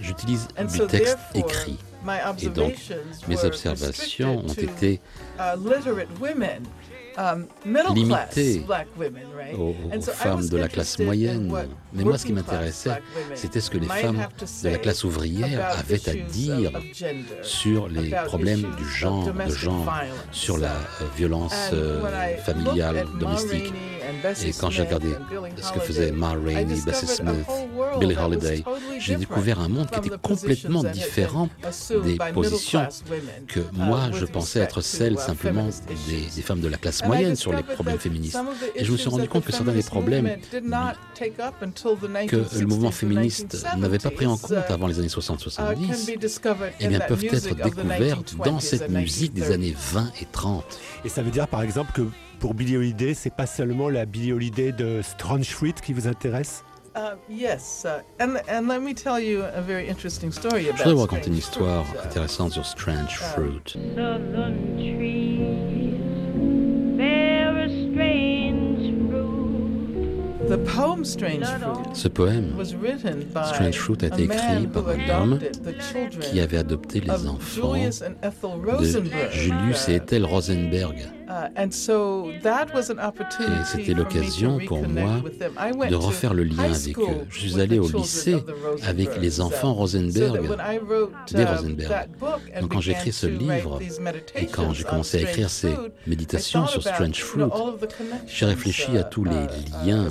J'utilise 0.00 0.48
du 0.72 0.86
texte 0.86 1.18
écrit. 1.34 1.78
Et 2.40 2.48
donc, 2.48 2.74
mes 3.26 3.44
observations 3.44 4.44
ont 4.44 4.52
été 4.52 5.00
um, 7.18 7.46
right? 9.36 9.54
aux, 9.58 9.74
femmes 10.00 10.48
de 10.48 10.56
la 10.56 10.68
classe 10.68 10.98
moyenne. 10.98 11.52
Mais 11.92 12.04
moi, 12.04 12.18
ce 12.18 12.26
qui 12.26 12.32
m'intéressait, 12.32 13.02
c'était 13.34 13.60
ce 13.60 13.70
que 13.70 13.78
les 13.78 13.88
femmes 13.88 14.26
de 14.62 14.68
la 14.68 14.78
classe 14.78 15.04
ouvrière 15.04 15.76
avaient 15.78 16.08
à 16.08 16.14
dire 16.14 16.72
sur 17.42 17.88
les 17.88 18.10
problèmes 18.26 18.64
du 18.76 18.88
genre, 18.88 19.32
de 19.32 19.52
genre, 19.52 19.92
sur 20.30 20.58
la 20.58 20.74
violence 21.16 21.70
familiale, 22.44 23.06
domestique. 23.18 23.72
Rainey 23.72 23.98
and 24.08 24.22
Bessie 24.22 24.48
Et 24.48 24.52
quand 24.52 24.70
j'ai 24.70 24.82
Smith 24.82 24.84
regardé 24.84 25.08
ce 25.60 25.72
que 25.72 25.80
faisaient 25.80 26.12
Ma 26.12 26.30
Rainey, 26.32 26.80
Bessie 26.84 27.06
Smith, 27.06 27.46
Billie 27.98 28.16
Holiday, 28.16 28.64
j'ai 28.98 29.16
découvert 29.16 29.60
un 29.60 29.68
monde 29.68 29.90
qui 29.90 29.98
était 29.98 30.18
complètement 30.18 30.82
différent 30.82 31.48
des 32.04 32.18
positions 32.32 32.88
que 33.46 33.60
moi 33.72 34.10
je 34.12 34.24
pensais 34.24 34.60
être 34.60 34.80
celles 34.80 35.18
simplement 35.18 35.68
des, 36.08 36.34
des 36.34 36.42
femmes 36.42 36.60
de 36.60 36.68
la 36.68 36.76
classe 36.76 37.02
I 37.04 37.07
moyenne 37.08 37.36
sur 37.36 37.52
les 37.52 37.62
problèmes 37.62 37.98
féministes. 37.98 38.38
Et 38.74 38.84
je 38.84 38.92
me 38.92 38.96
suis 38.96 39.08
rendu 39.08 39.28
compte 39.28 39.44
que 39.44 39.52
certains 39.52 39.72
des 39.72 39.82
problèmes 39.82 40.36
que 42.26 42.58
le 42.58 42.66
mouvement 42.66 42.90
1960s 42.90 42.90
to 42.90 42.96
féministe 42.96 43.66
n'avait 43.76 43.98
pas 43.98 44.10
pris 44.10 44.26
en 44.26 44.36
1970s, 44.36 44.48
compte 44.66 44.70
avant 44.70 44.86
les 44.86 44.98
années 44.98 45.08
uh, 45.08 45.10
can 45.10 45.36
60-70, 45.36 46.14
be 46.14 46.18
discovered 46.18 46.72
eh 46.80 46.88
bien 46.88 47.00
peuvent 47.00 47.24
être 47.24 47.54
découvertes 47.54 48.36
dans 48.36 48.58
1920s 48.58 48.60
cette 48.60 48.90
musique 48.90 49.32
des 49.34 49.42
1930s. 49.42 49.52
années 49.52 49.74
20 49.92 50.12
et 50.20 50.26
30. 50.30 50.64
Et 51.04 51.08
ça 51.08 51.22
veut 51.22 51.30
dire, 51.30 51.48
par 51.48 51.62
exemple, 51.62 51.92
que 51.92 52.02
pour 52.38 52.54
Billie 52.54 52.76
Holiday, 52.76 53.14
c'est 53.14 53.34
pas 53.34 53.46
seulement 53.46 53.88
la 53.88 54.06
Billie 54.06 54.32
Holiday 54.32 54.72
de 54.72 55.00
Strange 55.02 55.48
Fruit 55.48 55.74
qui 55.74 55.92
vous 55.92 56.06
intéresse? 56.06 56.64
Uh, 56.96 57.16
yes, 57.28 57.84
uh, 57.84 58.00
and 58.20 58.40
and 58.48 58.66
let 58.66 58.80
me 58.80 58.92
tell 58.92 59.20
you 59.20 59.44
a 59.54 59.60
very 59.60 59.88
interesting 59.88 60.32
story 60.32 60.64
Je 60.64 60.70
about. 60.70 60.78
voudrais 60.78 60.94
vous 60.94 61.00
raconter 61.02 61.28
une 61.28 61.36
histoire 61.36 61.84
intéressante 62.04 62.52
sur 62.52 62.66
Strange 62.66 63.16
Fruit. 63.18 63.76
Ce 71.92 72.08
poème, 72.08 72.56
was 72.56 72.74
written 72.74 73.20
by 73.34 73.44
Strange 73.52 73.78
Fruit, 73.78 73.98
a 74.02 74.06
été 74.06 74.22
écrit 74.22 74.36
man 74.36 74.70
par 74.70 74.84
who 74.84 74.90
un 74.90 75.22
homme 75.22 75.32
adopted 75.34 75.62
the 75.62 75.82
children 75.82 76.20
qui 76.22 76.40
avait 76.40 76.56
adopté 76.56 77.00
les 77.00 77.10
of 77.10 77.26
enfants 77.26 77.74
Julius 77.74 78.02
and 78.02 78.14
Ethel 78.22 78.58
de. 78.62 79.30
Julius 79.30 79.88
et 79.88 79.96
Ethel 79.96 80.24
Rosenberg. 80.24 81.10
Uh, 81.28 81.48
and 81.56 81.70
so 81.70 82.32
that 82.42 82.68
was 82.74 82.90
an 82.90 82.98
opportunity 82.98 83.52
Et 83.60 83.64
c'était 83.64 83.94
for 83.94 83.96
me 83.96 84.10
to 84.10 84.18
l'occasion 84.18 84.58
pour 84.66 84.78
reconnect 84.78 85.04
moi 85.04 85.20
with 85.24 85.38
them. 85.38 85.52
I 85.58 85.72
went 85.72 85.90
de 85.90 85.94
to 85.94 86.00
refaire 86.00 86.32
le 86.32 86.44
lien 86.44 86.64
avec 86.64 86.94
school 86.94 87.10
eux. 87.10 87.26
Je 87.28 87.38
suis 87.38 87.52
with 87.54 87.60
allé 87.60 87.76
the 87.76 87.80
au 87.80 87.84
children 87.84 88.02
lycée 88.02 88.44
avec 88.82 89.20
les 89.20 89.40
enfants 89.40 89.74
Rosenberg 89.74 90.48
when 90.48 90.58
I 90.60 90.78
wrote, 90.78 91.12
des 91.32 91.42
um, 91.42 91.48
Rosenberg. 91.48 91.88
that 91.88 92.06
book 92.18 92.40
and 92.54 92.60
Donc 92.62 92.72
quand 92.72 92.80
j'ai 92.80 92.92
écrit 92.92 93.12
ce 93.12 93.26
livre 93.26 93.78
these 93.78 94.00
et 94.36 94.46
quand 94.46 94.72
j'ai 94.72 94.84
meditations 94.84 94.88
commencé 94.88 95.18
à 95.18 95.20
écrire 95.22 95.50
ces 95.50 95.74
méditations 96.06 96.66
sur 96.66 96.82
Strange 96.82 97.22
Fruit, 97.22 97.44
j'ai 98.26 98.46
réfléchi 98.46 98.96
à 98.96 99.00
uh, 99.00 99.04
tous 99.10 99.24
les 99.24 99.32
uh, 99.32 99.86
liens, 99.86 100.08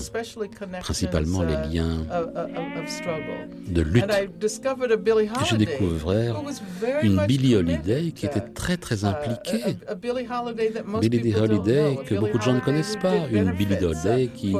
principalement 0.82 1.42
les 1.44 1.54
uh, 1.54 1.74
liens 1.74 2.06
de 3.68 3.82
lutte. 3.82 4.04
And 4.04 4.24
I 4.24 4.28
discovered 4.40 4.92
a 4.92 4.98
Billie 4.98 5.26
Et 5.26 5.46
j'ai 5.50 5.58
découvert 5.58 6.42
une 7.02 7.26
Billie 7.26 7.56
Holiday 7.56 8.12
qui 8.12 8.26
était 8.26 8.42
très 8.42 8.78
très 8.78 8.98
Uh, 9.04 9.06
impliquée. 9.06 9.78
Billie 11.10 11.34
Holiday 11.34 11.36
that 11.36 11.48
most 11.48 11.48
Billie 11.48 11.48
people 11.48 11.48
don't 11.48 11.96
Holiday 11.96 12.10
que 12.10 12.16
beaucoup 12.16 12.38
de 12.38 12.44
gens 12.44 12.54
ne 12.54 12.60
connaissent 12.60 12.98
pas, 12.98 13.28
une 13.32 13.52
Billie 13.52 13.76
Holiday 13.76 14.30
qui 14.34 14.56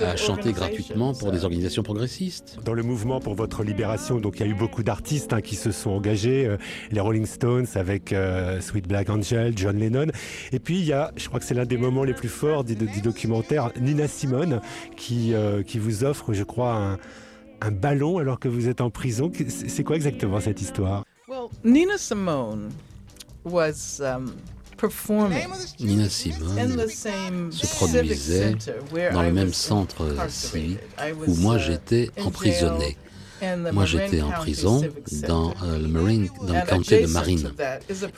a 0.00 0.16
chanté 0.16 0.52
gratuitement 0.52 1.12
pour 1.14 1.30
des 1.32 1.44
organizations. 1.44 1.58
organisations 1.58 1.82
progressistes. 1.82 2.58
Dans 2.64 2.74
le 2.74 2.82
mouvement 2.82 3.20
pour 3.20 3.34
votre 3.34 3.62
libération, 3.64 4.20
donc 4.20 4.38
il 4.38 4.46
y 4.46 4.48
a 4.48 4.52
eu 4.52 4.54
beaucoup 4.54 4.82
d'artistes 4.82 5.32
hein, 5.32 5.40
qui 5.40 5.56
se 5.56 5.72
sont 5.72 5.90
engagés, 5.90 6.46
euh, 6.46 6.56
les 6.90 7.00
Rolling 7.00 7.26
Stones 7.26 7.66
avec 7.74 8.12
euh, 8.12 8.60
Sweet 8.60 8.86
Black 8.86 9.10
Angel, 9.10 9.52
John 9.56 9.78
Lennon, 9.78 10.06
et 10.52 10.58
puis 10.58 10.78
il 10.78 10.84
y 10.84 10.92
a, 10.92 11.12
je 11.16 11.26
crois 11.28 11.40
que 11.40 11.46
c'est 11.46 11.54
l'un 11.54 11.66
des 11.66 11.76
moments 11.76 12.04
les 12.04 12.14
plus 12.14 12.28
forts 12.28 12.64
du, 12.64 12.74
du 12.74 13.00
documentaire, 13.00 13.72
Nina 13.80 14.06
Simone, 14.08 14.60
qui, 14.96 15.34
euh, 15.34 15.62
qui 15.62 15.78
vous 15.78 16.04
offre, 16.04 16.32
je 16.32 16.44
crois, 16.44 16.74
un, 16.74 16.98
un 17.60 17.70
ballon 17.70 18.18
alors 18.18 18.38
que 18.38 18.48
vous 18.48 18.68
êtes 18.68 18.80
en 18.80 18.90
prison. 18.90 19.32
C'est 19.48 19.84
quoi 19.84 19.96
exactement 19.96 20.40
cette 20.40 20.60
histoire? 20.60 21.04
Well, 21.28 21.48
Nina 21.64 21.98
Simone 21.98 22.70
was 23.44 24.00
um, 24.00 24.32
Nina 25.80 26.04
in 26.04 26.08
Simone 26.08 27.52
se 27.52 27.66
produisait 27.76 28.56
dans 29.12 29.22
le 29.22 29.32
même 29.32 29.52
centre 29.52 30.04
incarcerated. 30.12 30.30
civique 30.30 30.78
où 31.26 31.34
moi 31.36 31.56
uh, 31.56 31.60
j'étais 31.60 32.10
emprisonné. 32.24 32.96
Moi 33.72 33.84
j'étais 33.84 34.20
en 34.20 34.30
prison 34.30 34.80
Center. 34.80 35.26
dans 35.28 35.54
euh, 35.62 35.78
le 35.78 35.86
Marine, 35.86 36.28
dans 36.46 36.54
le 36.54 36.66
comté 36.68 37.02
de 37.02 37.06
Marine. 37.06 37.52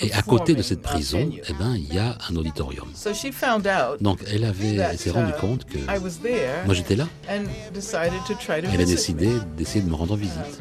Et 0.00 0.12
à 0.12 0.22
côté 0.22 0.54
de 0.54 0.62
cette 0.62 0.80
prison, 0.80 1.30
eh 1.48 1.52
ben, 1.58 1.74
il 1.76 1.92
y 1.92 1.98
a 1.98 2.16
un 2.30 2.36
auditorium. 2.36 2.88
So 2.94 3.12
she 3.12 3.30
found 3.30 3.66
out 3.66 4.00
Donc 4.00 4.20
elle 4.32 4.44
avait, 4.44 4.76
that, 4.76 4.92
elle 4.92 4.98
s'est 4.98 5.10
rendue 5.10 5.32
uh, 5.36 5.40
compte 5.40 5.64
que 5.66 5.78
I 5.78 5.98
was 6.02 6.20
there 6.22 6.64
moi 6.64 6.74
j'étais 6.74 6.96
là. 6.96 7.06
and 7.28 7.44
decided 7.74 8.20
to 8.26 8.34
try 8.34 8.62
to 8.62 8.68
Elle 8.72 8.80
a 8.80 8.84
visit 8.84 9.14
décidé 9.14 9.28
d'essayer 9.56 9.82
de 9.82 9.90
me 9.90 9.94
rendre 9.94 10.16
visite. 10.16 10.60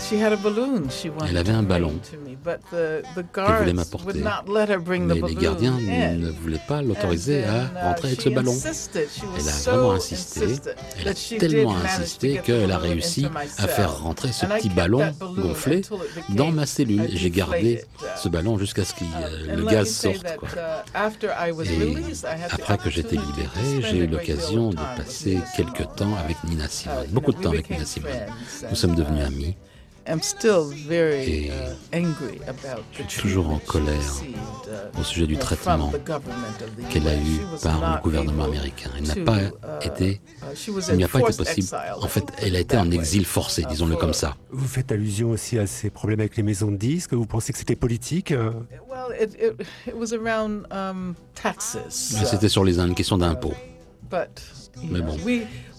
She 0.00 0.20
had 0.20 0.32
a 0.32 0.36
balloon 0.36 0.88
she 0.90 1.08
wanted 1.08 1.30
Elle 1.30 1.36
avait 1.38 1.52
un 1.52 1.62
ballon 1.62 1.94
qu'elle 2.02 3.56
voulait 3.58 3.72
m'apporter. 3.72 4.06
would 4.06 4.16
not 4.22 4.46
let 4.52 4.68
her 4.68 4.78
bring 4.78 5.08
the 5.08 5.14
Mais 5.20 5.28
les 5.28 5.34
gardiens 5.34 5.78
ne 5.80 6.28
voulaient 6.30 6.60
pas 6.68 6.82
l'autoriser 6.82 7.44
à 7.44 7.64
uh, 7.64 7.84
rentrer 7.88 8.08
avec 8.08 8.20
ce 8.20 8.28
ballon. 8.28 8.52
insisted, 8.52 9.08
she 9.10 9.22
was 9.22 9.38
Elle 9.40 9.48
a 9.48 9.52
so 9.52 9.70
vraiment 9.70 9.92
insisté, 9.92 10.44
Elle 11.00 11.08
a 11.08 11.14
that 11.14 11.18
she 11.18 11.38
tellement 11.38 11.76
insisté 11.76 12.40
qu'elle 12.44 12.70
a 12.72 12.78
réussi 12.78 13.26
à 13.58 13.66
faire 13.68 13.90
cell. 13.90 14.02
rentrer 14.02 14.32
ce 14.32 14.46
petit 14.46 14.68
ballon 14.68 15.10
gonflé 15.36 15.82
dans 16.30 16.50
ma 16.52 16.66
cellule. 16.66 17.08
j'ai 17.10 17.30
gardé 17.30 17.82
uh, 18.02 18.04
ce 18.16 18.28
ballon 18.28 18.58
jusqu'à 18.58 18.84
ce 18.84 18.94
que 18.94 19.04
le 19.04 19.52
and 19.52 19.56
let 19.56 19.62
me 19.62 19.70
gaz 19.70 19.88
sorte. 19.90 20.36
quoi. 20.36 20.48
uh, 20.56 20.82
after 20.94 21.28
I 21.30 21.50
was 21.52 21.64
Et 21.64 21.78
released, 21.78 22.24
I 22.24 22.34
had 22.42 22.50
the 22.50 22.54
après 22.54 22.78
que 22.78 22.90
j'étais 22.90 23.16
opportunity 23.16 23.50
to 23.62 23.68
libéré, 23.72 23.90
j'ai 23.90 23.98
eu 23.98 24.06
l'occasion 24.06 24.68
of 24.68 24.74
de 24.74 24.76
time 24.80 24.88
with 24.98 25.06
passer 25.06 25.30
Nina 25.30 25.44
quelques 25.56 25.76
Simone. 25.78 25.94
temps 25.96 26.14
avec 26.16 26.44
Nina 26.44 26.64
Uh, 26.64 26.68
Simone, 26.70 27.06
beaucoup 27.10 27.32
de 27.32 27.38
temps 27.40 27.50
we 27.50 27.58
avec 27.58 27.70
Nina 27.70 27.84
became 27.84 27.86
Simone. 27.86 28.10
friends, 28.12 28.70
Nous 28.70 28.76
sommes 28.76 28.94
devenus 28.94 29.22
uh, 29.22 29.26
amis. 29.26 29.56
I'm 30.06 30.20
still 30.20 30.70
very 30.86 31.46
Et 31.46 31.50
uh, 31.50 31.74
angry 31.94 32.38
about 32.46 32.82
the 32.92 33.04
je 33.04 33.08
suis 33.08 33.20
toujours 33.22 33.48
en 33.48 33.58
colère 33.58 34.00
uh, 34.22 35.00
au 35.00 35.02
sujet 35.02 35.26
du 35.26 35.38
traitement 35.38 35.92
qu'elle 36.90 37.08
a 37.08 37.16
eu 37.16 37.40
par 37.62 37.96
le 37.96 38.02
gouvernement 38.02 38.44
américain. 38.44 38.90
Elle 38.98 39.06
n'a 39.06 39.24
pas 39.24 39.40
uh, 39.40 39.86
été, 39.86 40.20
she 40.54 40.68
was 40.68 40.82
il 40.90 40.96
n'y 40.96 41.04
a 41.04 41.08
pas 41.08 41.20
été 41.20 41.32
possible. 41.32 41.68
En 42.00 42.08
fait, 42.08 42.24
elle 42.42 42.56
a 42.56 42.60
été 42.60 42.76
en 42.76 42.90
exil 42.90 43.24
forcé, 43.24 43.64
disons-le 43.64 43.96
comme 43.96 44.12
ça. 44.12 44.36
Vous 44.50 44.68
faites 44.68 44.92
allusion 44.92 45.30
aussi 45.30 45.58
à 45.58 45.66
ces 45.66 45.88
problèmes 45.88 46.20
avec 46.20 46.36
les 46.36 46.42
maisons 46.42 46.70
de 46.70 46.76
disques. 46.76 47.14
Vous 47.14 47.26
pensez 47.26 47.52
que 47.52 47.58
c'était 47.58 47.76
politique 47.76 48.34
C'était 51.88 52.48
sur 52.48 52.64
les, 52.64 52.78
une 52.78 52.94
question 52.94 53.16
d'impôt. 53.16 53.54
But 54.10 54.42
you 54.82 54.90
Mais 54.90 55.00
bon. 55.00 55.16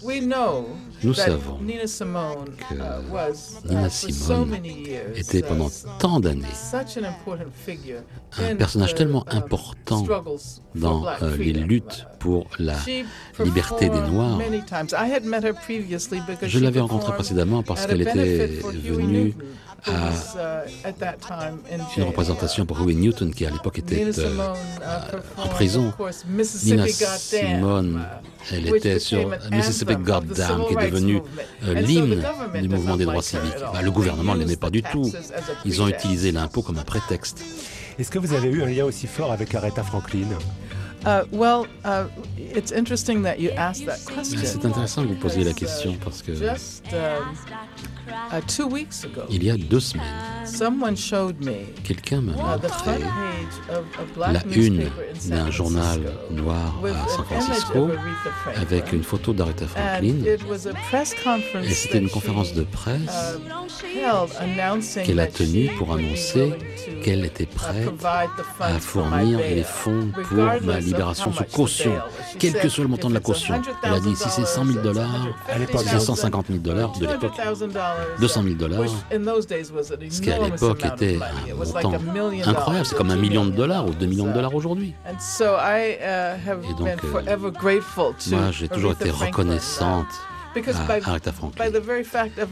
We, 0.06 0.20
we 0.20 0.26
know 0.26 0.66
Nous 1.04 1.14
savons 1.14 1.60
Nina 1.62 1.88
Simone 1.88 2.56
que 2.58 2.76
uh, 2.76 3.02
was, 3.12 3.62
uh, 3.66 3.68
Nina 3.70 3.90
Simone 3.90 4.50
many 4.50 4.88
years, 4.88 5.18
était 5.18 5.40
uh, 5.40 5.44
pendant 5.44 5.70
tant 6.00 6.20
d'années 6.20 6.48
un 8.40 8.56
personnage 8.56 8.96
tellement 8.96 9.26
um, 9.32 9.38
important 9.38 10.06
dans 10.74 11.06
euh, 11.22 11.36
les 11.38 11.54
luttes 11.54 12.08
pour 12.20 12.48
la 12.60 12.78
liberté 13.44 13.90
des 13.90 14.02
Noirs. 14.02 14.40
Je 16.44 16.60
l'avais 16.60 16.80
rencontrée 16.80 17.14
précédemment 17.14 17.62
parce 17.62 17.86
qu'elle 17.86 18.02
était 18.02 18.48
venue 18.48 19.36
à 19.88 19.92
was, 19.92 20.38
at 20.84 20.94
that 20.94 21.14
time 21.28 21.60
in 21.72 21.78
une 21.98 22.04
représentation 22.08 22.66
pour 22.66 22.80
Huey 22.80 22.96
Newton 22.96 23.32
qui 23.34 23.46
à 23.46 23.50
l'époque 23.50 23.80
était 23.80 23.96
Nina 23.96 24.12
euh, 24.18 24.56
uh, 24.82 25.42
en 25.42 25.48
prison. 25.50 25.94
Nina 26.64 26.86
Simone, 26.88 28.02
uh, 28.52 28.54
elle 28.54 28.66
which 28.72 28.86
était 28.86 29.00
sur 29.00 29.30
Mississippi 29.52 29.94
anthem 29.94 30.02
of 30.02 30.04
the 30.04 30.28
Goddamn 30.28 30.48
civil 30.48 30.66
qui 30.68 30.74
est 30.74 30.78
rights 30.78 30.92
devenu 30.94 31.14
movement. 31.16 31.30
euh, 31.68 31.74
l'hymne 31.82 32.16
government 32.22 32.62
du 32.62 32.70
mouvement 32.70 32.92
not 32.92 32.98
des 32.98 33.06
droits 33.06 33.22
civiques. 33.22 33.54
at 33.56 33.64
all. 33.64 33.74
Bah, 33.74 33.82
le 33.82 33.92
gouvernement 33.92 34.34
ne 34.34 34.40
They 34.40 34.46
l'aimait 34.46 34.52
used 34.54 34.60
pas 34.60 34.68
the 34.70 34.72
du 34.74 34.84
tout. 34.84 35.10
taxes 35.12 35.32
as 35.32 35.38
a 35.52 35.54
Ils 35.66 35.82
ont 35.82 35.86
pretext. 35.86 36.06
utilisé 36.06 36.32
l'impôt 36.32 36.62
comme 36.62 36.78
un 36.78 36.84
prétexte. 36.84 37.44
Est-ce 37.98 38.12
que 38.12 38.20
vous 38.20 38.34
avez 38.34 38.50
eu 38.50 38.62
un 38.64 38.66
lien 38.68 38.84
aussi 38.86 39.08
fort 39.08 39.32
avec 39.32 39.54
Aretha 39.56 39.84
Franklin? 39.84 40.28
Uh, 41.06 41.24
well, 41.32 41.68
uh, 41.84 42.08
it's 42.38 42.72
interesting 42.72 43.22
that 43.22 43.40
you 43.40 43.52
asked 43.52 43.86
that 43.86 44.04
question. 44.06 44.40
C'est 44.44 44.66
intéressant 44.66 45.04
que 45.04 45.10
vous 45.10 45.20
posiez 45.20 45.44
la 45.44 45.54
question 45.54 45.96
parce 46.04 46.24
que 46.24 46.34
Just 46.34 46.84
um, 46.94 47.36
uh, 48.32 48.42
two 48.48 48.68
weeks 48.68 49.04
ago, 49.04 49.22
il 49.30 49.44
y 49.44 49.52
a 49.52 49.58
deux 49.58 49.80
semaines, 49.80 50.04
someone 50.46 50.98
showed 50.98 51.44
me 51.46 51.54
quelqu'un 51.84 52.22
m'a 52.22 52.32
uh, 52.32 52.36
montré 52.36 53.00
la 54.18 54.42
une 54.56 54.90
d'un 55.28 55.52
journal 55.52 56.02
noir 56.32 56.74
à 56.84 57.08
San 57.08 57.26
Francisco 57.26 57.90
avec 58.56 58.92
une 58.92 59.04
photo 59.04 59.34
d'Aretha 59.34 59.68
Franklin. 59.68 60.16
Et 61.64 61.74
c'était 61.74 62.00
une 62.00 62.10
conférence 62.10 62.54
de 62.54 62.64
presse 62.64 63.38
held 63.96 64.30
announcing 64.40 65.04
qu'elle 65.04 65.20
a 65.20 65.28
tenue 65.28 65.70
pour 65.78 65.94
annoncer 65.94 66.54
qu'elle 67.04 67.26
était 67.26 67.46
prête 67.46 67.90
à 68.60 68.80
fournir 68.80 69.40
les 69.40 69.64
fonds 69.64 70.12
pour 70.14 70.38
regardless 70.38 70.66
ma 70.66 70.78
of 70.78 70.95
libération 70.96 71.34
sous 71.34 71.44
caution, 71.46 71.94
quel 72.40 72.54
que 72.54 72.70
soit 72.70 72.84
le 72.84 72.90
montant 72.90 73.10
de 73.10 73.14
la 73.14 73.20
caution. 73.20 73.62
Elle 73.84 73.94
a 73.94 74.00
dit 74.00 74.16
si 74.16 74.30
c'est 74.30 74.46
100 74.46 74.66
000 74.66 74.80
dollars, 74.80 75.28
c'est 75.78 76.00
150 76.00 76.48
000 76.48 76.60
dollars 76.60 76.92
de 76.98 77.08
l'époque, 77.08 77.34
200 78.20 78.44
000 78.44 78.56
dollars, 78.56 78.90
ce 78.90 80.22
qui 80.22 80.32
à 80.32 80.40
l'époque 80.40 80.86
était 80.86 81.20
un 81.20 81.56
montant 81.56 81.94
incroyable, 82.46 82.86
c'est 82.86 82.96
comme 82.96 83.12
un 83.12 83.16
million 83.16 83.46
de 83.46 83.52
dollars 83.52 83.86
ou 83.88 83.92
deux 83.92 84.06
millions 84.06 84.28
de 84.28 84.34
dollars 84.34 84.54
aujourd'hui. 84.56 84.94
Uh, 85.06 86.36
Et 86.70 86.74
donc, 86.74 86.88
euh, 87.04 87.38
Moi, 88.32 88.52
j'ai 88.52 88.68
toujours 88.68 88.94
été 88.94 89.10
reconnaissante 89.12 90.08
à 90.56 91.10
Aretha 91.10 91.32
Franklin. 91.32 91.72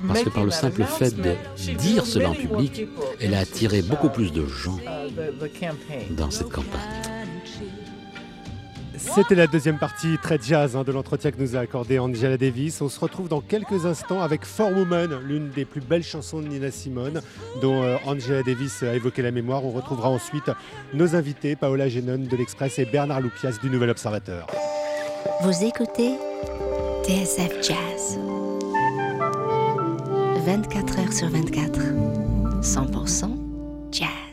Parce 0.07 0.23
que 0.23 0.29
par 0.29 0.43
le 0.43 0.51
simple 0.51 0.83
fait 0.83 1.15
de 1.15 1.35
dire 1.75 2.05
cela 2.05 2.29
en 2.31 2.33
public, 2.33 2.87
elle 3.19 3.33
a 3.33 3.39
attiré 3.39 3.81
beaucoup 3.81 4.09
plus 4.09 4.31
de 4.31 4.45
gens 4.45 4.77
uh, 4.77 6.13
dans 6.13 6.31
cette 6.31 6.49
campagne. 6.49 7.12
C'était 9.16 9.36
la 9.36 9.47
deuxième 9.47 9.78
partie 9.78 10.18
très 10.18 10.39
jazz 10.41 10.76
hein, 10.76 10.84
de 10.84 10.91
l'entretien 10.91 11.32
que 11.32 11.39
nous 11.39 11.56
a 11.56 11.60
accordé 11.60 11.99
Angela 11.99 12.38
Davis. 12.38 12.82
On 12.82 12.89
se 12.89 12.99
retrouve 12.99 13.28
dans 13.28 13.41
quelques 13.41 13.86
instants 13.86 14.22
avec 14.22 14.45
Four 14.45 14.72
Women, 14.72 15.20
l'une 15.28 15.49
des 15.49 15.66
plus 15.66 15.82
belles 15.82 16.04
chansons 16.04 16.41
de 16.41 16.47
Nina 16.47 16.72
Simone, 16.72 17.22
dont 17.62 17.84
euh, 17.84 17.97
Angela 18.06 18.41
Davis 18.43 18.82
a 18.82 18.95
évoqué 18.95 19.22
la 19.22 19.32
mémoire. 19.32 19.64
On 19.66 19.72
retrouvera 19.72 20.10
ensuite 20.10 20.49
nos 20.93 21.16
invités, 21.16 21.56
Paola 21.56 21.89
Génon 21.89 22.18
de 22.18 22.36
l'Express 22.36 22.80
et 22.80 22.86
Bernard 22.86 23.22
Loupias 23.22 23.60
du 23.62 23.70
Nouvel 23.70 23.89
Observateur. 23.89 24.47
Vous 25.41 25.64
écoutez 25.64 26.16
TSF 27.04 27.62
Jazz. 27.62 28.20
24 30.45 30.99
heures 30.99 31.14
sur 31.14 31.30
24. 31.30 31.80
100% 32.62 33.30
jazz. 33.91 34.32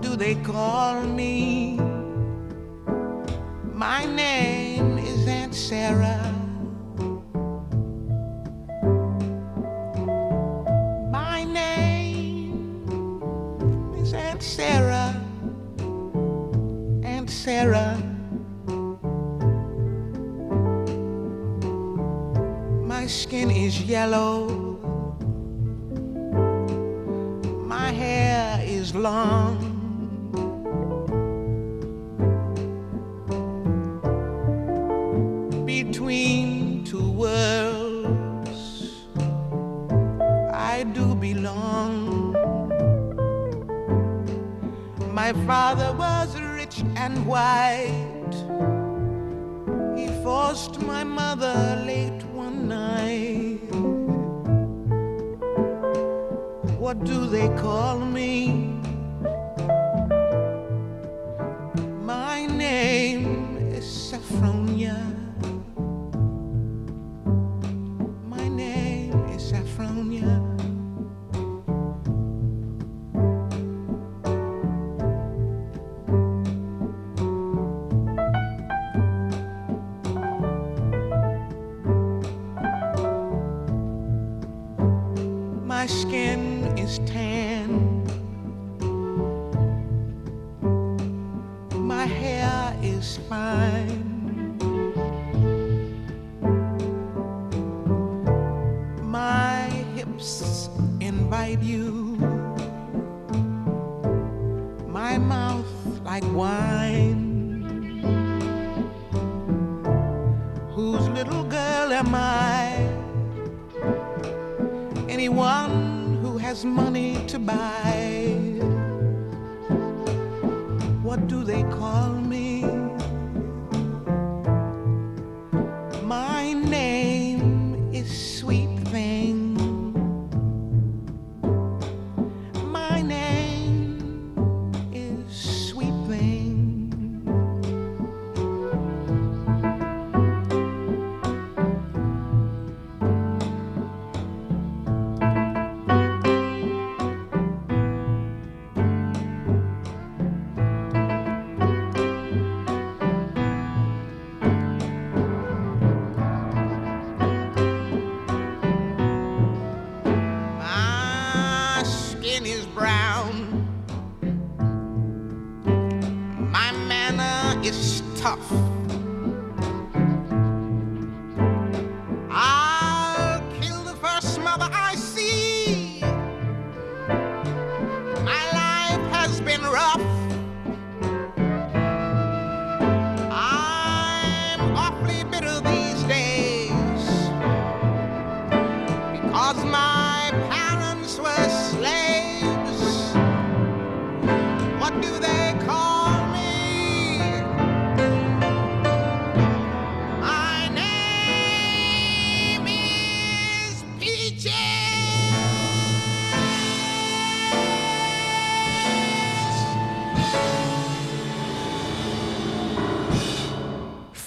Do 0.00 0.14
they 0.14 0.36
call 0.36 1.02
me? 1.02 1.78
My 3.72 4.04
name 4.04 4.98
is 4.98 5.26
Aunt 5.26 5.54
Sarah. 5.54 6.17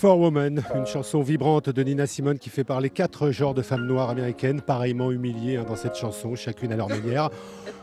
For 0.02 0.18
Woman, 0.18 0.64
une 0.74 0.88
chanson 0.88 1.22
vibrante 1.22 1.70
de 1.70 1.84
Nina 1.84 2.08
Simone 2.08 2.40
qui 2.40 2.50
fait 2.50 2.64
parler 2.64 2.90
quatre 2.90 3.30
genres 3.30 3.54
de 3.54 3.62
femmes 3.62 3.86
noires 3.86 4.10
américaines, 4.10 4.60
pareillement 4.60 5.12
humiliées 5.12 5.58
hein, 5.58 5.66
dans 5.68 5.76
cette 5.76 5.96
chanson, 5.96 6.34
chacune 6.34 6.74
à 6.74 6.76
leur 6.76 6.90
manière. 6.90 7.30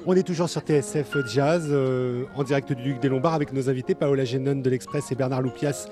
On 0.04 0.16
est 0.16 0.24
toujours 0.24 0.48
sur 0.48 0.62
TSF 0.62 1.16
Jazz, 1.32 1.68
euh, 1.70 2.24
en 2.34 2.42
direct 2.42 2.72
du 2.72 2.82
Duc 2.82 2.98
des 2.98 3.08
Lombards, 3.08 3.34
avec 3.34 3.52
nos 3.52 3.70
invités 3.70 3.94
Paola 3.94 4.24
Génon 4.24 4.56
de 4.56 4.68
l'Express 4.68 5.12
et 5.12 5.14
Bernard 5.14 5.42
Loupias 5.42 5.86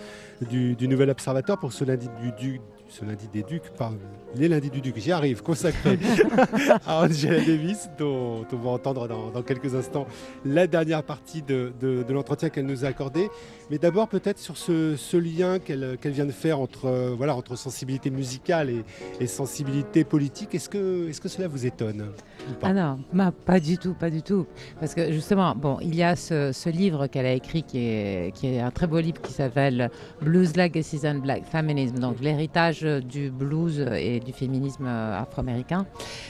du, 0.50 0.74
du 0.74 0.88
Nouvel 0.88 1.10
Observateur 1.10 1.58
pour 1.58 1.72
ce 1.72 1.84
lundi 1.84 2.08
du. 2.38 2.60
Ce 2.88 3.04
lundi 3.04 3.26
des 3.32 3.42
Ducs, 3.42 3.70
pas 3.76 3.90
les 4.36 4.46
lundis 4.48 4.70
du 4.70 4.80
Duc, 4.80 4.94
j'y 4.98 5.10
arrive, 5.10 5.42
consacré 5.42 5.98
à 6.86 7.02
Angela 7.02 7.38
Davis, 7.38 7.88
dont 7.98 8.44
on 8.52 8.56
va 8.56 8.70
entendre 8.70 9.08
dans, 9.08 9.30
dans 9.30 9.42
quelques 9.42 9.74
instants 9.74 10.06
la 10.44 10.68
dernière 10.68 11.02
partie 11.02 11.42
de, 11.42 11.72
de- 11.80 12.04
de 12.04 12.12
l'entretien 12.12 12.48
qu'elle 12.48 12.66
nous 12.66 12.84
a 12.84 12.88
accordé. 12.88 13.28
Mais 13.70 13.78
d'abord, 13.78 14.06
peut-être 14.06 14.38
sur 14.38 14.56
ce, 14.56 14.94
ce 14.94 15.16
lien 15.16 15.58
qu'elle 15.58 15.98
qu'elle 16.00 16.12
vient 16.12 16.26
de 16.26 16.30
faire 16.32 16.60
entre, 16.60 16.84
euh, 16.86 17.14
voilà, 17.16 17.34
entre 17.34 17.56
sensibilité 17.56 18.10
musicale 18.10 18.70
et, 18.70 18.84
et 19.20 19.26
sensibilité 19.26 20.04
politique. 20.04 20.54
Est-ce 20.54 20.68
que, 20.68 21.08
est 21.08 21.18
que 21.20 21.28
cela 21.28 21.48
vous 21.48 21.66
étonne 21.66 22.12
ou 22.48 22.52
pas? 22.54 22.68
Ah 22.68 22.72
non, 22.72 23.00
ma- 23.12 23.32
pas 23.32 23.58
du 23.58 23.78
tout, 23.78 23.94
pas 23.94 24.10
du 24.10 24.22
tout. 24.22 24.46
Parce 24.78 24.94
que 24.94 25.10
justement, 25.10 25.56
bon, 25.56 25.78
il 25.80 25.96
y 25.96 26.04
a 26.04 26.14
ce, 26.14 26.52
ce 26.52 26.68
livre 26.68 27.08
qu'elle 27.08 27.26
a 27.26 27.32
écrit 27.32 27.64
qui 27.64 27.78
est, 27.78 28.32
qui 28.34 28.46
est 28.46 28.60
un 28.60 28.70
très 28.70 28.86
beau 28.86 29.00
livre 29.00 29.20
qui 29.22 29.32
s'appelle 29.32 29.90
Blues 30.26 30.56
Legacies 30.56 31.06
and 31.06 31.20
Black 31.20 31.44
Feminism, 31.44 32.00
donc 32.00 32.18
l'héritage 32.20 32.82
du 32.82 33.30
blues 33.30 33.86
et 33.92 34.18
du 34.18 34.32
féminisme 34.32 34.86
afro-américain. 34.86 35.86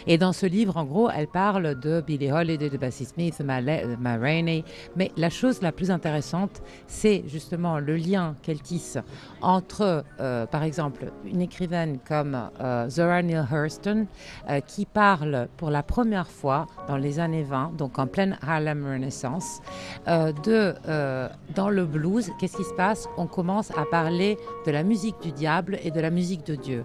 Et 0.07 0.19
dans 0.19 0.35
ce 0.35 0.45
livre, 0.45 0.77
en 0.77 0.85
gros, 0.85 1.09
elle 1.09 1.29
parle 1.29 1.81
de 1.81 2.03
Billie 2.07 2.31
Holiday, 2.31 2.69
de 2.69 2.77
Bessie 2.77 3.07
Smith, 3.07 3.37
de 3.41 3.97
Ma 3.97 4.17
Rainey. 4.17 4.65
Mais 4.97 5.11
la 5.17 5.31
chose 5.31 5.63
la 5.63 5.73
plus 5.73 5.91
intéressante, 5.91 6.63
c'est 6.87 7.25
justement 7.27 7.79
le 7.79 7.97
lien 7.97 8.35
qu'elle 8.43 8.61
tisse 8.61 8.99
entre, 9.41 10.05
euh, 10.21 10.45
par 10.45 10.63
exemple, 10.63 11.11
une 11.25 11.41
écrivaine 11.41 11.99
comme 12.07 12.51
euh, 12.61 12.91
Zora 12.91 13.23
Neale 13.23 13.47
Hurston, 13.51 14.07
euh, 14.51 14.61
qui 14.61 14.85
parle 14.85 15.49
pour 15.57 15.71
la 15.71 15.83
première 15.83 16.29
fois 16.29 16.67
dans 16.87 16.99
les 16.99 17.19
années 17.19 17.45
20, 17.45 17.73
donc 17.79 17.99
en 17.99 18.07
pleine 18.07 18.39
Harlem 18.47 18.85
Renaissance, 18.87 19.61
de, 20.07 20.75
dans 21.55 21.71
le 21.71 21.87
blues, 21.87 22.31
qu'est-ce 22.39 22.57
qui 22.57 22.65
se 22.65 22.75
passe? 22.75 23.09
On 23.17 23.27
commence 23.27 23.71
à 23.71 23.86
parler 23.91 24.39
de 24.67 24.71
la 24.71 24.83
musique 24.83 25.21
du 25.23 25.33
diable 25.33 25.79
et 25.83 25.91
de 25.91 26.01
la 26.01 26.11
musique 26.11 26.45
de 26.45 26.55
Dieu. 26.55 26.85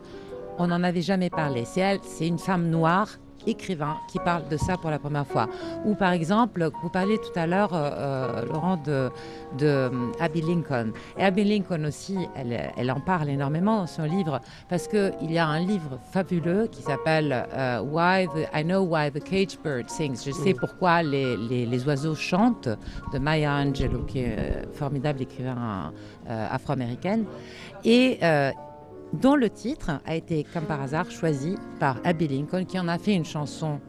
On 0.58 0.68
n'en 0.68 0.84
avait 0.84 1.02
jamais 1.02 1.30
parlé. 1.30 1.66
C'est 1.66 1.82
elle, 1.82 2.00
c'est 2.04 2.28
une 2.28 2.40
femme 2.40 2.70
noire 2.70 3.18
écrivain 3.48 3.98
qui 4.08 4.20
parle 4.20 4.48
de 4.48 4.58
ça 4.58 4.78
pour 4.78 4.90
la 4.90 5.00
première 5.00 5.28
fois. 5.28 5.48
Ou 5.86 5.96
par 5.96 6.12
exemple, 6.12 6.70
vous 6.82 6.90
parliez 6.90 7.18
tout 7.18 7.38
à 7.40 7.48
l'heure, 7.48 7.74
euh, 7.74 7.92
euh, 7.94 8.46
Laurent, 8.46 8.78
de, 8.78 9.10
de 9.58 9.66
euh, 9.66 9.90
Abby 10.20 10.42
Lincoln. 10.42 10.92
Et 11.18 11.24
Abby 11.24 11.44
Lincoln 11.44 11.86
aussi, 11.86 12.18
elle, 12.36 12.72
elle 12.76 12.92
en 12.92 13.00
parle 13.00 13.30
énormément 13.30 13.78
dans 13.80 13.88
son 13.88 14.04
livre 14.04 14.40
parce 14.70 14.88
qu'il 14.88 15.32
y 15.32 15.38
a 15.38 15.48
un 15.48 15.60
livre 15.60 16.00
fabuleux 16.12 16.68
qui 16.68 16.82
s'appelle 16.82 17.46
Why 17.84 18.28
I 18.54 18.64
Know 18.64 18.82
Why 18.82 19.12
the 19.12 19.24
Cage 19.24 19.58
Bird 19.64 19.90
Sings. 19.90 20.24
Je 20.26 20.32
sais 20.32 20.54
pourquoi 20.54 21.04
les, 21.04 21.38
les, 21.38 21.66
les 21.66 21.88
oiseaux 21.88 22.16
chantent 22.16 22.70
de 23.14 23.20
Maya 23.20 23.54
Angelou, 23.54 24.04
qui 24.06 24.20
est 24.20 24.68
formidable 24.74 25.22
écrivain 25.22 25.92
afro-américaine. 26.28 27.26
Et 27.84 28.20
dont 29.14 29.36
le 29.36 29.50
titre 29.50 29.92
a 30.06 30.16
été, 30.16 30.46
comme 30.54 30.66
par 30.66 30.82
hasard, 30.82 31.10
choisi 31.12 31.56
par 31.80 31.98
Abby 32.04 32.28
Lincoln, 32.28 32.66
qui 32.66 32.80
en 32.80 32.88
a 32.88 32.98
fait 32.98 33.14
une 33.14 33.26
chanson 33.26 33.80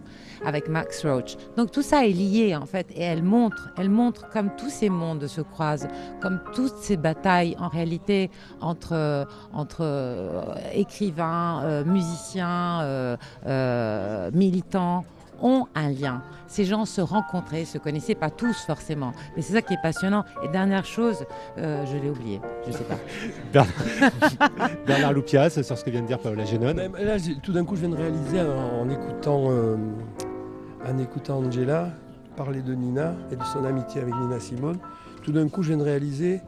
avec 0.44 0.68
Max 0.68 1.04
Roach. 1.04 1.36
Donc 1.56 1.70
tout 1.70 1.82
ça 1.82 2.06
est 2.06 2.12
lié 2.12 2.56
en 2.56 2.66
fait, 2.66 2.86
et 2.94 3.02
elle 3.02 3.22
montre, 3.22 3.70
elle 3.76 3.90
montre 3.90 4.28
comme 4.30 4.50
tous 4.56 4.70
ces 4.70 4.88
mondes 4.88 5.26
se 5.26 5.40
croisent, 5.40 5.88
comme 6.20 6.40
toutes 6.54 6.76
ces 6.78 6.96
batailles 6.96 7.56
en 7.58 7.68
réalité 7.68 8.30
entre, 8.60 9.26
entre 9.52 9.80
euh, 9.82 10.54
écrivains, 10.74 11.62
euh, 11.64 11.84
musiciens, 11.84 12.80
euh, 13.46 14.30
militants 14.32 15.04
ont 15.42 15.66
un 15.74 15.90
lien. 15.90 16.22
Ces 16.46 16.64
gens 16.64 16.84
se 16.84 17.00
rencontraient, 17.00 17.64
se 17.64 17.78
connaissaient 17.78 18.14
pas 18.14 18.30
tous 18.30 18.64
forcément, 18.64 19.12
mais 19.36 19.42
c'est 19.42 19.54
ça 19.54 19.62
qui 19.62 19.74
est 19.74 19.82
passionnant. 19.82 20.24
Et 20.44 20.48
dernière 20.48 20.84
chose, 20.84 21.24
euh, 21.58 21.84
je 21.86 21.96
l'ai 21.96 22.10
oublié, 22.10 22.40
je 22.66 22.72
sais 22.72 22.84
pas. 22.84 22.98
Bernard, 24.86 25.12
Loupias, 25.12 25.50
sur 25.62 25.76
ce 25.76 25.84
que 25.84 25.90
vient 25.90 26.02
de 26.02 26.06
dire 26.06 26.18
Paola 26.18 26.44
Génon. 26.44 26.74
Là, 26.74 27.16
tout 27.42 27.52
d'un 27.52 27.64
coup, 27.64 27.76
je 27.76 27.80
viens 27.80 27.90
de 27.90 27.96
réaliser 27.96 28.40
en, 28.40 28.88
écoutant, 28.88 29.46
euh, 29.50 29.76
en 30.86 30.98
écoutant 30.98 31.38
Angela 31.38 31.90
parler 32.36 32.62
de 32.62 32.74
Nina 32.74 33.14
et 33.30 33.36
de 33.36 33.44
son 33.44 33.64
amitié 33.64 34.00
avec 34.00 34.14
Nina 34.14 34.40
Simone. 34.40 34.78
Tout 35.22 35.32
d'un 35.32 35.48
coup, 35.48 35.62
je 35.62 35.68
viens 35.68 35.78
de 35.78 35.84
réaliser 35.84 36.40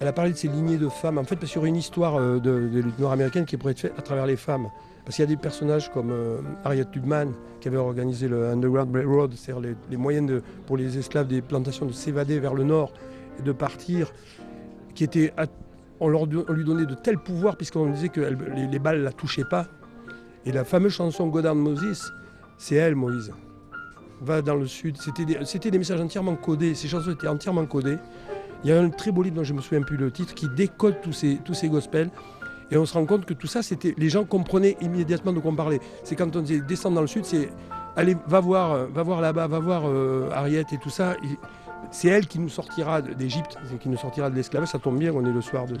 elle 0.00 0.08
a 0.08 0.14
parlé 0.14 0.32
de 0.32 0.36
ces 0.36 0.48
lignées 0.48 0.78
de 0.78 0.88
femmes, 0.88 1.18
en 1.18 1.24
fait, 1.24 1.36
parce 1.36 1.52
qu'il 1.52 1.56
y 1.56 1.58
aurait 1.58 1.68
une 1.68 1.76
histoire 1.76 2.16
euh, 2.16 2.38
de, 2.38 2.68
de 2.68 2.80
lutte 2.80 2.98
nord-américaine 2.98 3.44
qui 3.44 3.58
pourrait 3.58 3.72
être 3.72 3.80
faite 3.80 3.92
à 3.98 4.02
travers 4.02 4.24
les 4.24 4.36
femmes. 4.36 4.70
Parce 5.10 5.16
qu'il 5.16 5.24
y 5.24 5.32
a 5.32 5.34
des 5.34 5.42
personnages 5.42 5.90
comme 5.90 6.12
euh, 6.12 6.38
Harriet 6.62 6.84
Tubman 6.84 7.32
qui 7.60 7.66
avait 7.66 7.78
organisé 7.78 8.28
le 8.28 8.46
Underground 8.46 8.94
Railroad, 8.94 9.32
c'est-à-dire 9.34 9.74
les, 9.90 9.96
moyens 9.96 10.40
pour 10.68 10.76
les 10.76 10.98
esclaves 10.98 11.26
des 11.26 11.42
plantations 11.42 11.84
de 11.84 11.90
s'évader 11.90 12.38
vers 12.38 12.54
le 12.54 12.62
nord 12.62 12.92
et 13.36 13.42
de 13.42 13.50
partir, 13.50 14.12
qui 14.94 15.02
était, 15.02 15.34
on, 15.98 16.06
leur, 16.06 16.26
lui 16.26 16.64
donnait 16.64 16.86
de 16.86 16.94
tels 16.94 17.18
pouvoirs 17.18 17.56
puisqu'on 17.56 17.90
disait 17.90 18.08
que 18.08 18.20
les, 18.20 18.78
balles 18.78 18.98
ne 18.98 19.02
la 19.02 19.10
touchaient 19.10 19.42
pas. 19.42 19.66
Et 20.46 20.52
la 20.52 20.62
fameuse 20.62 20.92
chanson 20.92 21.26
Godard 21.26 21.56
Moses, 21.56 22.12
c'est 22.56 22.76
elle, 22.76 22.94
Moïse. 22.94 23.32
Va 24.20 24.42
dans 24.42 24.54
le 24.54 24.68
sud. 24.68 24.96
C'était 24.96 25.24
des, 25.24 25.70
des 25.70 25.78
messages 25.78 26.00
entièrement 26.00 26.36
codés. 26.36 26.76
Ces 26.76 26.86
chansons 26.86 27.10
étaient 27.10 27.26
entièrement 27.26 27.66
codées. 27.66 27.98
Il 28.62 28.70
y 28.70 28.72
a 28.72 28.80
un 28.80 28.90
très 28.90 29.10
beau 29.10 29.24
livre 29.24 29.34
dont 29.34 29.44
je 29.44 29.54
me 29.54 29.60
souviens 29.60 29.82
plus 29.82 29.96
le 29.96 30.12
titre 30.12 30.34
qui 30.34 30.48
décode 30.48 31.00
tous 31.00 31.12
ces, 31.12 31.40
tous 31.44 31.54
ces 31.54 31.68
gospels. 31.68 32.10
Et 32.70 32.76
on 32.76 32.86
se 32.86 32.94
rend 32.94 33.04
compte 33.06 33.24
que 33.24 33.34
tout 33.34 33.46
ça, 33.46 33.62
c'était 33.62 33.94
les 33.96 34.08
gens 34.08 34.24
comprenaient 34.24 34.76
immédiatement 34.80 35.32
de 35.32 35.40
quoi 35.40 35.50
on 35.50 35.56
parlait. 35.56 35.80
C'est 36.04 36.16
quand 36.16 36.34
on 36.36 36.40
disait 36.40 36.60
descendre 36.60 36.94
dans 36.96 37.00
le 37.00 37.06
sud, 37.06 37.24
c'est 37.24 37.50
allez, 37.96 38.16
va 38.26 38.40
voir, 38.40 38.86
va 38.86 39.02
voir 39.02 39.20
là-bas, 39.20 39.46
va 39.46 39.58
voir 39.58 39.82
euh, 39.86 40.30
Harriet 40.32 40.64
et 40.72 40.78
tout 40.78 40.90
ça. 40.90 41.16
C'est 41.90 42.08
elle 42.08 42.26
qui 42.26 42.38
nous 42.38 42.48
sortira 42.48 43.02
d'Égypte, 43.02 43.56
qui 43.80 43.88
nous 43.88 43.96
sortira 43.96 44.30
de 44.30 44.36
l'esclavage. 44.36 44.68
Ça 44.68 44.78
tombe 44.78 44.98
bien, 44.98 45.12
on 45.12 45.24
est 45.24 45.32
le 45.32 45.40
soir 45.40 45.66
de, 45.66 45.76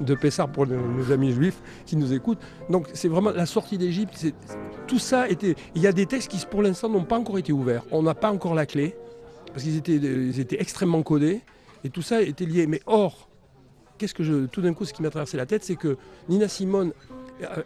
de 0.00 0.14
Pessar 0.14 0.48
pour 0.48 0.66
nos, 0.66 1.10
amis 1.10 1.32
juifs 1.32 1.60
qui 1.86 1.96
nous 1.96 2.12
écoutent. 2.12 2.38
Donc 2.70 2.86
c'est 2.92 3.08
vraiment 3.08 3.30
la 3.30 3.46
sortie 3.46 3.78
d'Égypte. 3.78 4.32
Tout 4.86 4.98
ça 4.98 5.28
était. 5.28 5.56
Il 5.74 5.82
y 5.82 5.86
a 5.86 5.92
des 5.92 6.06
textes 6.06 6.30
qui, 6.30 6.44
pour 6.46 6.62
l'instant, 6.62 6.88
n'ont 6.88 7.04
pas 7.04 7.18
encore 7.18 7.38
été 7.38 7.52
ouverts. 7.52 7.82
On 7.90 8.02
n'a 8.02 8.14
pas 8.14 8.30
encore 8.30 8.54
la 8.54 8.66
clé 8.66 8.94
parce 9.52 9.64
qu'ils 9.64 9.76
étaient, 9.76 9.96
ils 9.96 10.38
étaient 10.38 10.60
extrêmement 10.60 11.02
codés 11.02 11.40
et 11.82 11.90
tout 11.90 12.02
ça 12.02 12.22
était 12.22 12.46
lié. 12.46 12.66
Mais 12.66 12.80
or, 12.86 13.27
qu'est-ce 13.98 14.14
que 14.14 14.22
je, 14.22 14.46
tout 14.46 14.62
d'un 14.62 14.72
coup, 14.72 14.84
ce 14.84 14.92
qui 14.92 15.02
m'a 15.02 15.10
traversé 15.10 15.36
la 15.36 15.46
tête, 15.46 15.64
c'est 15.64 15.76
que 15.76 15.96
Nina 16.28 16.48
Simone 16.48 16.92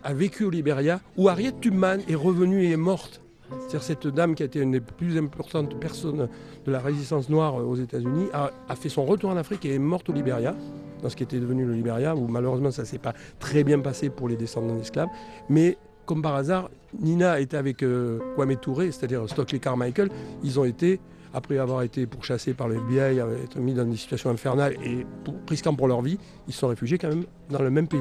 a, 0.03 0.13
vécu 0.15 0.45
au 0.45 0.51
Liberia, 0.51 1.01
où 1.17 1.29
Harriet 1.29 1.53
Tubman 1.61 2.01
est 2.09 2.15
revenue 2.15 2.65
et 2.65 2.73
est 2.73 2.77
morte. 2.77 3.21
C'est-à-dire 3.61 3.83
cette 3.83 4.07
dame 4.07 4.35
qui 4.35 4.43
a 4.43 4.47
été 4.47 4.61
une 4.61 4.73
des 4.73 4.81
plus 4.81 5.19
importantes 5.19 5.79
personnes 5.79 6.29
de 6.67 6.73
la 6.73 6.81
résistance 6.81 7.29
noire 7.29 7.55
aux 7.57 7.77
États-Unis, 7.77 8.29
a, 8.33 8.51
fait 8.77 8.89
son 8.89 9.05
retour 9.05 9.31
en 9.31 9.37
Afrique 9.37 9.65
et 9.67 9.75
est 9.75 9.79
morte 9.79 10.09
au 10.09 10.13
Liberia, 10.13 10.55
dans 11.03 11.11
ce 11.11 11.17
qui 11.17 11.23
était 11.23 11.39
devenu 11.39 11.67
le 11.67 11.75
Liberia, 11.75 12.17
où 12.17 12.27
malheureusement 12.29 12.71
ça 12.71 12.83
ne 12.83 12.87
s'est 12.87 12.99
pas 12.99 13.15
très 13.39 13.63
bien 13.65 13.81
passé 13.81 14.09
pour 14.09 14.29
les 14.29 14.37
descendants 14.37 14.77
d'esclaves. 14.77 15.09
Mais 15.51 15.77
comme 16.07 16.23
par 16.23 16.35
hasard, 16.35 16.71
Nina 16.99 17.41
était 17.41 17.57
avec 17.57 17.83
euh, 17.83 18.19
Kwame 18.37 18.57
Touré, 18.57 18.91
c'est-à-dire 18.91 19.29
Stockley 19.29 19.59
Carmichael, 19.59 20.09
ils 20.43 20.59
ont 20.59 20.65
été 20.65 21.01
après 21.35 21.59
avoir 21.59 21.83
été 21.83 22.07
pourchassés 22.07 22.55
par 22.55 22.69
le 22.69 22.77
FBI, 22.77 23.19
être 23.19 23.59
mis 23.59 23.75
dans 23.75 23.85
des 23.85 23.97
situations 23.97 24.31
infernales 24.31 24.77
et 24.85 25.07
risquant 25.49 25.75
pour 25.75 25.89
leur 25.89 26.03
vie, 26.03 26.19
ils 26.49 26.53
se 26.53 26.61
sont 26.61 26.69
réfugiés 26.69 26.99
quand 26.99 27.09
même 27.09 27.25
dans 27.51 27.63
le 27.63 27.71
même 27.71 27.89
pays. 27.89 28.01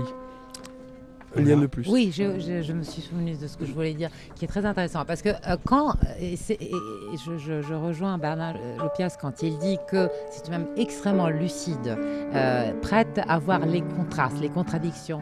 Un 1.35 1.41
lien 1.41 1.57
de 1.57 1.67
plus. 1.67 1.87
Oui, 1.87 2.11
je, 2.13 2.73
me 2.73 2.83
suis 2.83 3.01
souvenu 3.01 3.35
de 3.35 3.47
ce 3.47 3.55
que 3.55 3.65
je 3.65 3.71
voulais 3.71 3.93
dire, 3.93 4.09
qui 4.35 4.45
est 4.45 4.47
très 4.47 4.65
intéressant. 4.65 5.05
Parce 5.05 5.21
que 5.21 5.29
euh, 5.29 5.55
quand, 5.65 5.95
et, 6.19 6.35
je, 6.35 7.73
rejoins 7.73 8.17
Bernard 8.17 8.55
euh, 8.57 8.77
Lopias 8.77 9.15
quand 9.19 9.41
il 9.41 9.57
dit 9.59 9.77
que 9.89 10.09
c'est 10.29 10.49
même 10.49 10.67
extrêmement 10.75 11.29
lucide, 11.29 11.97
euh, 11.97 12.73
prête 12.81 13.21
à 13.27 13.39
voir 13.39 13.65
les 13.65 13.81
contrastes, 13.81 14.41
les 14.41 14.49
contradictions. 14.49 15.21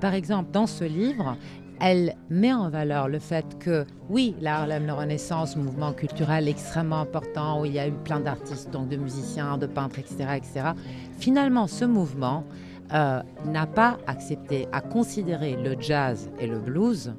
par 0.00 0.14
exemple, 0.14 0.50
dans 0.52 0.66
ce 0.66 0.84
livre, 0.84 1.36
elle 1.86 2.16
met 2.30 2.54
en 2.54 2.70
valeur 2.70 3.08
le 3.08 3.18
fait 3.18 3.58
que, 3.58 3.84
oui, 4.08 4.34
la 4.40 4.64
Renaissance, 4.64 5.54
mouvement 5.54 5.92
culturel 5.92 6.48
extrêmement 6.48 7.00
important, 7.00 7.60
où 7.60 7.66
il 7.66 7.74
y 7.74 7.78
a 7.78 7.86
eu 7.86 7.92
plein 7.92 8.20
d'artistes, 8.20 8.70
donc 8.70 8.88
de 8.88 8.96
musiciens, 8.96 9.58
de 9.58 9.66
peintres, 9.66 9.98
etc., 9.98 10.24
etc. 10.34 10.70
Finalement, 11.18 11.66
ce 11.66 11.84
mouvement 11.84 12.44
euh, 12.94 13.20
n'a 13.44 13.66
pas 13.66 13.98
accepté 14.06 14.66
à 14.72 14.80
considérer 14.80 15.58
le 15.62 15.76
jazz 15.78 16.30
et 16.40 16.46
le 16.46 16.58
blues 16.58 17.12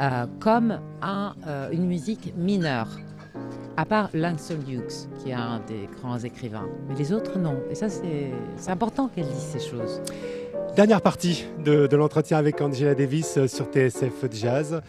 euh, 0.00 0.26
comme 0.40 0.80
un, 1.02 1.34
euh, 1.46 1.70
une 1.70 1.86
musique 1.86 2.34
mineure, 2.36 2.88
à 3.76 3.84
part 3.84 4.10
Langston 4.12 4.58
Hughes, 4.68 5.08
qui 5.22 5.30
est 5.30 5.34
un 5.34 5.60
des 5.68 5.88
grands 6.00 6.18
écrivains. 6.18 6.66
Mais 6.88 6.96
les 6.96 7.12
autres, 7.12 7.38
non. 7.38 7.60
Et 7.70 7.76
ça, 7.76 7.88
c'est 7.88 8.32
important 8.66 9.06
qu'elle 9.06 9.28
dise 9.28 9.38
ces 9.38 9.60
choses. 9.60 10.02
Dernière 10.76 11.02
partie 11.02 11.46
de, 11.64 11.94
l'entretien 11.96 12.38
avec 12.38 12.60
Angela 12.60 12.94
Davis 12.94 13.36
euh, 13.36 13.48
sur 13.48 13.66
TSF 13.66 14.24
Jazz. 14.32 14.80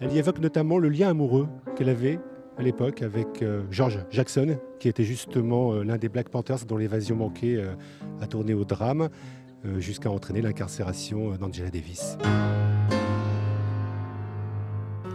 Elle 0.00 0.12
y 0.12 0.18
évoque 0.18 0.38
notamment 0.38 0.78
le 0.78 0.88
lien 0.88 1.08
amoureux 1.08 1.48
qu'elle 1.76 1.88
avait 1.88 2.20
à 2.58 2.62
l'époque 2.62 3.02
avec 3.02 3.42
euh, 3.42 3.62
George 3.70 3.98
Jackson, 4.10 4.58
qui 4.78 4.88
était 4.88 5.04
justement 5.04 5.72
euh, 5.72 5.82
l'un 5.82 5.96
des 5.96 6.08
Black 6.08 6.28
Panthers 6.28 6.66
dont 6.66 6.76
l'évasion 6.76 7.16
manquée 7.16 7.64
a 8.20 8.26
tourné 8.26 8.54
au 8.54 8.64
drame, 8.64 9.08
jusqu'à 9.78 10.10
entraîner 10.10 10.42
l'incarcération 10.42 11.32
d'Angela 11.36 11.70
Davis. 11.70 12.18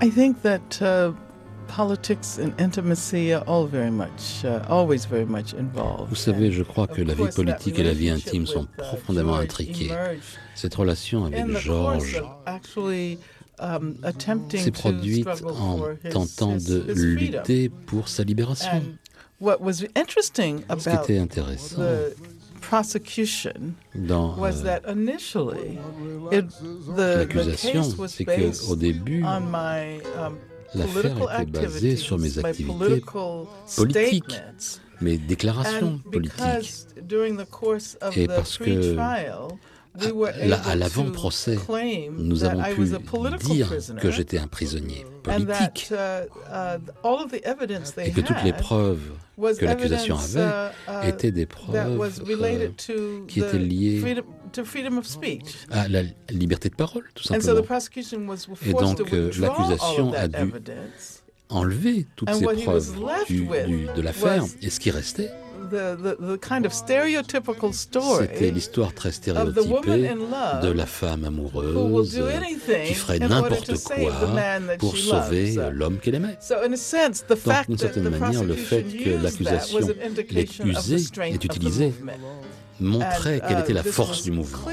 I 0.01 0.09
think 0.09 0.41
that 0.41 0.81
uh, 0.81 1.13
politics 1.69 2.39
and 2.39 2.51
intimacy 2.59 3.33
are 3.33 3.43
all 3.47 3.65
very 3.65 3.91
much, 3.91 4.43
uh, 4.43 4.61
always 4.69 5.05
very 5.05 5.25
much 5.25 5.53
involved. 5.53 6.09
Vous 6.09 6.15
savez, 6.15 6.51
je 6.51 6.63
crois 6.63 6.87
que 6.87 7.01
la 7.01 7.13
vie 7.13 7.29
politique 7.33 7.79
et 7.79 7.83
la 7.83 7.93
vie 7.93 8.09
intime 8.09 8.45
sont 8.45 8.67
profondément 8.77 9.35
intriquées. 9.35 9.91
Cette 10.55 10.75
relation 10.75 11.25
avec 11.25 11.47
George 11.57 12.21
um, 13.59 13.95
s'est 14.55 14.71
produite 14.71 15.27
en 15.45 15.79
tentant 16.11 16.57
de 16.57 16.83
lutter 16.93 17.69
pour 17.69 18.09
sa 18.09 18.23
libération. 18.23 18.83
Ce 19.41 20.89
qui 20.89 20.95
était 20.95 21.19
intéressant 21.19 21.81
dans 23.95 24.35
euh, 24.43 24.79
l'accusation, 26.97 27.83
c'est 28.07 28.25
qu'au 28.25 28.75
début, 28.75 29.23
L'affaire 30.75 31.41
était 31.41 31.51
basée 31.51 31.95
sur 31.95 32.17
mes 32.17 32.37
activités 32.39 33.03
politiques, 33.75 34.41
mes 35.01 35.17
déclarations 35.17 35.99
politiques. 36.11 36.85
Et 38.15 38.27
parce 38.27 38.57
que 38.57 38.95
à 40.65 40.75
l'avant-procès, 40.75 41.57
nous 42.17 42.43
avons 42.43 42.63
pu 42.63 42.85
dire 43.39 43.73
que 44.01 44.11
j'étais 44.11 44.37
un 44.37 44.47
prisonnier 44.47 45.05
politique. 45.23 45.91
et 47.97 48.11
que 48.11 48.21
toutes 48.21 48.43
les 48.43 48.53
preuves 48.53 49.01
que 49.57 49.65
l'accusation 49.65 50.17
avait 50.17 51.09
étaient 51.09 51.31
des 51.31 51.45
preuves 51.45 52.11
qui 53.27 53.39
étaient 53.39 53.57
liées 53.57 54.03
à 55.71 55.87
la 55.87 56.01
liberté 56.29 56.69
de 56.69 56.75
parole, 56.75 57.05
tout 57.13 57.23
simplement. 57.23 57.61
Et 58.65 58.73
donc 58.73 59.01
l'accusation 59.11 60.13
a 60.13 60.27
dû 60.27 60.53
enlever 61.49 62.05
toutes 62.15 62.29
ces 62.33 62.45
preuves 62.45 62.95
de 63.95 64.01
l'affaire, 64.01 64.43
et 64.61 64.69
ce 64.69 64.79
qui 64.79 64.91
restait, 64.91 65.31
c'était 68.19 68.51
l'histoire 68.51 68.93
très 68.93 69.11
stéréotypée 69.11 70.11
de 70.63 70.71
la 70.71 70.85
femme 70.85 71.25
amoureuse 71.25 72.19
qui 72.87 72.93
ferait 72.93 73.19
n'importe 73.19 73.73
quoi 73.83 74.11
pour 74.77 74.97
sauver 74.97 75.55
l'homme 75.71 75.97
qu'elle 75.97 76.15
aimait. 76.15 76.37
Donc, 76.49 77.67
d'une 77.67 77.77
certaine 77.77 78.09
manière, 78.09 78.43
le 78.43 78.55
fait 78.55 78.83
que 78.83 79.09
l'accusation 79.21 79.79
est 79.79 80.59
usée, 80.59 81.03
est 81.23 81.45
utilisée, 81.45 81.93
montrait 82.79 83.41
quelle 83.47 83.59
était 83.59 83.73
la 83.73 83.83
force 83.83 84.23
du 84.23 84.31
mouvement. 84.31 84.67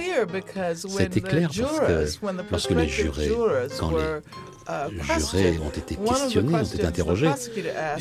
C'était 0.74 1.20
clair 1.20 1.50
parce 1.50 2.18
que 2.18 2.46
lorsque 2.50 2.70
les 2.70 2.88
jurés, 2.88 3.30
quand 3.78 3.90
les 3.90 5.20
jurés 5.20 5.58
ont 5.64 5.70
été 5.70 5.96
questionnés, 5.96 6.54
ont 6.54 6.62
été 6.62 6.84
interrogés, 6.84 7.30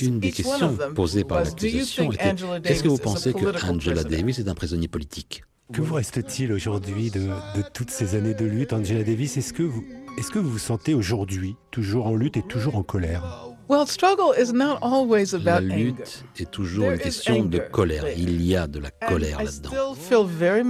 une 0.01 0.20
des 0.20 0.32
questions 0.32 0.78
posées 0.93 1.24
par 1.24 1.43
l'accusation 1.43 2.12
était 2.12 2.36
Est-ce 2.64 2.84
que 2.84 2.88
vous 2.88 2.97
pensez 2.97 3.34
que 3.34 3.66
Angela 3.68 4.03
Davis 4.03 4.39
est 4.39 4.47
un 4.47 4.56
prisonnier 4.56 4.88
politique? 4.88 5.43
Que 5.74 5.82
vous 5.82 5.95
reste-t-il 5.95 6.53
aujourd'hui 6.53 7.10
de, 7.10 7.22
de, 7.22 7.64
toutes 7.74 7.89
ces 7.89 8.14
années 8.14 8.36
de 8.36 8.45
lutte, 8.45 8.72
Angela 8.72 9.03
Davis? 9.03 9.36
Est-ce 9.38 9.51
que 9.51 9.64
vous, 9.64 9.84
est-ce 10.20 10.30
que 10.30 10.38
vous 10.38 10.51
vous 10.51 10.60
sentez 10.60 10.93
aujourd'hui 10.93 11.56
toujours 11.72 12.06
en 12.06 12.16
lutte 12.16 12.38
et 12.38 12.43
toujours 12.43 12.76
en 12.76 12.84
colère? 12.84 13.55
La 15.43 15.59
lutte 15.59 16.26
est 16.39 16.51
toujours 16.51 16.91
une 16.91 16.99
question 16.99 17.43
de 17.43 17.57
colère. 17.57 18.05
Il 18.16 18.45
y 18.45 18.55
a 18.55 18.68
de 18.68 18.80
la 18.80 18.91
colère 18.91 19.43
là-dedans. 19.43 19.95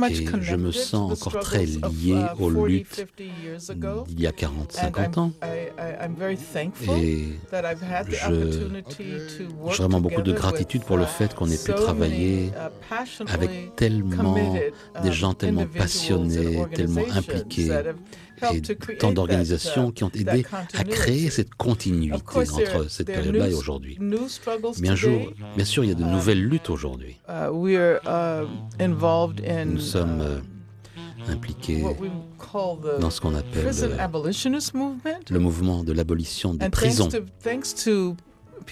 Et 0.10 0.26
je 0.41 0.56
me 0.56 0.72
sens 0.72 1.26
encore 1.26 1.41
très 1.41 1.66
lié 1.66 2.24
aux 2.39 2.66
luttes 2.66 3.06
d'il 3.18 4.20
y 4.20 4.28
a 4.28 4.32
40-50 4.32 5.20
ans. 5.20 5.32
Et 6.98 7.28
j'ai 9.72 9.78
vraiment 9.78 10.02
beaucoup 10.02 10.22
de 10.22 10.32
gratitude 10.32 10.84
pour 10.84 10.98
le 10.98 11.06
fait 11.06 11.34
qu'on 11.34 11.50
ait 11.50 11.64
pu 11.64 11.74
travailler 11.74 12.48
uh, 12.48 13.32
avec 13.34 13.76
tellement 13.76 14.56
des 15.04 15.10
uh, 15.10 15.12
gens 15.12 15.34
tellement 15.34 15.66
passionnés, 15.66 16.64
tellement 16.74 17.04
impliqués 17.14 17.72
et 18.54 18.62
tant 18.98 19.12
d'organisations 19.12 19.92
qui 19.92 20.04
ont 20.04 20.12
aidé 20.14 20.46
à 20.74 20.84
créer 20.84 21.30
cette 21.30 21.56
continuité 21.56 22.16
entre 22.16 22.90
cette 22.90 23.08
période-là 23.08 23.50
et 23.50 23.54
aujourd'hui. 23.54 23.98
Bien, 24.80 24.96
jour, 24.96 25.32
bien 25.56 25.66
sûr, 25.66 25.84
il 25.84 25.90
y 25.90 25.92
a 25.92 25.96
de 25.96 26.04
nouvelles 26.04 26.44
luttes 26.44 26.70
aujourd'hui. 26.70 27.20
Uh, 27.28 27.50
uh, 27.70 28.86
Nous 29.66 29.80
sommes 29.80 30.22
uh, 30.22 30.24
euh, 30.24 31.32
impliqués 31.32 31.84
dans 33.00 33.10
ce 33.10 33.22
qu'on 33.22 33.36
appelle 33.36 33.68
euh, 33.68 34.08
le 35.30 35.40
mouvement 35.40 35.84
de 35.84 35.92
l'abolition 35.92 36.54
des 36.54 36.70
prisons 36.70 37.10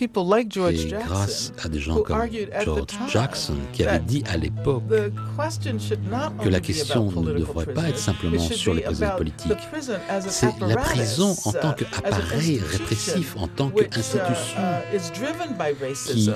et 0.02 0.88
grâce 1.06 1.54
à 1.64 1.70
des 1.70 1.80
gens 1.80 2.02
comme 2.02 2.28
George 2.64 2.88
Jackson 3.10 3.56
qui 3.72 3.84
avait 3.84 4.00
dit 4.00 4.24
à 4.30 4.38
l'époque 4.38 4.84
que 6.44 6.50
la 6.50 6.60
question 6.60 7.12
ne 7.12 7.34
devrait 7.34 7.66
pas 7.68 7.90
être 7.90 7.98
simplement 7.98 8.40
sur 8.40 8.74
les 8.74 8.82
prisonniers 8.82 9.16
politiques, 9.18 9.58
c'est 10.28 10.60
la 10.60 10.76
prison 10.78 11.36
en 11.46 11.52
tant 11.52 11.74
qu'appareil 11.74 12.60
répressif, 12.60 13.36
en 13.38 13.48
tant 13.48 13.70
qu'institution 13.70 14.62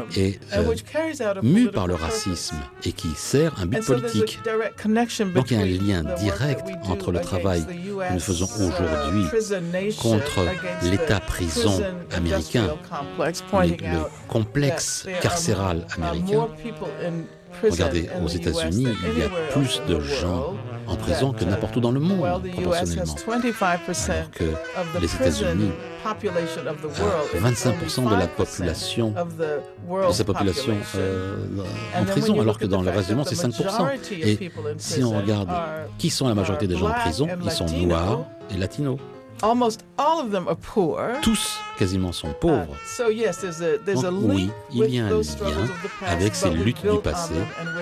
qui 0.09 0.21
est 0.21 0.39
euh, 0.53 1.41
mue 1.43 1.69
par 1.69 1.87
le 1.87 1.95
racisme 1.95 2.57
et 2.83 2.91
qui 2.91 3.09
sert 3.15 3.59
un 3.59 3.65
but 3.65 3.85
politique. 3.85 4.39
Donc 5.33 5.51
il 5.51 5.57
y 5.57 5.59
a 5.59 5.63
un 5.63 6.03
lien 6.03 6.15
direct 6.15 6.67
entre 6.83 7.11
le 7.11 7.19
travail 7.19 7.65
que 7.65 8.13
nous 8.13 8.19
faisons 8.19 8.45
aujourd'hui 8.45 9.25
contre 9.99 10.45
l'État-prison 10.83 11.81
américain 12.15 12.69
le, 13.53 14.27
complexe 14.27 15.07
carcéral 15.21 15.85
américain. 15.95 16.47
Regardez, 17.63 18.09
aux 18.23 18.27
États-Unis, 18.27 18.87
il 19.13 19.19
y 19.19 19.23
a 19.23 19.29
plus 19.51 19.81
de 19.87 19.99
gens 19.99 20.53
en 20.87 20.95
prison 20.95 21.33
que 21.33 21.43
n'importe 21.43 21.75
où 21.75 21.79
dans 21.79 21.91
le 21.91 21.99
monde, 21.99 22.49
proportionnellement. 22.51 23.15
Alors 23.61 24.31
que 24.31 24.45
les 24.99 25.15
États-Unis, 25.15 25.71
25% 26.05 28.09
de 28.09 28.15
la 28.15 28.27
population, 28.27 29.11
de 29.11 30.13
sa 30.13 30.23
population 30.23 30.75
euh, 30.95 31.35
en 31.95 32.05
prison, 32.05 32.39
alors 32.39 32.57
que 32.57 32.65
dans 32.65 32.81
le 32.81 32.89
reste 32.89 33.09
du 33.09 33.15
monde, 33.15 33.27
c'est 33.27 33.35
5%. 33.35 34.11
Et 34.11 34.51
si 34.77 35.03
on 35.03 35.17
regarde 35.17 35.49
qui 35.97 36.09
sont 36.09 36.27
la 36.27 36.35
majorité 36.35 36.67
des 36.67 36.77
gens 36.77 36.89
en 36.89 36.93
prison, 36.93 37.27
ils 37.43 37.51
sont 37.51 37.65
noirs 37.65 38.25
et 38.53 38.57
latinos. 38.57 38.97
Tous 41.21 41.59
quasiment 41.77 42.11
sont 42.11 42.33
pauvres. 42.39 42.75
Donc, 43.93 44.13
oui, 44.23 44.49
il 44.71 44.77
y 44.95 44.99
a 44.99 45.05
un 45.05 45.09
lien 45.09 45.21
avec 46.05 46.35
ces 46.35 46.49
luttes 46.49 46.81
du 46.81 46.99
passé, 46.99 47.35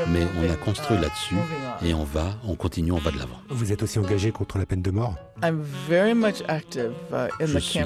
mais 0.09 0.27
on 0.41 0.51
a 0.51 0.55
construit 0.57 0.97
là-dessus 0.97 1.35
et 1.85 1.93
on 1.93 2.03
va, 2.03 2.33
on 2.47 2.55
continue, 2.55 2.91
on 2.91 2.97
va 2.97 3.11
de 3.11 3.17
l'avant. 3.17 3.39
Vous 3.49 3.71
êtes 3.71 3.83
aussi 3.83 3.99
engagé 3.99 4.31
contre 4.31 4.57
la 4.57 4.65
peine 4.65 4.81
de 4.81 4.91
mort? 4.91 5.15
Uh, 5.43 5.51
Je 7.39 7.59
suis 7.59 7.79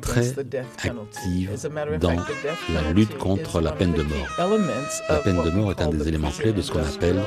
très 0.00 0.38
active 0.38 1.50
dans 2.00 2.16
la 2.74 2.92
lutte 2.92 3.18
contre 3.18 3.60
la 3.60 3.72
peine 3.72 3.92
de 3.92 4.02
mort. 4.02 4.26
La 5.08 5.18
peine 5.18 5.42
de 5.42 5.50
mort 5.50 5.70
est 5.70 5.82
un 5.82 5.90
des 5.90 6.08
éléments 6.08 6.30
clés 6.30 6.52
de 6.52 6.62
ce 6.62 6.72
qu'on 6.72 6.80
appelle 6.80 7.22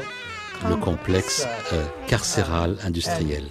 le 0.69 0.75
complexe 0.77 1.45
uh, 1.71 1.75
euh, 1.75 1.83
carcéral 2.07 2.77
industriel 2.83 3.49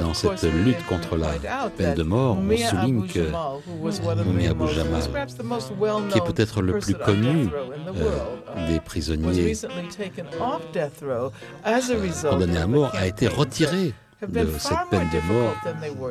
dans 0.00 0.14
cette 0.14 0.42
lutte 0.42 0.84
contre 0.86 1.16
la 1.16 1.28
peine 1.76 1.94
de 1.94 2.02
mort, 2.04 2.38
on 2.38 2.56
souligne 2.56 3.06
que 3.06 4.24
Mumia 4.24 4.50
Abu 4.50 4.68
Jamal, 4.68 5.02
qui 6.10 6.18
est 6.18 6.24
peut-être 6.24 6.62
le 6.62 6.78
plus 6.78 6.94
connu 6.94 7.48
euh, 7.96 8.68
des 8.68 8.80
prisonniers 8.80 9.54
condamnés 12.30 12.58
à 12.58 12.66
mort, 12.66 12.94
a 12.94 13.06
été 13.06 13.26
retiré 13.26 13.92
de 14.26 14.46
cette 14.58 14.78
peine 14.90 15.08
de 15.12 15.32
mort 15.32 15.54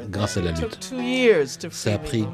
grâce 0.10 0.38
à 0.38 0.42
la 0.42 0.52
lutte. 0.52 0.94
Ça 1.72 1.94
a 1.94 1.98
pris 1.98 2.28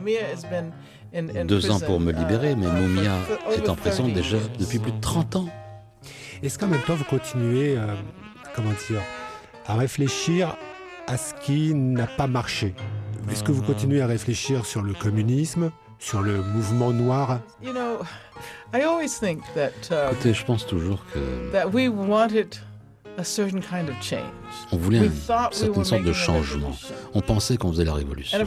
deux 1.46 1.70
ans 1.70 1.80
pour 1.80 2.00
me 2.00 2.12
libérer, 2.12 2.56
mais 2.56 2.68
Mumia 2.68 3.12
est 3.52 3.70
en 3.70 3.76
prison 3.76 4.08
déjà 4.08 4.38
depuis 4.60 4.80
plus 4.80 4.92
de 4.92 5.00
30 5.00 5.36
ans. 5.36 5.50
Est-ce 6.44 6.60
qu'en 6.60 6.68
même 6.68 6.82
temps, 6.82 6.96
vous 6.96 7.06
continuez, 7.06 7.78
euh, 7.78 7.96
comment 8.54 8.74
dire, 8.90 9.02
à 9.66 9.76
réfléchir 9.76 10.58
à 11.08 11.16
ce 11.16 11.34
qui 11.36 11.74
n'a 11.74 12.06
pas 12.06 12.28
marché? 12.28 12.76
Est-ce 13.32 13.46
que 13.46 13.54
vous 13.54 13.62
continuez 13.62 14.02
à 14.02 14.08
réfléchir 14.08 14.66
sur 14.66 14.82
le 14.82 14.94
communisme, 14.94 15.72
sur 16.00 16.22
le 16.22 16.42
mouvement 16.42 16.92
noir? 16.92 17.40
Uh, 17.64 17.70
Écoutez, 20.12 20.34
je 20.34 20.44
pense 20.44 20.68
toujours 20.68 21.06
que 21.14 21.50
on 24.72 24.78
voulait 24.78 25.06
une 25.06 25.12
certaine 25.12 25.84
sorte 25.84 26.04
de 26.04 26.14
changement. 26.14 26.76
On 27.14 27.22
pensait 27.22 27.58
qu'on 27.58 27.72
faisait 27.72 27.86
la 27.86 27.94
révolution. 27.94 28.38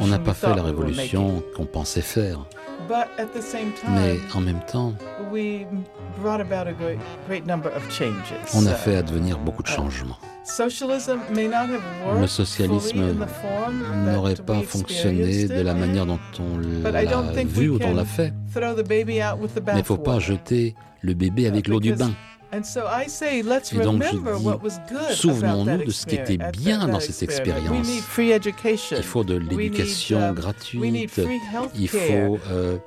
On 0.00 0.06
n'a 0.06 0.18
pas 0.18 0.34
fait 0.34 0.54
la 0.54 0.62
révolution 0.62 1.42
qu'on 1.56 1.66
pensait 1.66 2.02
faire. 2.02 2.46
Mais 3.88 4.16
en 4.34 4.40
même 4.40 4.60
temps, 4.66 4.94
on 8.54 8.66
a 8.66 8.74
fait 8.74 8.96
advenir 8.96 9.38
beaucoup 9.38 9.62
de 9.62 9.68
uh, 9.68 9.72
changements. 9.72 10.18
Le 12.20 12.26
socialisme 12.26 13.14
n'aurait 14.06 14.34
pas 14.34 14.62
fonctionné 14.62 15.46
de 15.46 15.60
la 15.60 15.74
manière 15.74 16.06
dont 16.06 16.18
on 16.40 16.58
l'a 16.58 17.02
vu 17.44 17.68
ou 17.68 17.78
dont 17.78 17.88
on 17.88 17.94
l'a 17.94 18.04
fait. 18.04 18.32
Mais 18.56 19.04
il 19.04 19.76
ne 19.76 19.82
faut 19.82 19.98
pas 19.98 20.18
jeter 20.18 20.74
le 21.02 21.14
bébé 21.14 21.46
avec 21.46 21.68
l'eau 21.68 21.80
du 21.80 21.94
bain. 21.94 22.10
Et 22.52 23.78
donc 23.78 24.02
je 24.02 24.16
dis, 24.16 25.14
souvenons-nous 25.14 25.84
de 25.84 25.90
ce 25.90 26.06
qui 26.06 26.16
était 26.16 26.38
bien 26.38 26.88
dans 26.88 27.00
cette 27.00 27.22
expérience. 27.22 27.88
Il 28.18 29.02
faut 29.02 29.24
de 29.24 29.36
l'éducation 29.36 30.32
gratuite, 30.32 31.20
il 31.74 31.88
faut 31.88 32.38
euh, 32.50 32.78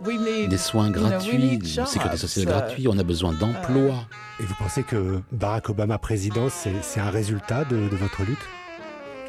des 0.48 0.58
soins 0.58 0.92
gratuits, 0.92 1.60
une 1.64 1.86
sécurité 1.86 2.18
sociale 2.18 2.46
gratuite, 2.46 2.88
on 2.90 2.98
a 2.98 3.04
besoin 3.04 3.34
d'emplois. 3.34 4.06
Et 4.40 4.44
vous 4.44 4.56
pensez 4.56 4.84
que 4.84 5.22
Barack 5.32 5.70
Obama 5.70 5.98
président, 5.98 6.48
c'est 6.50 7.00
un 7.00 7.10
résultat 7.10 7.66
de, 7.66 7.78
votre 7.92 8.24
lutte? 8.24 8.40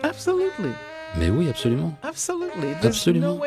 Absolutely. 0.03 0.71
Mais 1.17 1.31
oui, 1.31 1.49
absolument. 1.49 1.97
Absolument. 2.83 3.39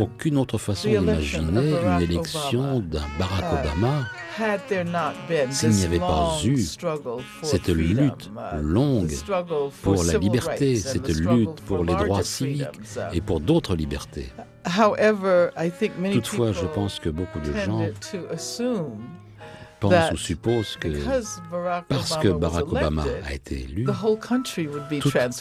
Aucune 0.00 0.38
autre 0.38 0.56
façon 0.56 0.88
d'imaginer 0.88 1.74
une 1.74 2.00
élection 2.00 2.80
d'un 2.80 3.04
Barack 3.18 3.44
uh, 3.44 3.68
Obama 3.68 4.06
s'il 5.50 5.70
n'y 5.70 5.84
avait 5.84 5.98
pas 5.98 6.38
eu 6.44 6.58
cette 7.42 7.68
lutte 7.68 8.30
uh, 8.36 8.60
longue 8.60 9.12
pour 9.82 10.04
la 10.04 10.18
liberté, 10.18 10.76
cette 10.76 11.08
lutte 11.08 11.60
pour 11.66 11.84
les 11.84 11.94
droits 11.94 12.22
civiques 12.22 12.66
uh, 12.96 13.16
et 13.16 13.20
pour 13.20 13.40
d'autres 13.40 13.74
libertés. 13.74 14.32
Toutefois, 16.12 16.52
je 16.52 16.66
pense 16.66 17.00
que 17.00 17.08
beaucoup 17.08 17.40
de 17.40 17.52
gens 17.52 17.86
pense 19.80 20.12
ou 20.12 20.16
suppose 20.16 20.76
que 20.76 20.88
parce 21.88 22.16
que 22.18 22.28
Barack 22.28 22.72
Obama 22.72 23.04
a 23.26 23.34
été 23.34 23.62
élu, 23.62 23.86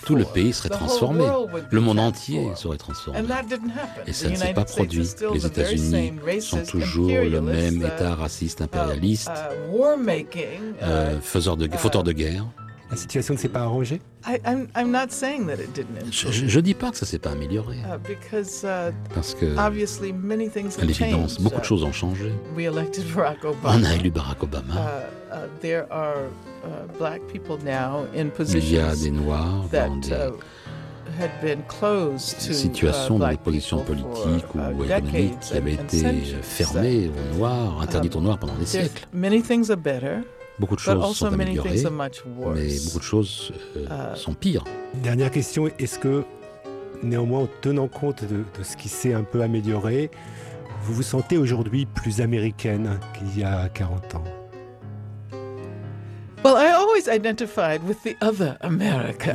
tout, 0.03 0.15
le 0.15 0.25
pays 0.25 0.53
serait 0.53 0.69
transformé, 0.69 1.25
le 1.69 1.81
monde 1.81 1.99
entier 1.99 2.51
serait 2.55 2.77
transformé. 2.77 3.19
Et 4.05 4.13
ça 4.13 4.29
ne 4.29 4.35
s'est 4.35 4.53
pas 4.53 4.65
produit. 4.65 5.09
Les 5.33 5.45
États-Unis 5.45 6.13
sont 6.41 6.63
toujours 6.63 7.09
le 7.09 7.41
même 7.41 7.81
État 7.81 8.15
raciste 8.15 8.61
impérialiste, 8.61 9.31
uh, 9.31 10.07
euh, 10.83 11.19
faiseur 11.21 11.57
de, 11.57 11.69
fauteur 11.77 12.03
de 12.03 12.11
guerre. 12.11 12.45
La 12.89 12.95
situation 12.95 13.33
ne 13.33 13.39
s'est 13.39 13.49
pas 13.49 13.61
arrangée? 13.61 14.01
Je 16.11 16.55
ne 16.55 16.61
dis 16.61 16.73
pas 16.73 16.91
que 16.91 16.97
ça 16.97 17.05
ne 17.05 17.09
s'est 17.09 17.19
pas 17.19 17.31
amélioré. 17.31 17.77
Uh, 17.77 18.11
uh, 18.11 18.15
Parce 19.13 19.33
que, 19.35 19.57
à 19.57 19.69
l'évidence, 20.85 21.41
beaucoup 21.41 21.59
de 21.59 21.65
choses 21.65 21.83
ont 21.83 21.91
changé. 21.91 22.31
On 23.63 23.83
a 23.83 23.93
élu 23.95 24.09
Barack 24.09 24.41
Obama. 24.43 24.73
Uh, 24.73 25.37
Il 28.53 28.71
y 28.71 28.79
a 28.79 28.95
des 28.95 29.11
Noirs 29.11 29.65
dans 29.71 29.95
des 29.97 30.13
situations, 32.53 33.19
dans 33.19 33.29
des 33.29 33.37
positions 33.37 33.83
politiques 33.83 34.45
ou 34.55 34.83
économiques 34.83 35.39
qui 35.39 35.53
avaient 35.57 35.73
été 35.73 36.03
fermées 36.41 37.09
aux 37.09 37.37
Noirs, 37.37 37.81
interdites 37.81 38.15
aux 38.15 38.21
Noirs 38.21 38.39
pendant 38.39 38.55
des 38.55 38.65
siècles. 38.65 39.07
Beaucoup 40.59 40.75
de 40.75 40.79
choses 40.79 41.15
sont 41.15 41.27
améliorées, 41.27 41.83
mais 41.83 42.77
beaucoup 42.85 42.99
de 42.99 43.03
choses 43.03 43.51
euh, 43.75 44.13
uh, 44.13 44.17
sont 44.17 44.33
pires. 44.33 44.63
Dernière 44.95 45.29
question, 45.29 45.67
est-ce 45.77 45.99
que, 45.99 46.23
néanmoins, 47.03 47.41
en 47.41 47.49
tenant 47.61 47.87
compte 47.87 48.23
de, 48.23 48.37
de 48.57 48.63
ce 48.63 48.75
qui 48.75 48.89
s'est 48.89 49.13
un 49.13 49.23
peu 49.23 49.41
amélioré, 49.41 50.09
vous 50.81 50.93
vous 50.93 51.03
sentez 51.03 51.37
aujourd'hui 51.37 51.85
plus 51.85 52.21
américaine 52.21 52.99
qu'il 53.17 53.39
y 53.39 53.43
a 53.43 53.69
40 53.69 54.15
ans? 54.15 54.23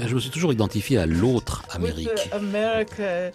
Je 0.06 0.14
me 0.14 0.20
suis 0.20 0.30
toujours 0.30 0.52
identifié 0.52 0.98
à 0.98 1.06
l'autre 1.06 1.62
Amérique, 1.70 2.30
avec 2.32 3.00
euh, 3.00 3.30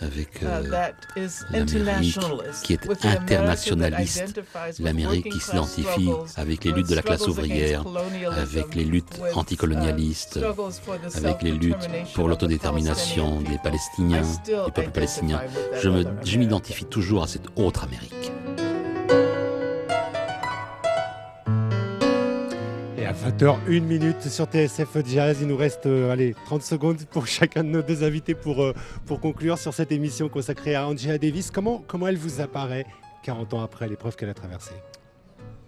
l'Amérique 1.51 2.19
qui 2.63 2.73
est 2.73 3.05
internationaliste, 3.05 4.41
l'Amérique 4.79 5.29
qui 5.29 5.39
s'identifie 5.39 6.09
avec 6.37 6.63
les 6.63 6.71
luttes 6.71 6.89
de 6.89 6.95
la 6.95 7.01
classe 7.01 7.27
ouvrière, 7.27 7.83
avec 8.31 8.73
les 8.75 8.85
luttes 8.85 9.19
anticolonialistes, 9.35 10.39
avec 11.15 11.43
les 11.43 11.51
luttes 11.51 11.89
pour 12.13 12.29
l'autodétermination 12.29 13.41
des 13.41 13.57
Palestiniens, 13.57 14.23
des 14.45 14.71
peuples 14.73 14.91
palestiniens. 14.91 15.41
Je 15.81 16.37
m'identifie 16.37 16.85
toujours 16.85 17.23
à 17.23 17.27
cette 17.27 17.47
autre 17.55 17.83
Amérique. 17.83 18.31
20h, 23.27 23.57
1 23.67 23.81
minute 23.81 24.21
sur 24.21 24.45
TSF 24.45 25.05
Jazz. 25.05 25.39
Il 25.41 25.47
nous 25.47 25.57
reste 25.57 25.85
euh, 25.85 26.11
allez, 26.11 26.33
30 26.45 26.61
secondes 26.61 27.03
pour 27.11 27.27
chacun 27.27 27.61
de 27.61 27.67
nos 27.67 27.81
deux 27.81 28.05
invités 28.05 28.35
pour, 28.35 28.63
euh, 28.63 28.73
pour 29.05 29.19
conclure 29.19 29.57
sur 29.57 29.73
cette 29.73 29.91
émission 29.91 30.29
consacrée 30.29 30.75
à 30.75 30.87
Angela 30.87 31.17
Davis. 31.17 31.51
Comment, 31.51 31.83
comment 31.87 32.07
elle 32.07 32.15
vous 32.15 32.39
apparaît 32.39 32.85
40 33.23 33.53
ans 33.55 33.61
après 33.63 33.89
l'épreuve 33.89 34.15
qu'elle 34.15 34.29
a 34.29 34.33
traversée? 34.33 34.75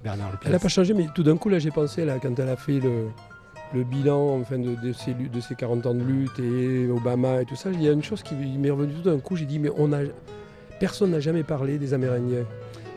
Bernard 0.01 0.39
Elle 0.45 0.53
n'a 0.53 0.59
pas 0.59 0.69
changé, 0.69 0.93
mais 0.93 1.07
tout 1.13 1.23
d'un 1.23 1.35
coup, 1.35 1.49
là, 1.49 1.59
j'ai 1.59 1.71
pensé, 1.71 2.05
là, 2.05 2.17
quand 2.21 2.39
elle 2.39 2.47
a 2.47 2.55
fait 2.55 2.79
le, 2.79 3.07
le 3.73 3.83
bilan 3.83 4.39
enfin, 4.39 4.57
de, 4.57 4.75
de, 4.75 4.93
ses, 4.93 5.13
de 5.13 5.39
ses 5.41 5.55
40 5.55 5.85
ans 5.85 5.93
de 5.93 6.03
lutte 6.03 6.39
et 6.39 6.87
Obama 6.89 7.41
et 7.41 7.45
tout 7.45 7.57
ça, 7.57 7.71
il 7.73 7.83
y 7.83 7.89
a 7.89 7.91
une 7.91 8.03
chose 8.03 8.23
qui 8.23 8.35
m'est 8.35 8.69
revenue 8.69 8.93
tout 8.93 9.09
d'un 9.09 9.19
coup. 9.19 9.35
J'ai 9.35 9.45
dit, 9.45 9.59
mais 9.59 9.71
on 9.77 9.91
a, 9.91 9.99
personne 10.79 11.11
n'a 11.11 11.19
jamais 11.19 11.43
parlé 11.43 11.77
des 11.77 11.93
Amérindiens. 11.93 12.45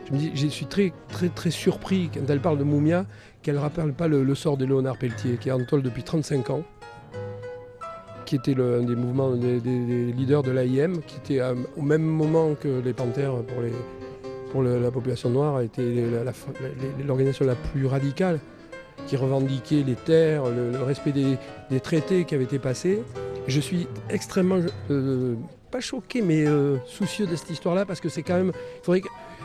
Je 0.07 0.13
me 0.13 0.17
dis, 0.17 0.31
je 0.35 0.47
suis 0.47 0.65
très, 0.67 0.93
très, 1.09 1.27
très 1.27 1.51
surpris 1.51 2.09
quand 2.13 2.29
elle 2.29 2.39
parle 2.39 2.57
de 2.57 2.63
Moumia, 2.63 3.05
qu'elle 3.43 3.55
ne 3.55 3.59
rappelle 3.59 3.93
pas 3.93 4.07
le, 4.07 4.35
sort 4.35 4.57
de 4.57 4.65
Léonard 4.65 4.97
Pelletier, 4.97 5.37
qui 5.39 5.49
est 5.49 5.51
en 5.51 5.63
tôle 5.63 5.83
depuis 5.83 6.03
35 6.03 6.49
ans, 6.49 6.63
qui 8.25 8.37
était 8.37 8.55
un 8.59 8.81
des 8.81 8.95
mouvements, 8.95 9.35
des, 9.35 9.59
leaders 9.59 10.41
de 10.41 10.51
l'AIM, 10.51 11.01
qui 11.05 11.17
était 11.17 11.41
au 11.77 11.81
même 11.81 12.01
moment 12.03 12.55
que 12.55 12.81
les 12.83 12.93
Panthères 12.93 13.33
pour, 14.51 14.63
la 14.63 14.91
population 14.91 15.29
noire, 15.29 15.61
été 15.61 16.05
l'organisation 17.05 17.45
la, 17.45 17.55
plus 17.55 17.85
radicale, 17.85 18.39
qui 19.07 19.17
revendiquait 19.17 19.83
les 19.85 19.95
terres, 19.95 20.43
le, 20.45 20.81
respect 20.81 21.11
des, 21.11 21.79
traités 21.81 22.23
qui 22.23 22.33
avaient 22.35 22.45
été 22.45 22.59
passés. 22.59 23.03
Je 23.47 23.59
suis 23.59 23.87
extrêmement, 24.09 24.59
euh, 24.89 25.35
pas 25.69 25.81
choqué, 25.81 26.21
mais 26.21 26.47
euh, 26.47 26.77
soucieux 26.85 27.27
de 27.27 27.35
cette 27.35 27.49
histoire-là, 27.49 27.85
parce 27.85 27.99
que 27.99 28.07
c'est 28.07 28.23
quand 28.23 28.35
même, 28.35 28.53
il 28.55 28.85
faudrait 28.85 29.01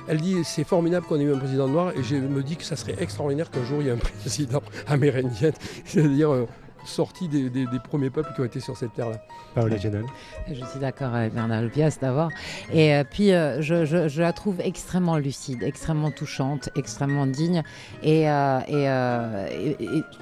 elle 0.08 0.20
dit 0.20 0.36
c'est 0.44 0.64
formidable 0.64 1.06
qu'on 1.06 1.20
ait 1.20 1.24
eu 1.24 1.34
un 1.34 1.38
président 1.38 1.68
noir 1.68 1.92
et 1.96 2.02
je 2.02 2.16
me 2.16 2.42
dis 2.42 2.56
que 2.56 2.64
ça 2.64 2.76
serait 2.76 2.96
extraordinaire 2.98 3.50
qu'un 3.50 3.64
jour 3.64 3.80
il 3.80 3.86
y 3.86 3.88
ait 3.88 3.92
un 3.92 3.96
président 4.24 4.62
amérindien, 4.86 5.50
c'est-à-dire 5.84 6.46
euh, 6.78 6.86
sorti 6.86 7.28
des, 7.28 7.66
premiers 7.82 8.10
peuples 8.10 8.32
qui 8.34 8.40
ont 8.40 8.44
été 8.44 8.60
sur 8.60 8.76
cette 8.76 8.92
terre-là. 8.94 9.16
Paola 9.54 9.76
Je 9.76 10.64
suis 10.64 10.80
d'accord 10.80 11.14
avec 11.14 11.32
Bernard 11.32 11.62
Lupias 11.62 11.98
d'abord. 12.00 12.30
Et 12.72 12.94
euh, 12.94 13.04
puis, 13.08 13.32
euh, 13.32 13.60
je, 13.62 14.20
la 14.20 14.32
trouve 14.32 14.60
extrêmement 14.60 15.16
lucide, 15.16 15.62
extrêmement 15.62 16.10
touchante, 16.10 16.68
extrêmement 16.76 17.26
digne. 17.26 17.62
Et, 18.02 18.24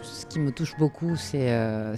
ce 0.02 0.26
qui 0.28 0.38
me 0.38 0.52
touche 0.52 0.76
beaucoup, 0.78 1.16
c'est 1.16 1.96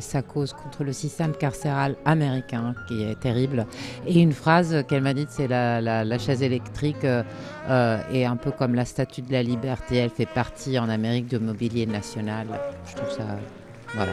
sa 0.00 0.22
cause 0.22 0.52
contre 0.52 0.84
le 0.84 0.92
système 0.92 1.32
carcéral 1.32 1.96
américain, 2.04 2.74
qui 2.88 3.02
est 3.02 3.18
terrible. 3.18 3.66
Et 4.06 4.20
une 4.20 4.32
phrase 4.32 4.84
qu'elle 4.88 5.02
m'a 5.02 5.14
dite, 5.14 5.30
c'est 5.30 5.48
la, 5.48 5.80
la, 5.80 6.18
chaise 6.18 6.42
électrique 6.42 7.04
est 7.04 8.24
un 8.24 8.36
peu 8.36 8.50
comme 8.50 8.74
la 8.74 8.84
statue 8.84 9.22
de 9.22 9.32
la 9.32 9.42
liberté. 9.42 9.96
Elle 9.96 10.10
fait 10.10 10.26
partie 10.26 10.78
en 10.78 10.88
Amérique 10.88 11.28
de 11.28 11.38
mobilier 11.38 11.86
national. 11.86 12.46
Je 12.86 12.96
trouve 12.96 13.10
ça 13.10 13.24
voilà. 13.94 14.12